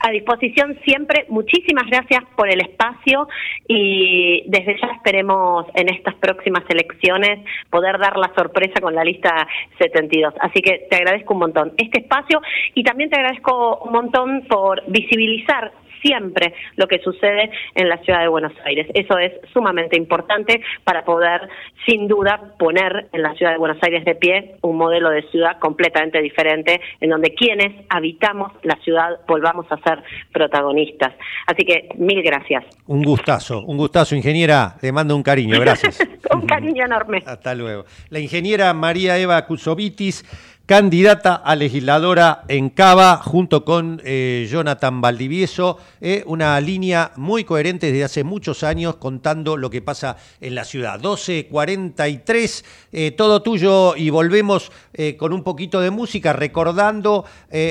a 0.00 0.10
disposición 0.10 0.78
siempre. 0.82 1.26
Muchísimas 1.28 1.86
gracias 1.90 2.24
por 2.36 2.48
el 2.48 2.60
espacio 2.60 3.28
y 3.68 4.44
desde 4.46 4.80
ya 4.80 4.88
esperemos 4.94 5.66
en 5.74 5.92
estas 5.92 6.14
próximas 6.14 6.64
elecciones 6.70 7.46
poder 7.68 7.98
dar 7.98 8.16
la 8.16 8.32
sorpresa 8.34 8.80
con 8.80 8.94
la 8.94 9.04
lista 9.04 9.46
72. 9.78 10.34
Así 10.40 10.62
que 10.62 10.86
te 10.88 10.96
agradezco 10.96 11.34
un 11.34 11.40
montón 11.40 11.72
este 11.76 12.00
espacio 12.00 12.40
y 12.74 12.82
también 12.82 13.10
te 13.10 13.16
agradezco 13.16 13.78
un 13.84 13.92
montón 13.92 14.46
por 14.48 14.82
visibilizar 14.86 15.72
siempre 16.02 16.54
lo 16.76 16.86
que 16.86 16.98
sucede 17.00 17.50
en 17.74 17.88
la 17.88 17.98
ciudad 17.98 18.20
de 18.20 18.28
Buenos 18.28 18.52
Aires. 18.64 18.86
Eso 18.94 19.18
es 19.18 19.32
sumamente 19.52 19.96
importante 19.96 20.60
para 20.84 21.04
poder, 21.04 21.48
sin 21.86 22.08
duda, 22.08 22.54
poner 22.58 23.08
en 23.12 23.22
la 23.22 23.34
ciudad 23.34 23.52
de 23.52 23.58
Buenos 23.58 23.78
Aires 23.82 24.04
de 24.04 24.14
pie 24.14 24.56
un 24.62 24.76
modelo 24.76 25.10
de 25.10 25.22
ciudad 25.30 25.58
completamente 25.58 26.20
diferente, 26.20 26.80
en 27.00 27.10
donde 27.10 27.34
quienes 27.34 27.84
habitamos 27.88 28.52
la 28.62 28.76
ciudad 28.76 29.20
volvamos 29.26 29.66
a 29.70 29.76
ser 29.78 30.02
protagonistas. 30.32 31.12
Así 31.46 31.64
que 31.64 31.88
mil 31.96 32.22
gracias. 32.22 32.64
Un 32.86 33.02
gustazo, 33.02 33.64
un 33.64 33.76
gustazo, 33.76 34.14
ingeniera. 34.14 34.76
Le 34.82 34.92
mando 34.92 35.16
un 35.16 35.22
cariño, 35.22 35.58
gracias. 35.60 35.98
un 36.34 36.46
cariño 36.46 36.84
enorme. 36.84 37.22
Hasta 37.26 37.54
luego. 37.54 37.84
La 38.10 38.18
ingeniera 38.18 38.72
María 38.74 39.18
Eva 39.18 39.44
Kusovitis 39.46 40.24
candidata 40.70 41.34
a 41.34 41.56
legisladora 41.56 42.44
en 42.46 42.70
Cava, 42.70 43.16
junto 43.16 43.64
con 43.64 44.00
eh, 44.04 44.46
Jonathan 44.48 45.00
Valdivieso, 45.00 45.78
eh, 46.00 46.22
una 46.26 46.60
línea 46.60 47.10
muy 47.16 47.42
coherente 47.42 47.88
desde 47.88 48.04
hace 48.04 48.22
muchos 48.22 48.62
años 48.62 48.94
contando 48.94 49.56
lo 49.56 49.68
que 49.68 49.82
pasa 49.82 50.16
en 50.40 50.54
la 50.54 50.64
ciudad. 50.64 51.00
12.43, 51.00 52.64
eh, 52.92 53.10
todo 53.10 53.42
tuyo 53.42 53.96
y 53.96 54.10
volvemos 54.10 54.70
con 55.18 55.32
un 55.32 55.42
poquito 55.42 55.80
de 55.80 55.90
música 55.90 56.34
recordando 56.34 57.24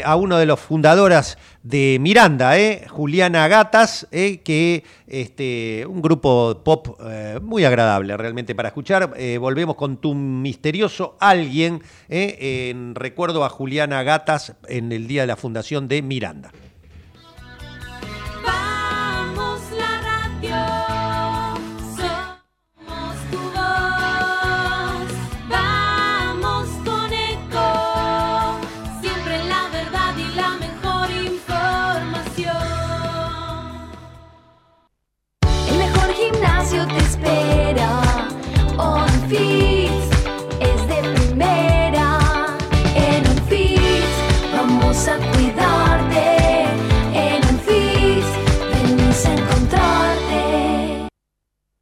a 0.04 0.16
uno 0.16 0.38
de 0.38 0.48
los 0.48 0.60
fundadoras 0.60 1.38
de 1.64 1.98
Miranda, 2.00 2.54
Juliana 2.88 3.48
Gatas, 3.48 4.08
que 4.12 4.84
este, 5.08 5.86
un 5.88 6.02
grupo 6.02 6.62
pop 6.64 7.00
muy 7.42 7.66
agradable 7.66 8.16
realmente 8.18 8.56
para 8.56 8.70
escuchar. 8.70 9.14
volvemos 9.40 9.76
con 9.76 9.98
tu 9.98 10.14
misterioso 10.16 11.18
alguien 11.20 11.82
en 12.08 12.96
recuerdo 12.96 13.44
a 13.44 13.50
Juliana 13.50 14.04
Gatas 14.04 14.54
en 14.68 14.92
el 14.92 15.08
día 15.08 15.22
de 15.22 15.28
la 15.28 15.36
fundación 15.36 15.88
de 15.88 16.02
Miranda. 16.02 16.52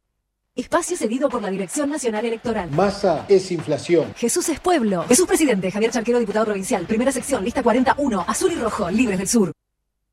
Espacio 0.55 0.97
cedido 0.97 1.29
por 1.31 1.41
la 1.41 1.51
Dirección 1.51 1.89
Nacional 1.89 2.25
Electoral. 2.25 2.71
Masa 2.71 3.25
es 3.29 3.51
inflación. 3.51 4.13
Jesús 4.15 4.49
es 4.51 4.61
pueblo. 4.61 5.05
Jesús 5.05 5.27
presidente. 5.27 5.71
Javier 5.71 5.91
Charquero, 5.91 6.19
diputado 6.19 6.45
provincial. 6.45 6.85
Primera 6.85 7.13
sección, 7.13 7.45
lista 7.45 7.63
41. 7.63 8.25
Azul 8.27 8.53
y 8.53 8.57
rojo, 8.57 8.91
libres 8.91 9.19
del 9.19 9.29
sur. 9.29 9.53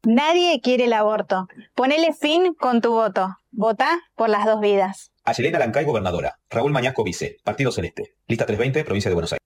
Nadie 0.05 0.59
quiere 0.61 0.83
el 0.85 0.93
aborto. 0.93 1.47
Ponele 1.75 2.11
fin 2.13 2.53
con 2.55 2.81
tu 2.81 2.91
voto. 2.91 3.37
Vota 3.51 4.01
por 4.15 4.27
las 4.29 4.45
dos 4.45 4.59
vidas. 4.59 5.13
Ayelena 5.23 5.59
Lancay, 5.59 5.85
gobernadora. 5.85 6.37
Raúl 6.49 6.73
Mañasco, 6.73 7.05
vice. 7.05 7.37
Partido 7.41 7.71
Celeste. 7.71 8.15
Lista 8.27 8.45
320, 8.45 8.83
provincia 8.83 9.09
de 9.09 9.15
Buenos 9.15 9.31
Aires. 9.31 9.39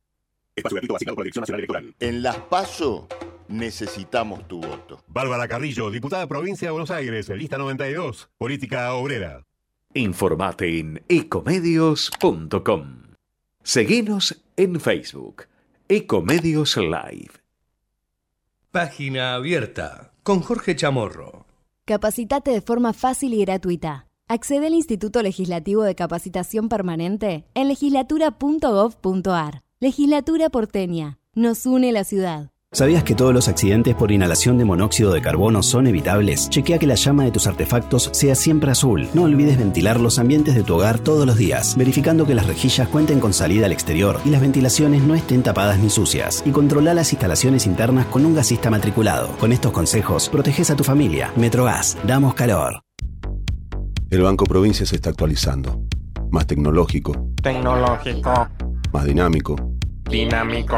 Espacio 0.56 0.78
gratuito 0.78 1.14
por 1.14 1.18
la 1.20 1.24
Dirección 1.24 1.42
Nacional 1.44 1.60
Electoral. 1.60 1.96
En 2.00 2.24
las 2.24 2.38
PASO 2.38 3.08
necesitamos 3.50 4.48
tu 4.48 4.60
voto. 4.60 5.04
Bárbara 5.06 5.48
Carrillo, 5.48 5.92
diputada 5.92 6.26
provincia 6.26 6.70
de 6.70 6.72
Buenos 6.72 6.90
Aires. 6.90 7.30
Lista 7.30 7.60
92, 7.60 8.30
política 8.40 8.92
obrera. 8.96 9.44
Informate 9.94 10.80
en 10.80 11.04
ecomedios.com. 11.08 13.04
Seguinos 13.62 14.42
en 14.56 14.80
Facebook. 14.80 15.44
Ecomedios 15.88 16.78
Live. 16.78 17.34
Página 18.72 19.36
abierta 19.36 20.14
con 20.28 20.42
Jorge 20.42 20.76
Chamorro. 20.76 21.46
Capacitate 21.86 22.52
de 22.52 22.60
forma 22.60 22.92
fácil 22.92 23.34
y 23.34 23.46
gratuita. 23.46 24.08
Accede 24.28 24.68
al 24.68 24.74
Instituto 24.74 25.24
Legislativo 25.24 25.84
de 25.84 25.96
Capacitación 25.96 26.68
Permanente 26.68 27.46
en 27.54 27.70
legislatura.gov.ar. 27.70 29.62
Legislatura 29.80 30.50
porteña. 30.50 31.18
Nos 31.34 31.66
une 31.66 31.94
la 31.94 32.04
ciudad. 32.04 32.52
¿Sabías 32.74 33.06
que 33.06 33.16
todos 33.16 33.34
los 33.34 33.48
accidentes 33.48 33.96
por 33.96 34.12
inhalación 34.12 34.58
de 34.58 34.66
monóxido 34.66 35.14
de 35.14 35.22
carbono 35.22 35.64
son 35.64 35.88
evitables? 35.88 36.50
Chequea 36.50 36.78
que 36.78 36.86
la 36.86 36.96
llama 36.96 37.24
de 37.24 37.32
tus 37.32 37.48
artefactos 37.48 38.10
sea 38.12 38.36
siempre 38.36 38.70
azul. 38.70 39.08
No 39.14 39.24
olvides 39.24 39.58
ventilar 39.58 40.02
los 40.02 40.20
ambientes 40.20 40.54
de 40.54 40.64
tu 40.64 40.76
hogar 40.76 41.00
todos 41.00 41.26
los 41.26 41.38
días, 41.38 41.78
verificando 41.78 42.28
que 42.28 42.36
las 42.36 42.46
rejillas 42.46 42.90
cuenten 42.90 43.22
con 43.22 43.32
salida 43.32 43.68
al 43.68 43.72
exterior 43.72 44.20
y 44.26 44.32
las 44.32 44.42
ventilaciones 44.42 45.02
no 45.02 45.16
estén 45.16 45.44
tapadas 45.44 45.80
ni 45.80 45.90
sucias. 45.90 46.44
Y 46.46 46.52
controla 46.52 46.94
las 46.94 47.14
instalaciones 47.14 47.66
internas 47.66 48.06
con 48.08 48.26
un 48.26 48.36
gasista 48.36 48.70
matriculado. 48.70 49.30
Con 49.38 49.54
estos 49.54 49.72
consejos, 49.72 50.28
proteges 50.28 50.70
a 50.70 50.76
tu 50.76 50.84
familia. 50.84 51.32
Metrogas, 51.38 51.98
damos 52.06 52.34
calor. 52.34 52.82
El 54.10 54.24
Banco 54.24 54.44
Provincia 54.44 54.86
se 54.86 54.98
está 54.98 55.10
actualizando. 55.10 55.82
Más 56.32 56.46
tecnológico, 56.46 57.32
Tecnológico, 57.42 58.50
más 58.92 59.06
dinámico, 59.06 59.56
dinámico, 60.10 60.78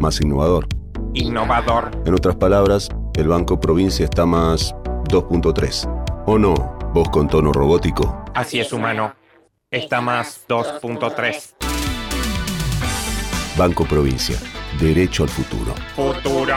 más 0.00 0.18
innovador. 0.22 0.66
Innovador. 1.14 1.90
En 2.04 2.14
otras 2.14 2.36
palabras, 2.36 2.88
el 3.14 3.28
Banco 3.28 3.60
Provincia 3.60 4.04
está 4.04 4.26
más 4.26 4.74
2.3. 5.08 6.24
¿O 6.26 6.38
no? 6.38 6.54
Vos 6.94 7.08
con 7.10 7.28
tono 7.28 7.52
robótico. 7.52 8.24
Así 8.34 8.60
es, 8.60 8.72
humano. 8.72 9.14
Está 9.70 10.00
más 10.00 10.44
2.3. 10.48 11.54
Banco 13.56 13.84
Provincia. 13.84 14.36
Derecho 14.80 15.24
al 15.24 15.28
futuro. 15.28 15.74
Futuro. 15.94 16.56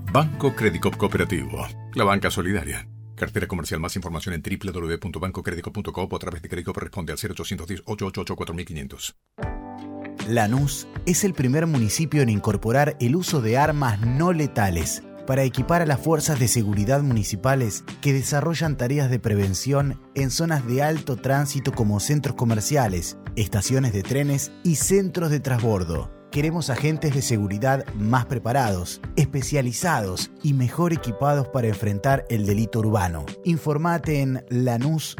Banco 0.13 0.53
Credicop 0.53 0.97
Cooperativo, 0.97 1.65
la 1.93 2.03
banca 2.03 2.29
solidaria. 2.29 2.85
Cartera 3.15 3.47
comercial. 3.47 3.79
Más 3.79 3.95
información 3.95 4.35
en 4.35 4.43
www.bancocredico.coop 4.43 6.11
o 6.11 6.15
a 6.17 6.19
través 6.19 6.41
de 6.41 6.49
Credicop 6.49 6.75
responde 6.75 7.13
al 7.13 7.17
0810 7.17 7.83
888 7.85 8.35
4500. 8.35 9.15
Lanús 10.27 10.85
es 11.05 11.23
el 11.23 11.33
primer 11.33 11.65
municipio 11.65 12.21
en 12.21 12.27
incorporar 12.27 12.97
el 12.99 13.15
uso 13.15 13.41
de 13.41 13.57
armas 13.57 14.01
no 14.01 14.33
letales 14.33 15.01
para 15.25 15.43
equipar 15.43 15.81
a 15.81 15.85
las 15.85 16.01
fuerzas 16.01 16.39
de 16.39 16.49
seguridad 16.49 17.01
municipales 17.01 17.85
que 18.01 18.11
desarrollan 18.11 18.75
tareas 18.75 19.09
de 19.09 19.19
prevención 19.19 20.01
en 20.13 20.29
zonas 20.29 20.67
de 20.67 20.83
alto 20.83 21.15
tránsito 21.15 21.71
como 21.71 22.01
centros 22.01 22.35
comerciales, 22.35 23.17
estaciones 23.37 23.93
de 23.93 24.03
trenes 24.03 24.51
y 24.65 24.75
centros 24.75 25.31
de 25.31 25.39
transbordo. 25.39 26.20
Queremos 26.31 26.69
agentes 26.69 27.13
de 27.13 27.21
seguridad 27.21 27.85
más 27.93 28.25
preparados, 28.25 29.01
especializados 29.17 30.31
y 30.41 30.53
mejor 30.53 30.93
equipados 30.93 31.49
para 31.49 31.67
enfrentar 31.67 32.25
el 32.29 32.45
delito 32.45 32.79
urbano. 32.79 33.25
Informate 33.43 34.21
en 34.21 34.45
lanús.gov.ar. 34.49 35.17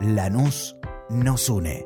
Lanús 0.00 0.74
nos 1.10 1.50
une. 1.50 1.84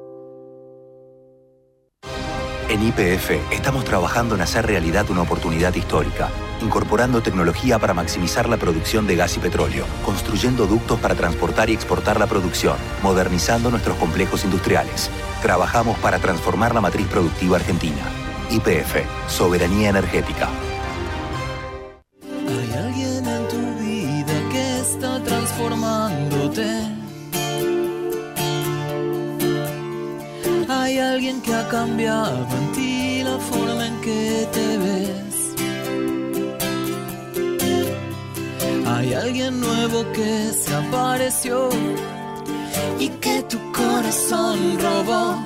En 2.68 2.80
IPF 2.84 3.32
estamos 3.50 3.84
trabajando 3.84 4.36
en 4.36 4.40
hacer 4.40 4.64
realidad 4.64 5.10
una 5.10 5.22
oportunidad 5.22 5.74
histórica, 5.74 6.30
incorporando 6.62 7.20
tecnología 7.20 7.80
para 7.80 7.94
maximizar 7.94 8.48
la 8.48 8.58
producción 8.58 9.08
de 9.08 9.16
gas 9.16 9.36
y 9.36 9.40
petróleo, 9.40 9.84
construyendo 10.04 10.68
ductos 10.68 11.00
para 11.00 11.16
transportar 11.16 11.68
y 11.68 11.74
exportar 11.74 12.20
la 12.20 12.28
producción, 12.28 12.76
modernizando 13.02 13.72
nuestros 13.72 13.96
complejos 13.98 14.44
industriales. 14.44 15.10
Trabajamos 15.42 15.98
para 15.98 16.20
transformar 16.20 16.72
la 16.72 16.80
matriz 16.80 17.08
productiva 17.08 17.56
argentina. 17.56 18.04
IPF, 18.48 18.94
Soberanía 19.26 19.88
Energética. 19.88 20.48
Hay 22.22 22.72
alguien 22.78 23.26
en 23.26 23.48
tu 23.48 23.58
vida 23.82 24.34
que 24.52 24.80
está 24.80 25.20
transformándote. 25.24 26.64
Hay 30.68 30.98
alguien 31.00 31.42
que 31.42 31.52
ha 31.52 31.68
cambiado 31.68 32.46
en 32.58 32.72
ti 32.72 33.22
la 33.24 33.36
forma 33.38 33.84
en 33.84 34.00
que 34.00 34.48
te 34.52 34.78
ves. 34.78 35.54
Hay 38.86 39.12
alguien 39.14 39.60
nuevo 39.60 40.04
que 40.12 40.52
se 40.52 40.72
apareció 40.72 41.68
y 42.98 43.08
que 43.08 43.42
tu 43.42 43.58
corazón 43.72 44.78
robó. 44.78 45.42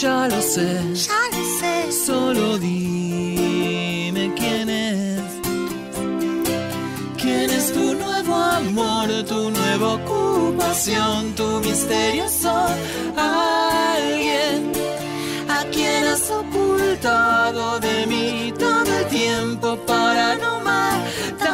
Ya 0.00 0.28
lo 0.28 0.40
sé, 0.40 0.80
ya 0.94 1.20
lo 1.32 1.42
sé. 1.58 1.92
Solo 2.06 2.58
dime 2.58 4.32
quién 4.36 4.68
es. 4.68 5.22
¿Quién 7.16 7.50
es 7.50 7.72
tu 7.72 7.94
nuevo 7.94 8.34
amor, 8.34 9.08
tu 9.26 9.50
nueva 9.50 9.94
ocupación, 9.94 11.34
tu 11.34 11.60
misterioso 11.60 12.66
alguien? 13.16 14.72
A 15.48 15.64
quien 15.72 16.04
has 16.06 16.30
ocultado 16.30 17.80
de 17.80 18.06
mí 18.06 18.52
todo 18.58 18.98
el 19.00 19.06
tiempo 19.06 19.76
para 19.86 20.36
no 20.36 20.60
matarme. 20.60 21.46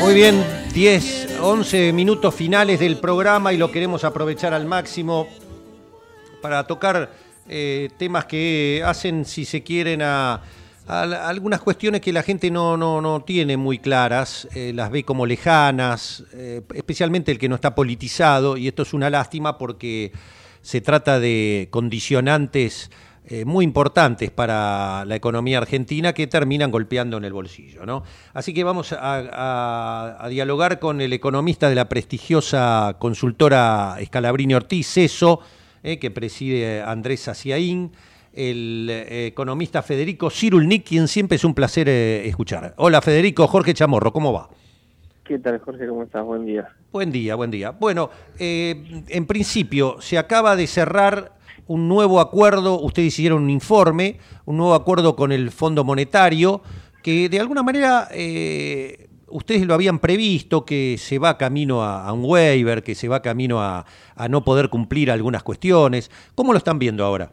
Muy 0.00 0.14
bien, 0.14 0.44
10, 0.72 1.33
11 1.46 1.92
minutos 1.92 2.34
finales 2.34 2.80
del 2.80 2.96
programa 2.96 3.52
y 3.52 3.58
lo 3.58 3.70
queremos 3.70 4.02
aprovechar 4.04 4.54
al 4.54 4.64
máximo 4.64 5.28
para 6.40 6.66
tocar 6.66 7.12
eh, 7.46 7.90
temas 7.98 8.24
que 8.24 8.82
hacen, 8.82 9.26
si 9.26 9.44
se 9.44 9.62
quieren, 9.62 10.00
a, 10.00 10.40
algunas 10.86 11.60
cuestiones 11.60 12.00
que 12.00 12.14
la 12.14 12.22
gente 12.22 12.50
no, 12.50 12.78
no, 12.78 13.02
no 13.02 13.24
tiene 13.24 13.58
muy 13.58 13.78
claras, 13.78 14.48
eh, 14.54 14.72
las 14.74 14.90
ve 14.90 15.04
como 15.04 15.26
lejanas, 15.26 16.24
eh, 16.32 16.62
especialmente 16.74 17.30
el 17.30 17.38
que 17.38 17.50
no 17.50 17.56
está 17.56 17.74
politizado, 17.74 18.56
y 18.56 18.66
esto 18.66 18.82
es 18.82 18.94
una 18.94 19.10
lástima 19.10 19.58
porque 19.58 20.12
se 20.62 20.80
trata 20.80 21.20
de 21.20 21.68
condicionantes 21.70 22.90
eh, 23.26 23.44
muy 23.44 23.64
importantes 23.64 24.30
para 24.30 25.04
la 25.06 25.16
economía 25.16 25.58
argentina 25.58 26.12
que 26.12 26.26
terminan 26.26 26.70
golpeando 26.70 27.16
en 27.16 27.24
el 27.24 27.32
bolsillo. 27.32 27.86
¿no? 27.86 28.02
Así 28.34 28.52
que 28.52 28.64
vamos 28.64 28.92
a, 28.92 28.98
a- 29.00 30.16
a 30.24 30.28
dialogar 30.28 30.78
con 30.78 31.00
el 31.00 31.12
economista 31.12 31.68
de 31.68 31.74
la 31.74 31.88
prestigiosa 31.88 32.96
consultora 32.98 33.96
Escalabrini 34.00 34.54
Ortiz, 34.54 34.86
CESO, 34.88 35.40
eh, 35.82 35.98
que 35.98 36.10
preside 36.10 36.82
Andrés 36.82 37.28
Aciaín, 37.28 37.92
el 38.32 38.88
eh, 38.90 39.26
economista 39.26 39.82
Federico 39.82 40.28
Cirulnik, 40.28 40.84
quien 40.88 41.06
siempre 41.08 41.36
es 41.36 41.44
un 41.44 41.54
placer 41.54 41.88
escuchar. 41.88 42.74
Hola 42.78 43.00
Federico, 43.00 43.46
Jorge 43.46 43.74
Chamorro, 43.74 44.12
¿cómo 44.12 44.32
va? 44.32 44.48
¿Qué 45.24 45.38
tal, 45.38 45.58
Jorge? 45.60 45.86
¿Cómo 45.86 46.02
estás? 46.02 46.24
Buen 46.24 46.44
día. 46.44 46.68
Buen 46.92 47.10
día, 47.10 47.34
buen 47.36 47.50
día. 47.50 47.70
Bueno, 47.70 48.10
eh, 48.38 49.02
en 49.08 49.26
principio 49.26 49.96
se 50.00 50.18
acaba 50.18 50.54
de 50.56 50.66
cerrar 50.66 51.33
un 51.66 51.88
nuevo 51.88 52.20
acuerdo, 52.20 52.80
ustedes 52.80 53.08
hicieron 53.08 53.42
un 53.44 53.50
informe, 53.50 54.18
un 54.44 54.56
nuevo 54.56 54.74
acuerdo 54.74 55.16
con 55.16 55.32
el 55.32 55.50
Fondo 55.50 55.84
Monetario, 55.84 56.62
que 57.02 57.28
de 57.28 57.40
alguna 57.40 57.62
manera 57.62 58.08
eh, 58.12 59.08
ustedes 59.28 59.66
lo 59.66 59.74
habían 59.74 59.98
previsto, 59.98 60.64
que 60.64 60.96
se 60.98 61.18
va 61.18 61.36
camino 61.38 61.82
a, 61.82 62.06
a 62.06 62.12
un 62.12 62.22
waiver, 62.24 62.82
que 62.82 62.94
se 62.94 63.08
va 63.08 63.22
camino 63.22 63.60
a, 63.60 63.84
a 64.14 64.28
no 64.28 64.44
poder 64.44 64.68
cumplir 64.68 65.10
algunas 65.10 65.42
cuestiones. 65.42 66.10
¿Cómo 66.34 66.52
lo 66.52 66.58
están 66.58 66.78
viendo 66.78 67.04
ahora? 67.04 67.32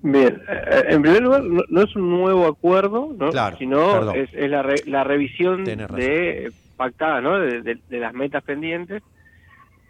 Bien, 0.00 0.40
eh, 0.48 0.84
en 0.90 1.02
primer 1.02 1.22
lugar, 1.22 1.42
no, 1.42 1.62
no 1.68 1.82
es 1.82 1.96
un 1.96 2.08
nuevo 2.08 2.46
acuerdo, 2.46 3.12
¿no? 3.18 3.30
Claro, 3.30 3.58
sino 3.58 4.12
es, 4.12 4.30
es 4.32 4.48
la, 4.48 4.62
re- 4.62 4.82
la 4.86 5.02
revisión 5.02 5.64
de 5.64 6.52
pactada, 6.76 7.20
¿no? 7.20 7.38
De, 7.40 7.62
de- 7.62 7.78
de 7.88 7.98
las 7.98 8.14
metas 8.14 8.44
pendientes, 8.44 9.02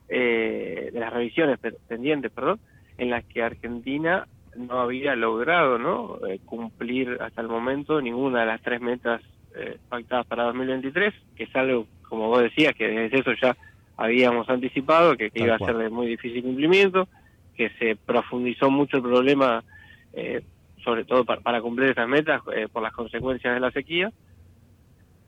eh, 0.08 0.90
de 0.92 0.98
las 1.00 1.12
revisiones 1.12 1.58
pe- 1.58 1.74
pendientes, 1.86 2.30
perdón, 2.32 2.58
en 2.98 3.10
las 3.10 3.24
que 3.24 3.42
Argentina 3.42 4.26
no 4.56 4.80
había 4.80 5.14
logrado, 5.14 5.78
¿no? 5.78 6.18
Eh, 6.28 6.40
cumplir 6.44 7.16
hasta 7.20 7.40
el 7.40 7.48
momento 7.48 8.00
ninguna 8.00 8.40
de 8.40 8.46
las 8.46 8.60
tres 8.60 8.80
metas 8.80 9.22
eh, 9.56 9.78
pactadas 9.88 10.26
para 10.26 10.44
2023, 10.44 11.14
que 11.36 11.44
es 11.44 11.56
algo, 11.56 11.86
como 12.08 12.28
vos 12.28 12.42
decías, 12.42 12.74
que 12.74 12.88
desde 12.88 13.20
eso 13.20 13.32
ya 13.40 13.56
habíamos 13.96 14.48
anticipado, 14.48 15.16
que, 15.16 15.30
iba 15.34 15.56
a 15.56 15.58
ser 15.58 15.76
de 15.76 15.90
muy 15.90 16.06
difícil 16.06 16.42
cumplimiento, 16.42 17.08
que 17.56 17.70
se 17.78 17.96
profundizó 17.96 18.70
mucho 18.70 18.98
el 18.98 19.02
problema, 19.02 19.64
eh, 20.12 20.42
sobre 20.84 21.04
todo 21.04 21.24
para, 21.24 21.40
para 21.40 21.60
cumplir 21.60 21.90
esas 21.90 22.08
metas, 22.08 22.40
eh, 22.54 22.68
por 22.72 22.82
las 22.82 22.92
consecuencias 22.92 23.52
de 23.52 23.60
la 23.60 23.72
sequía. 23.72 24.12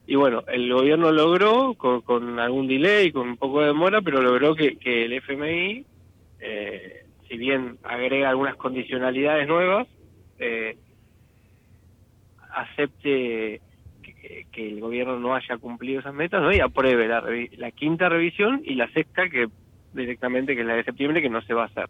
Y 0.07 0.15
bueno, 0.15 0.45
el 0.47 0.73
gobierno 0.73 1.11
logró, 1.11 1.75
con, 1.75 2.03
con 2.03 2.39
algún 2.39 2.69
delay, 2.69 3.11
con 3.11 3.29
un 3.31 3.37
poco 3.37 3.61
de 3.61 3.67
demora, 3.67 4.01
pero 4.03 4.23
logró 4.23 4.55
que, 4.55 4.77
que 4.77 5.05
el 5.05 5.15
FMI, 5.15 5.85
eh, 6.41 7.00
si 7.31 7.39
bien 7.39 7.79
agrega 7.85 8.29
algunas 8.29 8.57
condicionalidades 8.57 9.47
nuevas, 9.47 9.87
eh, 10.41 10.77
acepte 12.53 13.61
que, 14.03 14.47
que 14.51 14.69
el 14.69 14.81
gobierno 14.81 15.21
no 15.21 15.37
haya 15.37 15.57
cumplido 15.59 16.01
esas 16.01 16.13
metas 16.13 16.43
¿no? 16.43 16.53
y 16.53 16.59
apruebe 16.59 17.07
la, 17.07 17.23
la 17.57 17.71
quinta 17.71 18.09
revisión 18.09 18.63
y 18.65 18.75
la 18.75 18.91
sexta 18.91 19.29
que 19.29 19.47
directamente 19.95 20.57
que 20.57 20.63
es 20.63 20.67
la 20.67 20.75
de 20.75 20.83
septiembre 20.83 21.23
que 21.23 21.31
no 21.31 21.41
se 21.43 21.55
va 21.55 21.63
a 21.63 21.67
hacer. 21.67 21.89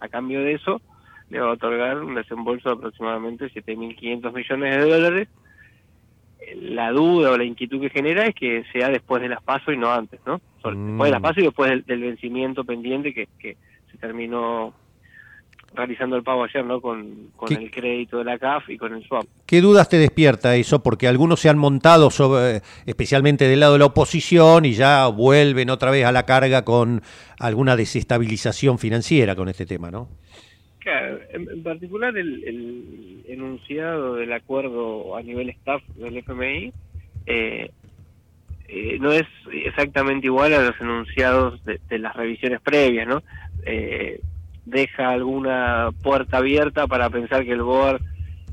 A 0.00 0.08
cambio 0.08 0.40
de 0.40 0.52
eso 0.52 0.82
le 1.30 1.40
va 1.40 1.48
a 1.48 1.52
otorgar 1.52 1.98
un 2.02 2.14
desembolso 2.14 2.68
de 2.68 2.74
aproximadamente 2.74 3.46
7.500 3.46 4.32
millones 4.34 4.76
de 4.76 4.90
dólares. 4.90 5.28
La 6.54 6.90
duda 6.90 7.30
o 7.30 7.38
la 7.38 7.44
inquietud 7.44 7.80
que 7.80 7.88
genera 7.88 8.26
es 8.26 8.34
que 8.34 8.64
sea 8.72 8.90
después 8.90 9.22
de 9.22 9.30
las 9.30 9.42
pasos 9.42 9.72
y 9.72 9.78
no 9.78 9.90
antes, 9.90 10.20
¿no? 10.26 10.38
Después 10.62 11.08
de 11.08 11.10
las 11.10 11.22
pasos 11.22 11.38
y 11.38 11.46
después 11.46 11.70
del, 11.70 11.84
del 11.84 12.00
vencimiento 12.02 12.64
pendiente 12.64 13.14
que, 13.14 13.28
que 13.38 13.56
se 13.90 13.96
terminó 13.96 14.74
realizando 15.74 16.16
el 16.16 16.22
pago 16.22 16.44
ayer, 16.44 16.64
¿no? 16.64 16.80
Con, 16.80 17.28
con 17.36 17.48
¿Qué- 17.48 17.54
el 17.54 17.70
crédito 17.70 18.18
de 18.18 18.24
la 18.24 18.38
CAF 18.38 18.68
y 18.70 18.76
con 18.78 18.94
el 18.94 19.02
swap. 19.06 19.24
¿Qué 19.46 19.60
dudas 19.60 19.88
te 19.88 19.98
despierta 19.98 20.54
eso? 20.56 20.82
Porque 20.82 21.08
algunos 21.08 21.40
se 21.40 21.48
han 21.48 21.58
montado, 21.58 22.10
sobre, 22.10 22.62
especialmente 22.86 23.48
del 23.48 23.60
lado 23.60 23.74
de 23.74 23.78
la 23.80 23.86
oposición, 23.86 24.64
y 24.64 24.72
ya 24.72 25.06
vuelven 25.08 25.70
otra 25.70 25.90
vez 25.90 26.04
a 26.04 26.12
la 26.12 26.24
carga 26.26 26.64
con 26.64 27.02
alguna 27.38 27.76
desestabilización 27.76 28.78
financiera 28.78 29.34
con 29.36 29.48
este 29.48 29.66
tema, 29.66 29.90
¿no? 29.90 30.08
Claro, 30.78 31.18
en, 31.32 31.48
en 31.48 31.62
particular 31.62 32.16
el, 32.16 32.42
el 32.44 33.24
enunciado 33.28 34.16
del 34.16 34.32
acuerdo 34.32 35.16
a 35.16 35.22
nivel 35.22 35.48
staff 35.50 35.80
del 35.94 36.16
FMI 36.18 36.72
eh, 37.26 37.70
eh, 38.68 38.98
no 39.00 39.12
es 39.12 39.22
exactamente 39.52 40.26
igual 40.26 40.52
a 40.54 40.62
los 40.62 40.80
enunciados 40.80 41.64
de, 41.64 41.78
de 41.88 41.98
las 41.98 42.16
revisiones 42.16 42.60
previas, 42.62 43.06
¿no? 43.06 43.22
Eh, 43.64 44.20
deja 44.64 45.10
alguna 45.10 45.90
puerta 46.02 46.38
abierta 46.38 46.86
para 46.86 47.10
pensar 47.10 47.44
que 47.44 47.52
el 47.52 47.62
BOR 47.62 48.00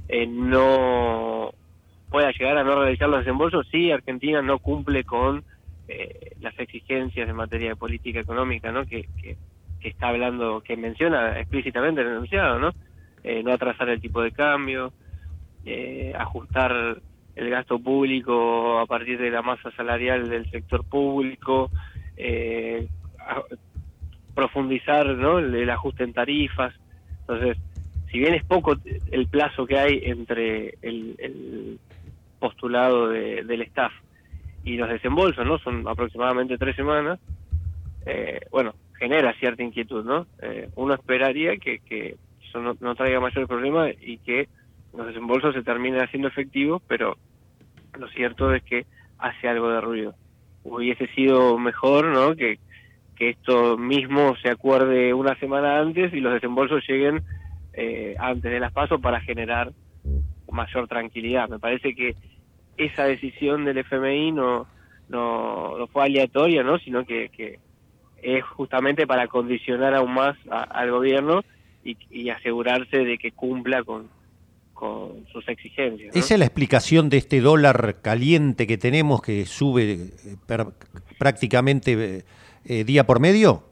eh, 0.07 0.27
no 0.27 1.51
pueda 2.09 2.31
llegar 2.31 2.57
a 2.57 2.63
no 2.63 2.81
realizar 2.81 3.09
los 3.09 3.19
desembolsos 3.19 3.67
si 3.69 3.91
Argentina 3.91 4.41
no 4.41 4.59
cumple 4.59 5.03
con 5.03 5.43
eh, 5.87 6.31
las 6.39 6.57
exigencias 6.59 7.29
en 7.29 7.35
materia 7.35 7.69
de 7.69 7.75
política 7.75 8.19
económica, 8.19 8.71
¿no? 8.71 8.85
Que, 8.85 9.07
que, 9.21 9.37
está 9.81 10.09
hablando, 10.09 10.61
que 10.61 10.75
menciona 10.75 11.39
explícitamente 11.39 12.01
el 12.01 12.07
enunciado, 12.07 12.59
¿no? 12.59 12.73
Eh, 13.23 13.43
no 13.43 13.53
atrasar 13.53 13.89
el 13.89 14.01
tipo 14.01 14.21
de 14.21 14.31
cambio, 14.31 14.91
eh, 15.65 16.13
ajustar 16.17 17.01
el 17.35 17.49
gasto 17.49 17.79
público 17.79 18.79
a 18.79 18.85
partir 18.85 19.17
de 19.19 19.31
la 19.31 19.41
masa 19.41 19.71
salarial 19.71 20.29
del 20.29 20.49
sector 20.51 20.83
público, 20.83 21.71
eh, 22.17 22.87
profundizar 24.39 25.05
¿no? 25.07 25.39
el, 25.39 25.69
ajuste 25.69 26.03
en 26.05 26.13
tarifas. 26.13 26.73
Entonces, 27.27 27.57
si 28.11 28.19
bien 28.19 28.35
es 28.35 28.45
poco 28.45 28.75
el 29.11 29.27
plazo 29.27 29.65
que 29.67 29.79
hay 29.79 30.01
entre 30.05 30.75
el, 30.81 31.15
el 31.19 31.79
postulado 32.39 33.09
de- 33.09 33.43
del 33.43 33.61
staff 33.63 33.93
y 34.63 34.77
los 34.77 34.89
desembolsos, 34.89 35.45
¿no? 35.45 35.57
Son 35.59 35.87
aproximadamente 35.87 36.57
tres 36.57 36.75
semanas. 36.75 37.19
eh, 38.05 38.41
bueno, 38.51 38.75
genera 38.99 39.33
cierta 39.39 39.63
inquietud, 39.63 40.05
¿no? 40.05 40.27
Eh, 40.41 40.69
uno 40.75 40.93
esperaría 40.95 41.57
que, 41.57 41.79
que 41.79 42.17
eso 42.47 42.59
no, 42.61 42.75
no 42.79 42.95
traiga 42.95 43.19
mayor 43.19 43.47
problema 43.47 43.89
y 43.91 44.19
que 44.19 44.49
los 44.93 45.07
desembolsos 45.07 45.55
se 45.55 45.63
terminen 45.63 46.01
haciendo 46.01 46.29
efectivos, 46.29 46.81
pero 46.87 47.17
lo 47.99 48.07
cierto 48.09 48.53
es 48.53 48.63
que 48.63 48.87
hace 49.19 49.47
algo 49.49 49.69
de 49.69 49.81
ruido. 49.81 50.15
Hubiese 50.63 51.07
sido 51.15 51.57
mejor, 51.59 52.05
¿no? 52.07 52.35
Que, 52.35 52.59
que 53.19 53.31
esto 53.31 53.77
mismo 53.77 54.35
se 54.41 54.49
acuerde 54.49 55.13
una 55.13 55.37
semana 55.39 55.79
antes 55.79 56.13
y 56.13 56.21
los 56.21 56.33
desembolsos 56.33 56.83
lleguen 56.87 57.21
eh, 57.73 58.15
antes 58.17 58.49
de 58.49 58.59
las 58.61 58.71
pasos 58.71 58.99
para 59.01 59.19
generar 59.19 59.71
mayor 60.49 60.87
tranquilidad. 60.87 61.49
Me 61.49 61.59
parece 61.59 61.93
que 61.93 62.15
esa 62.77 63.03
decisión 63.03 63.65
del 63.65 63.79
FMI 63.79 64.31
no, 64.31 64.65
no, 65.09 65.87
fue 65.91 66.05
aleatoria, 66.05 66.63
¿no? 66.63 66.79
sino 66.79 67.05
que, 67.05 67.29
que 67.29 67.59
es 68.23 68.43
justamente 68.45 69.05
para 69.05 69.27
condicionar 69.27 69.93
aún 69.93 70.13
más 70.13 70.37
a- 70.49 70.63
al 70.63 70.89
gobierno 70.91 71.41
y, 71.83 72.29
asegurarse 72.29 72.99
de 72.99 73.17
que 73.17 73.31
cumpla 73.31 73.83
con, 73.83 74.07
con 74.73 75.25
sus 75.31 75.47
exigencias. 75.49 76.15
Esa 76.15 76.35
es 76.35 76.39
la 76.39 76.45
explicación 76.45 77.09
de 77.09 77.17
este 77.17 77.41
dólar 77.41 77.97
caliente 78.01 78.65
que 78.67 78.77
tenemos 78.77 79.21
que 79.21 79.45
sube 79.45 79.91
eh, 79.93 80.07
prácticamente 81.17 82.17
eh, 82.17 82.23
eh, 82.65 82.83
día 82.83 83.05
por 83.05 83.19
medio. 83.19 83.63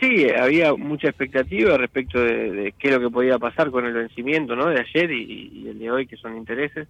Sí, 0.00 0.26
había 0.30 0.74
mucha 0.74 1.08
expectativa 1.08 1.76
respecto 1.76 2.18
de, 2.18 2.50
de 2.50 2.72
qué 2.72 2.88
es 2.88 2.94
lo 2.94 3.00
que 3.00 3.10
podía 3.10 3.38
pasar 3.38 3.70
con 3.70 3.84
el 3.84 3.92
vencimiento 3.92 4.56
¿no? 4.56 4.66
de 4.68 4.80
ayer 4.80 5.10
y, 5.10 5.68
el 5.68 5.78
de 5.78 5.90
hoy, 5.90 6.06
que 6.06 6.16
son 6.16 6.36
intereses. 6.36 6.88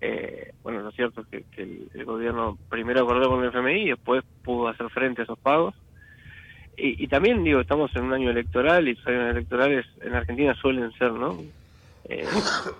Eh, 0.00 0.52
bueno, 0.62 0.80
lo 0.80 0.90
cierto 0.92 1.24
es 1.30 1.44
que, 1.50 1.80
el 1.94 2.04
gobierno 2.04 2.58
primero 2.70 3.02
acordó 3.02 3.28
con 3.28 3.42
el 3.42 3.50
FMI 3.50 3.82
y 3.82 3.90
después 3.90 4.24
pudo 4.42 4.68
hacer 4.68 4.88
frente 4.88 5.22
a 5.22 5.24
esos 5.24 5.38
pagos. 5.38 5.74
Y, 6.76 7.04
y 7.04 7.06
también, 7.08 7.44
digo, 7.44 7.60
estamos 7.60 7.94
en 7.94 8.04
un 8.04 8.14
año 8.14 8.30
electoral 8.30 8.88
y 8.88 8.94
los 8.94 9.06
años 9.06 9.30
electorales 9.30 9.86
en 10.00 10.14
Argentina 10.14 10.54
suelen 10.54 10.90
ser, 10.92 11.12
¿no? 11.12 11.38
Eh, 12.08 12.26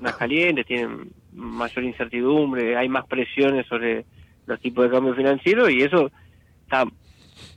más 0.01 0.17
calientes, 0.17 0.67
tienen 0.67 1.11
mayor 1.33 1.85
incertidumbre, 1.85 2.77
hay 2.77 2.89
más 2.89 3.07
presiones 3.07 3.67
sobre 3.67 4.05
los 4.47 4.61
tipos 4.61 4.85
de 4.85 4.91
cambio 4.91 5.15
financiero 5.15 5.71
y 5.71 5.83
eso 5.83 6.11
está 6.73 6.91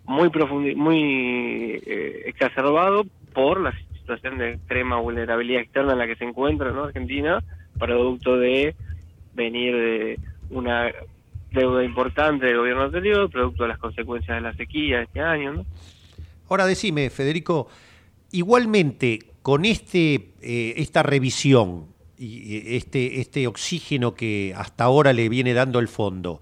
muy 0.06 0.30
profundi 0.30 0.76
muy 0.76 1.82
eh, 1.86 2.24
exacerbado 2.26 3.06
por 3.34 3.62
la 3.62 3.74
situación 3.94 4.38
de 4.38 4.54
extrema 4.54 5.00
vulnerabilidad 5.00 5.62
externa 5.62 5.94
en 5.94 6.00
la 6.00 6.08
que 6.08 6.16
se 6.18 6.26
encuentra 6.26 6.72
¿no? 6.72 6.84
Argentina, 6.84 7.42
producto 7.80 8.38
de 8.38 8.76
venir 9.34 9.74
de 9.74 10.20
una 10.50 10.92
deuda 11.52 11.84
importante 11.84 12.46
del 12.46 12.58
gobierno 12.58 12.84
anterior, 12.84 13.30
producto 13.30 13.64
de 13.64 13.70
las 13.70 13.80
consecuencias 13.80 14.36
de 14.36 14.42
la 14.42 14.54
sequía 14.54 14.98
de 14.98 15.04
este 15.06 15.22
año. 15.22 15.54
¿no? 15.54 15.66
Ahora 16.50 16.66
decime, 16.66 17.10
Federico, 17.10 17.70
igualmente 18.32 19.20
con 19.42 19.64
este, 19.66 20.34
eh, 20.42 20.74
esta 20.78 21.04
revisión 21.04 21.88
y 22.18 22.26
y 22.26 22.78
este, 22.78 23.20
este 23.20 23.48
oxígeno 23.48 24.14
que 24.14 24.54
hasta 24.56 24.84
ahora 24.84 25.14
le 25.14 25.28
viene 25.30 25.54
dando 25.54 25.80
el 25.80 25.88
fondo, 25.88 26.42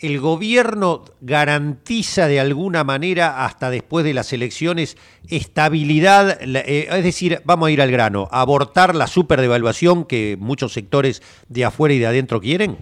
¿el 0.00 0.20
gobierno 0.20 1.04
garantiza 1.20 2.28
de 2.28 2.40
alguna 2.40 2.84
manera 2.84 3.44
hasta 3.44 3.70
después 3.70 4.04
de 4.04 4.14
las 4.14 4.32
elecciones 4.32 4.96
estabilidad? 5.28 6.38
eh, 6.42 6.88
es 6.90 7.04
decir, 7.04 7.38
vamos 7.44 7.68
a 7.68 7.70
ir 7.72 7.82
al 7.82 7.90
grano, 7.90 8.28
abortar 8.30 8.94
la 8.94 9.06
superdevaluación 9.06 10.04
que 10.04 10.36
muchos 10.38 10.72
sectores 10.72 11.22
de 11.48 11.64
afuera 11.64 11.94
y 11.94 11.98
de 11.98 12.06
adentro 12.06 12.40
quieren? 12.40 12.76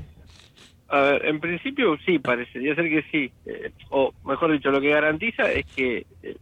En 0.88 1.40
principio 1.40 1.96
sí, 2.06 2.18
parecería 2.20 2.74
ser 2.74 2.88
que 2.88 3.02
sí. 3.10 3.32
Eh, 3.44 3.72
o 3.90 4.14
mejor 4.24 4.52
dicho, 4.52 4.70
lo 4.70 4.80
que 4.80 4.90
garantiza 4.90 5.50
es 5.50 5.66
que 5.74 6.06
eh, 6.22 6.36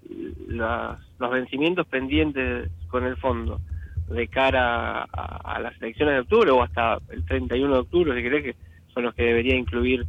los 0.48 1.30
vencimientos 1.30 1.86
pendientes 1.86 2.70
con 2.88 3.04
el 3.04 3.16
fondo 3.16 3.60
de 4.08 4.28
cara 4.28 5.04
a, 5.04 5.54
a 5.54 5.60
las 5.60 5.80
elecciones 5.80 6.14
de 6.14 6.20
octubre 6.20 6.50
o 6.50 6.62
hasta 6.62 6.98
el 7.10 7.24
31 7.24 7.72
de 7.72 7.80
octubre, 7.80 8.14
si 8.14 8.22
querés, 8.22 8.44
que 8.44 8.54
son 8.92 9.04
los 9.04 9.14
que 9.14 9.22
debería 9.22 9.56
incluir 9.56 10.04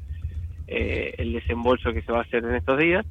eh, 0.68 1.14
el 1.18 1.34
desembolso 1.34 1.94
que 1.94 2.02
se 2.02 2.12
va 2.12 2.20
a 2.20 2.24
hacer 2.24 2.44
en 2.44 2.56
estos 2.56 2.78
días, 2.80 3.06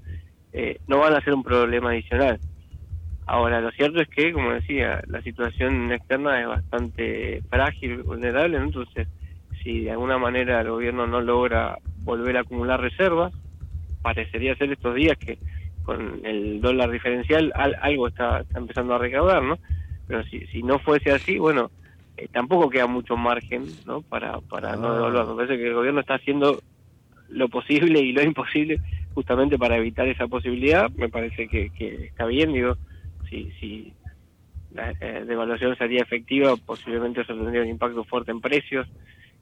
eh, 0.53 0.79
no 0.87 0.99
van 0.99 1.15
a 1.15 1.21
ser 1.21 1.35
un 1.35 1.43
problema 1.43 1.91
adicional. 1.91 2.41
Ahora, 3.27 3.61
lo 3.61 3.71
cierto 3.73 4.01
es 4.01 4.09
que, 4.09 4.33
como 4.33 4.53
decía, 4.53 5.01
la 5.07 5.23
situación 5.23 5.91
externa 5.93 6.41
es 6.41 6.47
bastante 6.47 7.43
frágil, 7.49 8.03
vulnerable, 8.03 8.59
¿no? 8.59 8.65
entonces 8.67 9.09
si 9.63 9.85
de 9.85 9.93
alguna 9.93 10.19
manera 10.19 10.61
el 10.61 10.71
gobierno 10.71 11.07
no 11.07 11.21
logra 11.23 11.79
volver 11.95 12.37
a 12.37 12.41
acumular 12.41 12.81
reservas, 12.81 13.33
parecería 14.03 14.55
ser 14.57 14.73
estos 14.73 14.95
días 14.95 15.17
que 15.19 15.39
con 15.83 16.21
el 16.25 16.61
dólar 16.61 16.91
diferencial 16.91 17.53
al- 17.57 17.77
algo 17.81 18.09
está, 18.09 18.41
está 18.41 18.59
empezando 18.59 18.95
a 18.95 18.99
recaudar, 18.99 19.43
¿no? 19.43 19.57
Pero 20.07 20.23
si, 20.25 20.41
si 20.47 20.63
no 20.63 20.79
fuese 20.79 21.13
así, 21.13 21.39
bueno, 21.39 21.71
eh, 22.17 22.29
tampoco 22.31 22.69
queda 22.69 22.87
mucho 22.87 23.17
margen, 23.17 23.81
¿no? 23.87 24.03
Para, 24.03 24.41
para 24.43 24.77
no 24.77 24.91
Ah. 24.93 24.95
devaluar. 24.97 25.27
Me 25.29 25.35
parece 25.37 25.57
que 25.57 25.67
el 25.69 25.75
gobierno 25.75 26.01
está 26.01 26.15
haciendo 26.15 26.61
lo 27.35 27.49
posible 27.49 28.01
y 28.01 28.12
lo 28.12 28.22
imposible 28.22 28.80
justamente 29.12 29.59
para 29.59 29.76
evitar 29.76 30.07
esa 30.09 30.26
posibilidad. 30.26 30.91
Me 30.97 31.09
parece 31.09 31.49
que, 31.49 31.70
que 31.70 32.05
está 32.07 32.26
bien, 32.26 32.53
digo, 32.53 32.76
si, 33.28 33.53
si 33.61 33.93
la 34.72 34.93
eh, 35.01 35.24
devaluación 35.26 35.76
sería 35.76 36.03
efectiva, 36.03 36.57
posiblemente 36.57 37.20
eso 37.20 37.35
tendría 37.35 37.62
un 37.62 37.68
impacto 37.68 38.05
fuerte 38.05 38.30
en 38.30 38.41
precios 38.41 38.87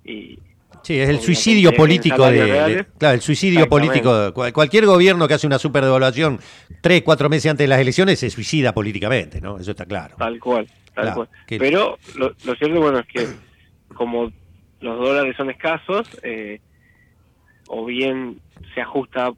y, 0.05 0.39
Sí, 0.83 0.99
es 0.99 1.11
el 1.11 1.21
suicidio 1.21 1.75
político 1.75 2.27
de, 2.31 2.87
claro, 2.99 3.15
el 3.15 3.21
suicidio 3.21 3.69
político. 3.69 4.33
cual- 4.33 4.53
cualquier 4.55 4.87
gobierno 4.87 5.29
que 5.29 5.35
hace 5.35 5.47
una 5.47 5.59
superdevaluación 5.59 6.39
tres, 6.81 7.03
cuatro 7.03 7.29
meses 7.29 7.51
antes 7.51 7.65
de 7.65 7.69
las 7.69 7.79
elecciones 7.79 8.19
se 8.19 8.31
suicida 8.31 8.73
políticamente, 8.73 9.41
¿no? 9.41 9.59
Eso 9.59 9.73
está 9.73 9.85
claro. 9.85 10.17
Tal 10.19 10.41
cual, 10.41 10.67
tal 10.95 11.05
Claro, 11.05 11.15
cual. 11.15 11.29
que- 11.47 11.59
Pero 11.59 11.99
lo, 12.17 12.33
lo 12.45 12.55
cierto, 12.57 12.81
bueno, 12.81 13.01
es 13.01 13.07
que 13.07 13.29
como 13.95 14.33
los 14.81 14.99
dólares 14.99 15.37
son 15.37 15.51
escasos, 15.51 16.07
eh, 16.23 16.59
o 17.75 17.87
bien 17.87 18.39
se 18.75 18.83
ajusta 18.83 19.33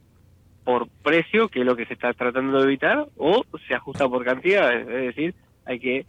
por 0.65 0.87
precio, 1.03 1.47
que 1.47 1.59
es 1.61 1.65
lo 1.65 1.75
que 1.75 1.85
se 1.85 1.93
está 1.93 2.11
tratando 2.13 2.57
de 2.59 2.65
evitar, 2.65 3.05
o 3.17 3.45
se 3.67 3.73
ajusta 3.75 4.09
por 4.09 4.25
cantidad, 4.25 4.73
es 4.77 4.87
decir, 4.87 5.33
hay 5.65 5.79
que... 5.79 6.05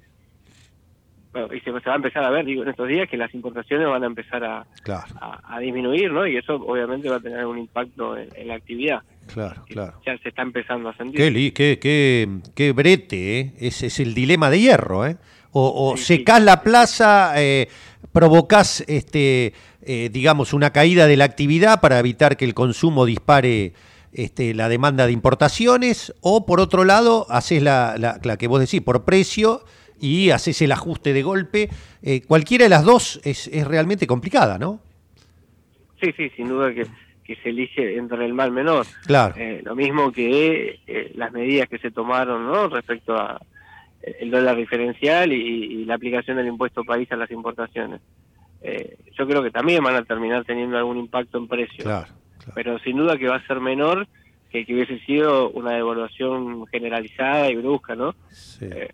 Bueno, 1.33 1.53
y 1.55 1.61
se, 1.61 1.65
se 1.67 1.71
va 1.89 1.93
a 1.93 1.97
empezar 1.97 2.25
a 2.25 2.31
ver, 2.31 2.47
digo, 2.47 2.63
en 2.63 2.71
estos 2.71 2.89
días 2.89 3.09
que 3.11 3.19
las 3.19 3.33
importaciones 3.35 3.87
van 3.87 4.03
a 4.03 4.07
empezar 4.07 4.43
a, 4.43 4.67
Claro, 4.83 5.05
a, 5.21 5.57
a 5.57 5.61
disminuir, 5.61 6.11
¿no? 6.11 6.27
Y 6.27 6.37
eso 6.39 6.55
obviamente 6.55 7.11
va 7.11 7.17
a 7.17 7.21
tener 7.21 7.45
un 7.45 7.59
impacto 7.59 8.17
en, 8.17 8.29
en 8.35 8.49
la 8.49 8.55
actividad. 8.55 9.03
claro, 9.33 9.63
claro. 9.67 10.01
Ya 10.07 10.17
se 10.19 10.31
está 10.31 10.41
empezando 10.43 10.89
a 10.89 10.97
sentir. 10.97 11.21
Qué, 11.21 11.31
li- 11.31 11.53
qué, 11.53 11.79
qué, 11.79 12.27
qué 12.55 12.73
brete, 12.73 13.41
¿eh? 13.41 13.53
Ese 13.61 13.87
es 13.89 14.01
el 14.01 14.15
dilema 14.15 14.49
de 14.49 14.61
hierro, 14.61 15.07
¿eh? 15.07 15.17
O, 15.53 15.91
o 15.93 15.97
secás 15.99 16.43
la 16.43 16.63
plaza, 16.63 17.35
eh, 17.37 17.69
provocás, 18.17 18.83
este, 18.89 19.53
eh, 19.83 20.09
digamos, 20.11 20.55
una 20.55 20.71
caída 20.71 21.07
de 21.07 21.19
la 21.19 21.27
actividad 21.27 21.83
para 21.83 21.99
evitar 21.99 22.39
que 22.39 22.47
el 22.47 22.55
consumo 22.55 23.05
dispare 23.05 23.75
este, 24.15 24.55
la 24.55 24.71
demanda 24.71 25.05
de 25.05 25.13
importaciones, 25.13 26.15
o 26.23 26.47
por 26.47 26.59
otro 26.61 26.85
lado, 26.85 27.27
haces 27.29 27.63
la, 27.63 27.97
la, 27.99 28.19
la 28.23 28.39
que 28.39 28.47
vos 28.47 28.59
decís, 28.59 28.81
por 28.81 29.05
precio 29.05 29.67
y 30.01 30.31
haces 30.31 30.63
el 30.63 30.73
ajuste 30.73 31.13
de 31.13 31.23
golpe. 31.23 31.69
Eh, 32.03 32.23
cualquiera 32.23 32.65
de 32.65 32.71
las 32.71 32.85
dos 32.85 33.21
es, 33.23 33.49
es 33.49 33.67
realmente 33.67 34.07
complicada, 34.07 34.57
¿no? 34.57 34.81
Sí, 36.01 36.11
sí, 36.17 36.31
sin 36.37 36.49
duda 36.49 36.73
que, 36.73 36.87
que 37.23 37.37
se 37.43 37.51
elige 37.51 37.99
entre 37.99 38.25
el 38.25 38.33
mal 38.33 38.51
menor. 38.51 38.87
Claro. 39.05 39.35
Eh, 39.37 39.61
lo 39.63 39.77
mismo 39.77 40.11
que 40.11 40.81
eh, 40.87 41.13
las 41.17 41.33
medidas 41.33 41.69
que 41.69 41.77
se 41.77 41.91
tomaron 41.91 42.47
¿no? 42.47 42.69
respecto 42.69 43.15
a 43.15 43.39
el 44.21 44.31
dólar 44.31 44.57
diferencial 44.57 45.33
y, 45.33 45.37
y 45.37 45.85
la 45.85 45.95
aplicación 45.95 46.37
del 46.37 46.47
impuesto 46.49 46.85
país 46.85 47.11
a 47.13 47.17
las 47.17 47.31
importaciones. 47.31 48.01
Eh, 48.63 48.97
yo 49.19 49.27
creo 49.27 49.43
que 49.43 49.51
también 49.51 49.83
van 49.83 49.97
a 49.97 50.05
terminar 50.05 50.45
teniendo 50.45 50.77
algún 50.79 50.97
impacto 50.99 51.39
en 51.39 51.47
precios, 51.49 51.83
Claro. 51.85 52.07
pero 52.55 52.79
sin 52.81 52.97
duda 52.97 53.17
que 53.19 53.29
va 53.29 53.37
a 53.37 53.47
ser 53.47 53.61
menor 53.61 54.07
que 54.51 54.65
que 54.65 54.75
hubiese 54.75 54.99
sido 55.01 55.51
una 55.51 55.73
devaluación 55.73 56.67
generalizada 56.69 57.51
y 57.51 57.57
brusca, 57.57 57.95
¿no? 57.95 58.15
Eh, 58.61 58.91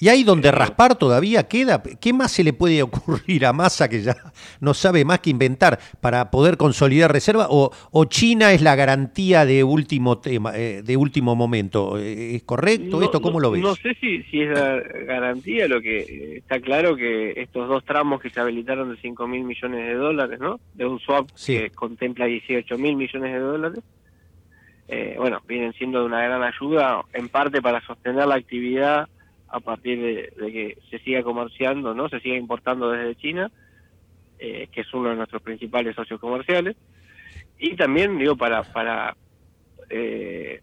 ¿Y 0.00 0.08
ahí 0.08 0.24
donde 0.24 0.50
raspar 0.50 0.94
todavía 0.96 1.46
queda? 1.46 1.82
¿Qué 1.82 2.12
más 2.14 2.32
se 2.32 2.42
le 2.42 2.52
puede 2.54 2.82
ocurrir 2.82 3.44
a 3.44 3.52
Massa 3.52 3.88
que 3.88 4.00
ya 4.02 4.16
no 4.60 4.72
sabe 4.72 5.04
más 5.04 5.20
que 5.20 5.28
inventar 5.30 5.78
para 6.00 6.30
poder 6.30 6.56
consolidar 6.56 7.12
reserva? 7.12 7.48
¿O, 7.50 7.70
o 7.90 8.04
China 8.06 8.52
es 8.52 8.62
la 8.62 8.74
garantía 8.76 9.44
de 9.44 9.62
último 9.62 10.18
tema, 10.18 10.56
eh, 10.56 10.82
de 10.82 10.96
último 10.96 11.36
momento? 11.36 11.98
Eh, 11.98 12.36
¿Es 12.36 12.42
correcto 12.44 12.98
No- 12.98 13.02
esto? 13.04 13.20
¿Cómo 13.20 13.34
no- 13.34 13.40
lo 13.40 13.50
ves? 13.50 13.60
No 13.62 13.74
sé 13.74 13.94
si, 14.00 14.22
si 14.24 14.40
es 14.40 14.48
la 14.58 14.80
garantía, 15.06 15.68
lo 15.68 15.80
que 15.82 15.98
eh, 16.00 16.36
está 16.38 16.60
claro 16.60 16.96
que 16.96 17.32
estos 17.36 17.68
dos 17.68 17.84
tramos 17.84 18.22
que 18.22 18.30
se 18.30 18.40
habilitaron 18.40 18.90
de 18.94 19.00
5 19.02 19.26
mil 19.28 19.44
millones 19.44 19.86
de 19.86 19.94
dólares, 19.94 20.40
¿no? 20.40 20.60
De 20.74 20.86
un 20.86 20.98
swap 21.00 21.28
Sí. 21.34 21.58
que 21.58 21.70
contempla 21.70 22.24
18 22.24 22.78
mil 22.78 22.96
millones 22.96 23.32
de 23.34 23.38
dólares, 23.38 23.84
eh, 24.88 25.14
bueno, 25.18 25.40
vienen 25.46 25.72
siendo 25.74 26.00
de 26.00 26.06
una 26.06 26.22
gran 26.22 26.42
ayuda, 26.42 27.02
en 27.12 27.28
parte 27.28 27.60
para 27.62 27.80
sostener 27.86 28.26
la 28.26 28.36
actividad 28.36 29.08
a 29.50 29.60
partir 29.60 30.00
de, 30.00 30.32
que 30.52 30.78
se 30.90 30.98
siga 31.00 31.22
comerciando, 31.22 31.94
¿no? 31.94 32.08
Se 32.08 32.20
siga 32.20 32.36
importando 32.36 32.90
desde 32.90 33.16
China, 33.16 33.50
eh, 34.38 34.68
que 34.72 34.82
es 34.82 34.94
uno 34.94 35.10
de 35.10 35.16
nuestros 35.16 35.42
principales 35.42 35.96
socios 35.96 36.20
comerciales, 36.20 36.76
y 37.58 37.76
también, 37.76 38.16
digo, 38.18 38.36
para, 38.36 38.62
para 38.62 39.16
eh, 39.90 40.62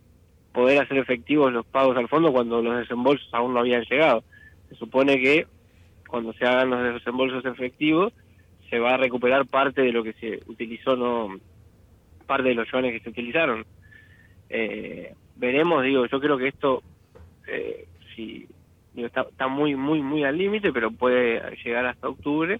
poder 0.53 0.81
hacer 0.81 0.97
efectivos 0.97 1.51
los 1.51 1.65
pagos 1.65 1.97
al 1.97 2.07
fondo 2.07 2.31
cuando 2.31 2.61
los 2.61 2.77
desembolsos 2.77 3.29
aún 3.33 3.53
no 3.53 3.59
habían 3.59 3.83
llegado. 3.83 4.23
Se 4.69 4.75
supone 4.75 5.19
que 5.21 5.45
cuando 6.07 6.33
se 6.33 6.45
hagan 6.45 6.69
los 6.69 6.95
desembolsos 6.95 7.45
efectivos 7.45 8.13
se 8.69 8.79
va 8.79 8.95
a 8.95 8.97
recuperar 8.97 9.45
parte 9.45 9.81
de 9.81 9.91
lo 9.91 10.03
que 10.03 10.13
se 10.13 10.41
utilizó, 10.47 10.95
no 10.95 11.38
parte 12.25 12.49
de 12.49 12.55
los 12.55 12.69
yuanes 12.71 12.93
que 12.93 13.01
se 13.01 13.09
utilizaron. 13.09 13.65
Eh, 14.49 15.13
veremos, 15.35 15.83
digo, 15.83 16.05
yo 16.07 16.19
creo 16.19 16.38
que 16.38 16.47
esto 16.47 16.81
eh, 17.47 17.88
si 18.15 18.47
está, 19.06 19.22
está 19.22 19.48
muy 19.48 19.76
muy 19.76 20.02
muy 20.02 20.24
al 20.24 20.38
límite, 20.38 20.72
pero 20.72 20.91
puede 20.91 21.41
llegar 21.64 21.86
hasta 21.86 22.10
octubre. 22.10 22.60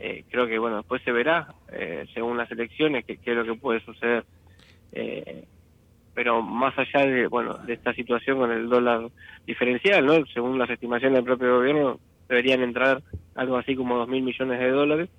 Eh, 0.00 0.24
creo 0.30 0.46
que 0.46 0.58
bueno 0.58 0.78
después 0.78 1.02
se 1.02 1.12
verá 1.12 1.54
eh, 1.72 2.06
según 2.12 2.36
las 2.36 2.50
elecciones 2.50 3.04
qué 3.04 3.18
es 3.22 3.36
lo 3.36 3.44
que 3.44 3.54
puede 3.54 3.80
suceder. 3.80 4.24
Eh, 4.92 5.44
pero 6.14 6.42
más 6.42 6.74
allá 6.78 7.06
de 7.06 7.26
bueno 7.26 7.54
de 7.58 7.74
esta 7.74 7.92
situación 7.94 8.38
con 8.38 8.50
el 8.50 8.68
dólar 8.68 9.08
diferencial, 9.46 10.04
¿no? 10.06 10.24
Según 10.26 10.58
las 10.58 10.70
estimaciones 10.70 11.16
del 11.16 11.24
propio 11.24 11.56
gobierno 11.56 11.98
deberían 12.28 12.62
entrar 12.62 13.02
algo 13.34 13.56
así 13.56 13.74
como 13.74 13.96
dos 13.96 14.08
mil 14.08 14.22
millones 14.22 14.58
de 14.58 14.70
dólares 14.70 15.10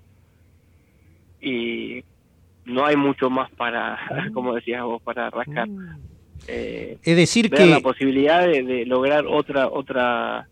y 1.41 2.03
no 2.65 2.85
hay 2.85 2.95
mucho 2.95 3.29
más 3.29 3.51
para, 3.51 3.99
como 4.33 4.55
decías 4.55 4.83
vos, 4.83 5.01
para 5.01 5.29
rascar. 5.29 5.67
Eh, 6.47 6.97
Es 7.03 7.15
decir 7.15 7.49
ver 7.49 7.59
que- 7.61 7.65
la 7.67 7.79
posibilidad 7.79 8.45
de, 8.47 8.63
de 8.63 8.85
lograr 8.85 9.25
otra 9.27 9.67
otra 9.67 10.47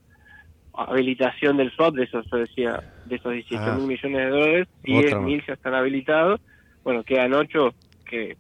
habilitación 0.76 1.58
del 1.58 1.72
swap 1.72 1.94
de 1.96 2.04
esos, 2.06 2.26
yo 2.32 2.38
decía, 2.38 2.82
de 3.06 3.16
esos 3.18 3.32
18 3.34 3.62
Ah. 3.64 3.76
mil 3.76 3.88
millones 3.88 4.18
de 4.18 4.28
dólares, 4.30 4.68
10 4.84 5.06
Otra 5.06 5.18
más. 5.20 5.26
mil 5.28 5.44
ya 5.46 5.54
están 5.54 5.74
habilitados, 5.76 6.42
bueno, 6.84 7.04
quedan 7.04 7.34
8 7.34 7.74
que, 8.06 8.38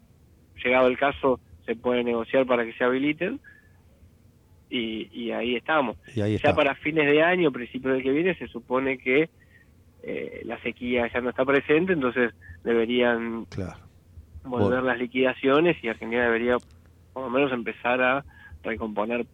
llegado 0.64 0.88
el 0.88 0.98
caso, 0.98 1.39
se 1.66 1.76
puede 1.76 2.04
negociar 2.04 2.46
para 2.48 2.66
que 2.66 2.74
se 2.74 2.84
habiliten, 2.84 3.39
y, 4.70 5.08
y 5.14 5.32
ahí 5.32 5.56
estamos. 5.56 5.96
Y 6.16 6.22
ahí 6.22 6.39
ya 6.44 6.56
para 6.56 6.74
fines 6.74 7.06
de 7.06 7.22
año, 7.22 7.52
principio 7.52 7.91
del 7.94 8.02
que 8.02 8.12
viene, 8.12 8.34
se 8.36 8.48
supone 8.48 8.98
que 8.98 9.30
eh, 10.02 10.41
la 10.46 10.60
sequía 10.64 11.08
ya 11.14 11.22
no 11.22 11.30
está 11.30 11.46
presente, 11.46 11.94
entonces 11.94 12.34
deberían 12.64 13.46
volver 14.44 14.70
Bueno. 14.70 14.82
las 14.82 14.98
liquidaciones 14.98 15.78
y 15.84 15.88
Argentina 15.89 16.24
debería 16.24 16.58
por 17.14 17.24
lo 17.24 17.30
menos 17.30 17.51
empezar 17.51 18.01
a 18.01 18.26
recomponer 18.64 19.26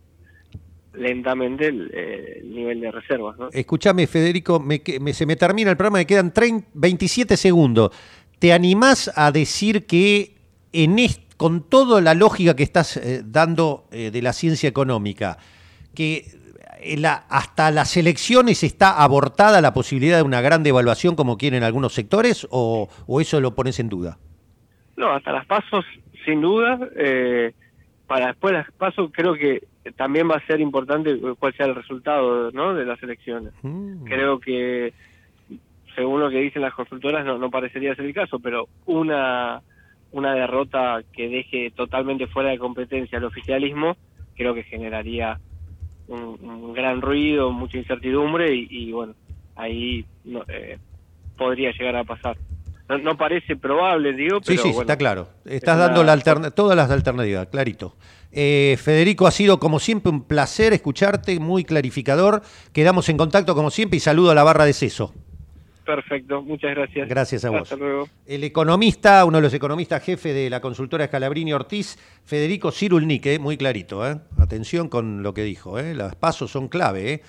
lentamente 0.93 1.67
el, 1.67 1.91
eh, 1.93 2.39
el 2.41 2.53
nivel 2.55 2.81
de 2.81 2.91
reservas. 2.91 3.37
¿no? 3.37 3.49
Escúchame, 3.51 4.07
Federico, 4.07 4.59
me 4.59 4.81
me- 4.99 5.13
se 5.13 5.25
me 5.25 5.35
termina 5.35 5.69
el 5.71 5.77
programa, 5.77 5.99
me 5.99 6.07
quedan 6.07 6.33
30 6.33 6.67
27 6.73 7.37
segundos. 7.37 7.91
¿Te 8.39 8.53
animás 8.53 9.11
a 9.15 9.31
decir 9.31 9.85
que 9.85 10.35
en 10.73 10.97
est- 10.99 11.33
con 11.37 11.69
toda 11.69 12.01
la 12.01 12.13
lógica 12.15 12.55
que 12.55 12.63
estás 12.63 12.97
eh, 12.97 13.21
dando 13.23 13.85
eh, 13.91 14.11
de 14.11 14.21
la 14.21 14.33
ciencia 14.33 14.67
económica, 14.67 15.37
que 15.93 16.25
la- 16.97 17.25
hasta 17.29 17.71
las 17.71 17.95
elecciones 17.95 18.63
está 18.63 19.01
abortada 19.01 19.61
la 19.61 19.73
posibilidad 19.73 20.17
de 20.17 20.23
una 20.23 20.41
gran 20.41 20.63
devaluación 20.63 21.15
como 21.15 21.37
quieren 21.37 21.63
algunos 21.63 21.93
sectores 21.93 22.47
o, 22.49 22.89
o 23.05 23.21
eso 23.21 23.39
lo 23.41 23.53
pones 23.53 23.79
en 23.79 23.89
duda? 23.89 24.17
No, 24.97 25.11
hasta 25.13 25.31
las 25.31 25.45
pasos, 25.45 25.85
sin 26.25 26.41
duda. 26.41 26.79
eh, 26.97 27.53
para 28.09 28.25
después 28.25 28.55
las 28.55 28.71
pasos, 28.71 29.11
creo 29.13 29.35
que 29.35 29.67
también 29.95 30.27
va 30.27 30.37
a 30.37 30.45
ser 30.47 30.59
importante 30.61 31.15
cuál 31.37 31.53
sea 31.53 31.67
el 31.67 31.75
resultado 31.75 32.49
¿no? 32.51 32.73
de 32.73 32.83
las 32.83 33.01
elecciones. 33.03 33.53
Creo 34.03 34.39
que, 34.39 34.95
según 35.95 36.19
lo 36.19 36.31
que 36.31 36.39
dicen 36.39 36.63
las 36.63 36.73
consultoras, 36.73 37.23
no, 37.23 37.37
no 37.37 37.51
parecería 37.51 37.93
ser 37.93 38.05
el 38.05 38.15
caso, 38.15 38.39
pero 38.39 38.67
una, 38.87 39.61
una 40.11 40.33
derrota 40.33 41.03
que 41.13 41.29
deje 41.29 41.69
totalmente 41.69 42.25
fuera 42.25 42.49
de 42.49 42.57
competencia 42.57 43.19
al 43.19 43.25
oficialismo, 43.25 43.95
creo 44.35 44.55
que 44.55 44.63
generaría 44.63 45.39
un, 46.07 46.39
un 46.41 46.73
gran 46.73 47.01
ruido, 47.01 47.51
mucha 47.51 47.77
incertidumbre 47.77 48.55
y, 48.55 48.67
y, 48.71 48.91
bueno, 48.91 49.13
ahí 49.55 50.03
no, 50.25 50.43
eh, 50.47 50.79
podría 51.37 51.71
llegar 51.73 51.95
a 51.95 52.05
pasar. 52.05 52.37
No, 52.89 52.97
no 52.97 53.17
parece 53.17 53.55
probable, 53.55 54.13
digo, 54.13 54.37
Sí, 54.39 54.43
pero 54.47 54.61
sí, 54.63 54.67
bueno, 54.69 54.81
está 54.81 54.97
claro. 54.97 55.29
es 55.45 55.53
Estás 55.53 55.75
una- 55.75 55.85
dando 55.85 56.03
la 56.03 56.13
alterna- 56.13 56.51
todas 56.51 56.75
las 56.75 56.89
alternativas, 56.89 57.47
clarito. 57.47 57.95
Eh, 58.31 58.77
Federico, 58.81 59.27
ha 59.27 59.31
sido 59.31 59.59
como 59.59 59.79
siempre 59.79 60.11
un 60.11 60.23
placer 60.23 60.73
escucharte, 60.73 61.39
muy 61.39 61.63
clarificador. 61.63 62.41
Quedamos 62.73 63.07
en 63.09 63.17
contacto 63.17 63.53
como 63.55 63.69
siempre 63.71 63.97
y 63.97 63.99
saludo 63.99 64.31
a 64.31 64.35
la 64.35 64.43
barra 64.43 64.65
de 64.65 64.73
Ceso. 64.73 65.13
Perfecto, 65.85 66.43
muchas 66.43 66.75
gracias. 66.75 67.09
Gracias 67.09 67.45
a 67.45 67.49
vos. 67.49 67.63
Hasta 67.63 67.75
luego. 67.75 68.07
El 68.27 68.43
economista, 68.43 69.25
uno 69.25 69.37
de 69.37 69.41
los 69.43 69.53
economistas 69.55 70.03
jefe 70.03 70.33
de 70.33 70.47
la 70.49 70.61
consultora 70.61 71.07
Scalabrini 71.07 71.51
Ortiz, 71.53 71.97
Federico 72.25 72.71
Cirulnik, 72.71 73.25
eh, 73.25 73.39
muy 73.39 73.57
clarito. 73.57 74.07
eh. 74.07 74.17
Atención 74.37 74.87
con 74.87 75.23
lo 75.23 75.33
que 75.33 75.43
dijo, 75.43 75.79
eh. 75.79 75.95
las 75.95 76.15
pasos 76.15 76.51
son 76.51 76.67
clave. 76.67 77.23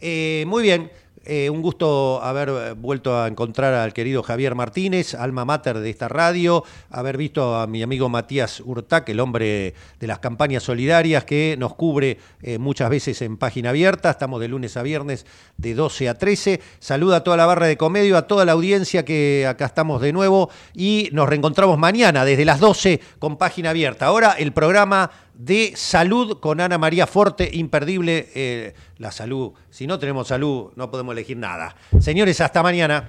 Eh, 0.00 0.44
muy 0.46 0.62
bien, 0.62 0.90
eh, 1.26 1.50
un 1.50 1.60
gusto 1.60 2.22
haber 2.22 2.48
eh, 2.48 2.72
vuelto 2.72 3.20
a 3.20 3.26
encontrar 3.26 3.74
al 3.74 3.92
querido 3.92 4.22
Javier 4.22 4.54
Martínez, 4.54 5.14
alma 5.14 5.44
mater 5.44 5.80
de 5.80 5.90
esta 5.90 6.08
radio, 6.08 6.62
haber 6.90 7.16
visto 7.16 7.56
a 7.56 7.66
mi 7.66 7.82
amigo 7.82 8.08
Matías 8.08 8.60
Urtac, 8.60 9.08
el 9.08 9.20
hombre 9.20 9.74
de 9.98 10.06
las 10.06 10.20
campañas 10.20 10.62
solidarias 10.62 11.24
que 11.24 11.56
nos 11.58 11.74
cubre 11.74 12.18
eh, 12.42 12.58
muchas 12.58 12.90
veces 12.90 13.20
en 13.22 13.36
página 13.36 13.70
abierta. 13.70 14.10
Estamos 14.10 14.40
de 14.40 14.48
lunes 14.48 14.76
a 14.76 14.82
viernes 14.82 15.26
de 15.56 15.74
12 15.74 16.08
a 16.08 16.14
13. 16.14 16.60
Saluda 16.78 17.16
a 17.16 17.24
toda 17.24 17.36
la 17.36 17.46
barra 17.46 17.66
de 17.66 17.76
comedio, 17.76 18.16
a 18.16 18.26
toda 18.26 18.44
la 18.44 18.52
audiencia 18.52 19.04
que 19.04 19.46
acá 19.48 19.66
estamos 19.66 20.00
de 20.00 20.12
nuevo 20.12 20.48
y 20.74 21.08
nos 21.12 21.28
reencontramos 21.28 21.78
mañana 21.78 22.24
desde 22.24 22.44
las 22.44 22.60
12 22.60 23.00
con 23.18 23.36
página 23.36 23.70
abierta. 23.70 24.06
Ahora 24.06 24.32
el 24.38 24.52
programa 24.52 25.10
de 25.36 25.72
salud 25.76 26.40
con 26.40 26.60
Ana 26.60 26.78
María 26.78 27.06
Forte, 27.06 27.48
imperdible 27.52 28.28
eh, 28.34 28.74
la 28.98 29.12
salud. 29.12 29.52
Si 29.70 29.86
no 29.86 29.98
tenemos 29.98 30.28
salud, 30.28 30.72
no 30.76 30.90
podemos 30.90 31.12
elegir 31.12 31.36
nada. 31.36 31.76
Señores, 32.00 32.40
hasta 32.40 32.62
mañana. 32.62 33.08